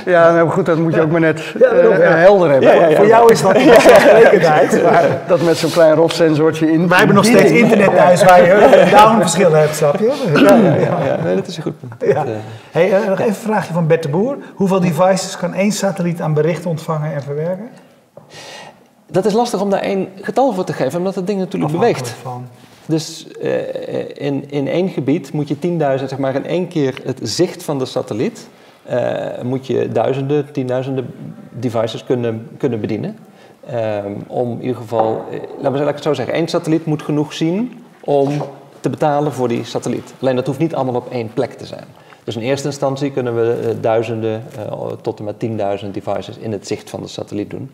ja, 0.07 0.33
nou 0.33 0.51
goed, 0.51 0.67
dat 0.67 0.79
moet 0.79 0.95
je 0.95 1.01
ook 1.01 1.11
maar 1.11 1.21
net 1.21 1.41
uh, 1.57 1.99
helder 1.99 2.51
hebben. 2.51 2.97
Voor 2.97 3.07
jou 3.07 3.33
is 3.33 3.43
dat 3.43 3.55
niet 3.59 3.71
gelijkertijd. 3.71 4.83
dat 5.27 5.43
met 5.43 5.57
zo'n 5.57 5.71
klein 5.71 5.95
rotsensortje 5.95 6.73
in. 6.73 6.89
Wij 6.89 6.99
hebben 6.99 7.17
nog 7.17 7.25
steeds 7.25 7.51
internet 7.51 7.97
thuis 7.97 8.25
waar 8.25 8.45
je 8.45 8.53
een 8.53 8.91
downverschil 8.91 9.53
hebt, 9.53 9.77
snap 9.77 9.99
je? 9.99 10.13
Ja, 10.35 10.57
ja, 11.05 11.19
nee, 11.25 11.35
dat 11.35 11.47
is 11.47 11.57
een 11.57 11.63
goed 11.63 11.81
punt. 11.81 12.13
Ja. 12.15 12.25
Uh, 12.27 12.31
hey, 12.71 12.89
nog 13.09 13.19
even 13.19 13.27
een 13.27 13.35
vraagje 13.35 13.73
van 13.73 13.87
Bert 13.87 14.03
de 14.03 14.09
Boer. 14.09 14.37
Hoeveel 14.55 14.81
devices 14.81 15.37
kan 15.37 15.55
één 15.55 15.73
satelliet 15.73 16.21
aan 16.21 16.35
berichten 16.35 16.71
ontvangen 16.71 17.15
en 17.15 17.23
verwerken? 17.23 17.69
Dat 19.11 19.25
is 19.25 19.33
lastig 19.33 19.61
om 19.61 19.71
daar 19.71 19.81
één 19.81 20.09
getal 20.21 20.53
voor 20.53 20.65
te 20.65 20.73
geven, 20.73 20.99
omdat 20.99 21.15
het 21.15 21.27
ding 21.27 21.39
natuurlijk 21.39 21.73
beweegt. 21.73 22.15
Van. 22.23 22.47
Dus 22.89 23.27
uh, 23.43 23.53
in, 24.15 24.51
in 24.51 24.69
één 24.69 24.89
gebied 24.89 25.33
moet 25.33 25.49
je 25.49 25.57
10.000, 25.57 26.05
zeg 26.05 26.19
maar 26.19 26.35
in 26.35 26.47
één 26.47 26.69
keer 26.69 27.01
het 27.05 27.21
zicht 27.23 27.63
van 27.63 27.79
de 27.79 27.85
satelliet, 27.85 28.49
uh, 28.91 29.43
moet 29.43 29.67
je 29.67 29.89
duizenden, 29.89 30.53
tienduizenden 30.53 31.15
devices 31.51 32.05
kunnen, 32.05 32.49
kunnen 32.59 32.81
bedienen. 32.81 33.19
Um, 34.05 34.17
om 34.27 34.53
in 34.53 34.61
ieder 34.61 34.77
geval, 34.77 35.25
laten 35.61 35.85
we 35.85 35.91
het 35.91 36.03
zo 36.03 36.15
zeggen, 36.15 36.35
één 36.35 36.49
satelliet 36.49 36.85
moet 36.85 37.03
genoeg 37.03 37.33
zien 37.33 37.85
om 38.01 38.43
te 38.81 38.91
betalen 38.91 39.33
voor 39.33 39.49
die 39.49 39.65
satelliet. 39.65 40.15
Alleen 40.21 40.37
dat 40.37 40.47
hoeft 40.47 40.59
niet 40.59 40.75
allemaal 40.75 40.95
op 40.95 41.11
één 41.11 41.33
plek 41.35 41.53
te 41.53 41.67
zijn. 41.67 41.85
Dus 42.25 42.37
in 42.37 42.43
eerste 42.43 42.67
instantie 42.67 43.11
kunnen 43.11 43.35
we 43.35 43.77
duizenden 43.81 44.43
tot 45.03 45.19
en 45.19 45.25
met 45.25 45.81
10.000 45.85 45.91
devices 45.91 46.37
in 46.37 46.53
het 46.53 46.67
zicht 46.67 46.91
van 46.91 47.03
de 47.03 47.09
satelliet 47.09 47.51
doen. 47.51 47.71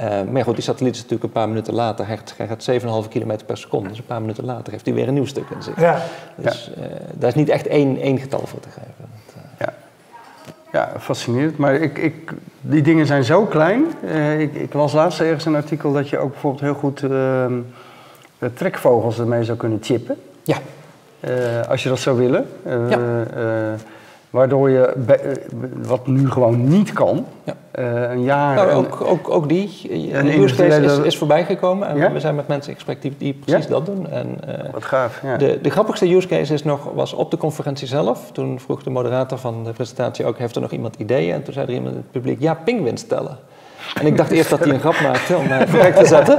Uh, 0.00 0.22
maar 0.30 0.44
goed, 0.44 0.54
die 0.54 0.64
satelliet 0.64 0.94
is 0.94 1.00
natuurlijk 1.00 1.24
een 1.24 1.40
paar 1.40 1.48
minuten 1.48 1.74
later, 1.74 2.06
hij 2.06 2.46
gaat 2.46 2.70
7,5 3.04 3.08
km 3.08 3.36
per 3.46 3.58
seconde. 3.58 3.88
Dus 3.88 3.98
een 3.98 4.04
paar 4.04 4.20
minuten 4.20 4.44
later 4.44 4.72
heeft 4.72 4.86
hij 4.86 4.94
weer 4.94 5.08
een 5.08 5.14
nieuw 5.14 5.26
stuk 5.26 5.50
in 5.50 5.62
zich. 5.62 5.80
Ja. 5.80 6.02
Dus 6.34 6.70
ja. 6.76 6.82
Uh, 6.82 6.90
daar 7.14 7.28
is 7.28 7.34
niet 7.34 7.48
echt 7.48 7.66
één, 7.66 8.00
één 8.00 8.18
getal 8.18 8.46
voor 8.46 8.60
te 8.60 8.68
geven. 8.68 8.94
Uh... 8.98 9.42
ja. 9.58 9.74
ja, 10.72 11.00
fascinerend. 11.00 11.56
Maar 11.56 11.74
ik, 11.74 11.98
ik, 11.98 12.32
die 12.60 12.82
dingen 12.82 13.06
zijn 13.06 13.24
zo 13.24 13.44
klein. 13.44 13.84
ik, 14.38 14.54
ik 14.54 14.72
las 14.72 14.92
laatst 14.92 15.20
ergens 15.20 15.44
een 15.44 15.54
artikel 15.54 15.92
dat 15.92 16.08
je 16.08 16.18
ook 16.18 16.30
bijvoorbeeld 16.30 16.62
heel 16.62 16.74
goed 16.74 17.02
ehm, 17.02 17.60
trekvogels 18.54 19.18
ermee 19.18 19.44
zou 19.44 19.58
kunnen 19.58 19.78
chippen. 19.82 20.16
Ja. 20.42 20.58
als 21.68 21.82
je 21.82 21.88
dat 21.88 21.98
zou 21.98 22.18
willen. 22.18 22.46
ja. 22.88 22.98
Waardoor 24.30 24.70
je, 24.70 24.86
eh, 25.06 25.32
wat 25.82 26.06
nu 26.06 26.30
gewoon 26.30 26.68
niet 26.68 26.92
kan, 26.92 27.26
ja. 27.44 27.54
uh, 27.78 28.10
een 28.10 28.22
jaar... 28.22 28.54
Nou, 28.54 28.70
ook, 28.70 29.00
ook, 29.00 29.30
ook 29.30 29.48
die, 29.48 29.88
een 30.12 30.42
use 30.42 30.54
case 30.54 30.80
is, 30.80 30.98
is 30.98 31.18
voorbijgekomen 31.18 31.88
en 31.88 31.96
ja? 31.96 32.12
we 32.12 32.20
zijn 32.20 32.34
met 32.34 32.48
mensen 32.48 32.70
in 32.70 32.76
gesprek 32.76 33.02
die, 33.02 33.14
die 33.18 33.34
precies 33.34 33.64
ja? 33.64 33.70
dat 33.70 33.86
doen. 33.86 34.08
En, 34.10 34.38
uh, 34.48 34.54
wat 34.72 34.84
gaaf, 34.84 35.22
ja. 35.22 35.36
De, 35.36 35.58
de 35.62 35.70
grappigste 35.70 36.14
use 36.14 36.28
case 36.28 36.54
is 36.54 36.64
nog, 36.64 36.84
was 36.94 37.12
op 37.12 37.30
de 37.30 37.36
conferentie 37.36 37.86
zelf. 37.86 38.30
Toen 38.32 38.60
vroeg 38.60 38.82
de 38.82 38.90
moderator 38.90 39.38
van 39.38 39.64
de 39.64 39.72
presentatie 39.72 40.24
ook, 40.24 40.38
heeft 40.38 40.54
er 40.54 40.60
nog 40.60 40.70
iemand 40.70 40.96
ideeën? 40.96 41.34
En 41.34 41.42
toen 41.42 41.52
zei 41.52 41.66
er 41.66 41.72
iemand 41.72 41.94
in 41.94 42.00
het 42.00 42.10
publiek, 42.10 42.40
ja, 42.40 42.54
pinguïns 42.54 43.02
tellen. 43.06 43.38
En 43.94 44.06
ik 44.06 44.16
dacht 44.16 44.30
eerst 44.30 44.50
dat 44.50 44.58
hij 44.58 44.68
een 44.68 44.80
grap 44.80 45.00
maakte 45.00 45.36
om 45.36 45.48
mij 45.48 45.68
vooruit 45.68 45.96
te 45.96 46.06
zetten. 46.06 46.36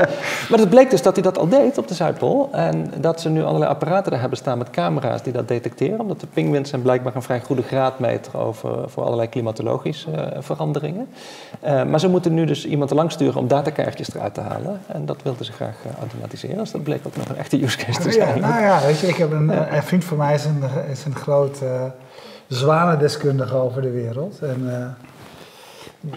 Maar 0.49 0.59
het 0.59 0.69
bleek 0.69 0.89
dus 0.89 1.01
dat 1.01 1.13
hij 1.13 1.23
dat 1.23 1.37
al 1.37 1.47
deed 1.47 1.77
op 1.77 1.87
de 1.87 1.93
Zuidpool. 1.93 2.49
En 2.51 2.91
dat 2.97 3.21
ze 3.21 3.29
nu 3.29 3.43
allerlei 3.43 3.71
apparaten 3.71 4.11
daar 4.11 4.19
hebben 4.19 4.37
staan 4.37 4.57
met 4.57 4.69
camera's 4.69 5.23
die 5.23 5.33
dat 5.33 5.47
detecteren. 5.47 5.99
Omdat 5.99 6.19
de 6.19 6.27
pinguïns 6.27 6.69
zijn 6.69 6.81
blijkbaar 6.81 7.15
een 7.15 7.21
vrij 7.21 7.39
goede 7.39 7.61
graadmeter 7.61 8.37
over, 8.37 8.89
voor 8.89 9.03
allerlei 9.03 9.29
klimatologische 9.29 10.09
uh, 10.11 10.23
veranderingen. 10.39 11.07
Uh, 11.65 11.83
maar 11.83 11.99
ze 11.99 12.07
moeten 12.07 12.33
nu 12.33 12.45
dus 12.45 12.65
iemand 12.65 12.91
langs 12.91 13.13
sturen 13.13 13.39
om 13.39 13.47
datakaartjes 13.47 14.15
eruit 14.15 14.33
te 14.33 14.41
halen. 14.41 14.79
En 14.87 15.05
dat 15.05 15.17
wilden 15.23 15.45
ze 15.45 15.51
graag 15.51 15.75
uh, 15.85 15.91
automatiseren. 15.99 16.57
Dus 16.57 16.71
dat 16.71 16.83
bleek 16.83 17.07
ook 17.07 17.17
nog 17.17 17.29
een 17.29 17.37
echte 17.37 17.63
use 17.63 17.77
case 17.77 17.99
te 17.99 18.11
zijn. 18.11 18.39
Ja, 18.39 18.47
nou 18.47 18.61
ja, 18.61 18.81
weet 18.85 18.99
je, 18.99 19.07
ik 19.07 19.15
heb 19.15 19.31
een, 19.31 19.75
een 19.75 19.83
vriend 19.83 20.03
van 20.03 20.17
mij 20.17 20.33
is 20.33 20.45
een, 20.45 20.63
is 20.91 21.05
een 21.05 21.15
groot 21.15 21.61
zwanendeskundige 22.47 23.55
over 23.55 23.81
de 23.81 23.91
wereld. 23.91 24.39
En 24.41 24.95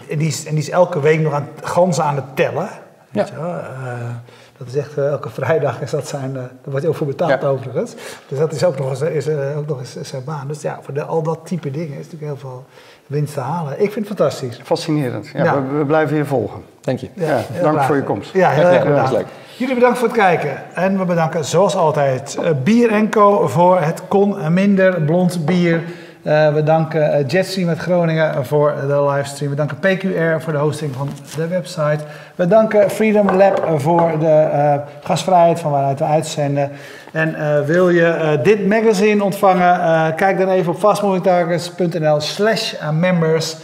en 0.09 0.17
die, 0.17 0.27
is, 0.27 0.45
en 0.45 0.51
die 0.51 0.63
is 0.63 0.69
elke 0.69 0.99
week 0.99 1.19
nog 1.19 1.33
aan 1.33 1.47
ganzen 1.61 2.03
aan 2.03 2.15
het 2.15 2.35
tellen. 2.35 2.69
Ja. 3.11 3.27
Uh, 3.37 4.09
dat 4.57 4.67
is 4.67 4.75
echt, 4.75 4.97
uh, 4.97 5.07
elke 5.07 5.29
vrijdag 5.29 5.81
is 5.81 5.91
dat 5.91 6.07
zijn, 6.07 6.29
uh, 6.29 6.35
daar 6.35 6.51
wordt 6.63 6.79
hij 6.79 6.89
ook 6.89 6.95
voor 6.95 7.07
betaald 7.07 7.41
ja. 7.41 7.47
overigens. 7.47 7.93
Dus 8.27 8.39
dat 8.39 8.51
is 8.51 8.63
ook 8.63 8.77
nog 8.77 8.89
eens, 8.89 9.01
is, 9.01 9.27
ook 9.57 9.67
nog 9.67 9.79
eens 9.79 10.01
zijn 10.01 10.23
baan. 10.23 10.47
Dus 10.47 10.61
ja, 10.61 10.79
voor 10.81 10.93
de, 10.93 11.03
al 11.03 11.23
dat 11.23 11.39
type 11.43 11.71
dingen 11.71 11.97
is 11.97 12.05
natuurlijk 12.05 12.23
heel 12.23 12.37
veel 12.37 12.65
winst 13.07 13.33
te 13.33 13.39
halen. 13.39 13.73
Ik 13.73 13.91
vind 13.91 14.07
het 14.07 14.17
fantastisch. 14.17 14.59
Fascinerend. 14.63 15.27
Ja, 15.33 15.43
ja. 15.43 15.61
We, 15.61 15.77
we 15.77 15.85
blijven 15.85 16.17
je 16.17 16.25
volgen. 16.25 16.61
Dank 16.81 16.99
je. 16.99 17.09
Ja, 17.13 17.41
dank 17.61 17.81
voor 17.81 17.95
je 17.95 18.03
komst. 18.03 18.33
Ja, 18.33 18.49
heel 18.49 18.65
erg 18.65 18.83
bedankt. 18.83 19.31
Jullie 19.57 19.75
bedankt 19.75 19.97
voor 19.97 20.07
het 20.07 20.17
kijken. 20.17 20.63
En 20.73 20.97
we 20.97 21.05
bedanken 21.05 21.45
zoals 21.45 21.75
altijd 21.75 22.37
Bier 22.63 23.09
Co 23.09 23.47
voor 23.47 23.79
het 23.79 24.01
kon 24.07 24.53
minder 24.53 25.01
blond 25.01 25.45
bier. 25.45 25.83
Uh, 26.23 26.53
we 26.53 26.63
danken 26.63 27.19
uh, 27.19 27.27
Jetstream 27.27 27.69
uit 27.69 27.77
Groningen 27.77 28.45
voor 28.45 28.73
de 28.87 29.03
livestream. 29.03 29.49
We 29.49 29.57
danken 29.57 29.77
PQR 29.79 30.41
voor 30.43 30.53
de 30.53 30.59
hosting 30.59 30.95
van 30.95 31.09
de 31.35 31.47
website. 31.47 31.99
We 32.35 32.47
danken 32.47 32.89
Freedom 32.89 33.31
Lab 33.31 33.73
voor 33.77 34.19
de 34.19 34.49
uh, 34.53 34.73
gastvrijheid 35.03 35.59
van 35.59 35.71
waaruit 35.71 35.99
we 35.99 36.05
uitzenden. 36.05 36.71
En 37.11 37.65
wil 37.65 37.89
je 37.89 38.39
dit 38.43 38.67
magazine 38.67 39.23
ontvangen? 39.23 40.15
kijk 40.15 40.37
dan 40.37 40.49
even 40.49 40.71
op 40.71 40.79
fastmovingtargets.nl 40.79 42.19
slash 42.19 42.73
members. 42.91 43.57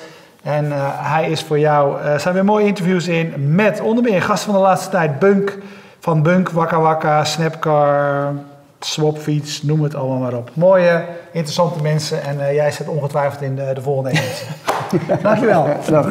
En 0.44 0.66
hij 0.98 1.30
is 1.30 1.42
voor 1.42 1.60
jou. 1.60 2.02
Er 2.02 2.20
zijn 2.20 2.34
weer 2.34 2.46
mooie 2.46 2.66
interviews 2.66 3.08
in 3.08 3.56
met 3.56 3.82
onder 3.82 4.04
meer 4.04 4.22
gasten 4.22 4.52
van 4.52 4.62
de 4.62 4.68
laatste 4.68 4.90
tijd. 4.90 5.20
Bunk 5.20 5.58
van 6.00 6.24
Bunk, 6.24 6.50
Wakka 6.50 6.80
Wakka, 6.80 7.24
Snapcar... 7.24 8.34
Swapfiets, 8.80 9.62
noem 9.64 9.84
het 9.84 9.96
allemaal 9.96 10.18
maar 10.18 10.34
op. 10.34 10.50
Mooie, 10.54 11.06
interessante 11.32 11.82
mensen 11.82 12.24
en 12.24 12.38
uh, 12.38 12.54
jij 12.54 12.72
zit 12.72 12.88
ongetwijfeld 12.88 13.42
in 13.42 13.56
de, 13.56 13.72
de 13.74 13.82
volgende 13.82 14.10
editie. 14.10 14.48
Dankjewel. 15.22 15.68
Dag. 15.90 16.08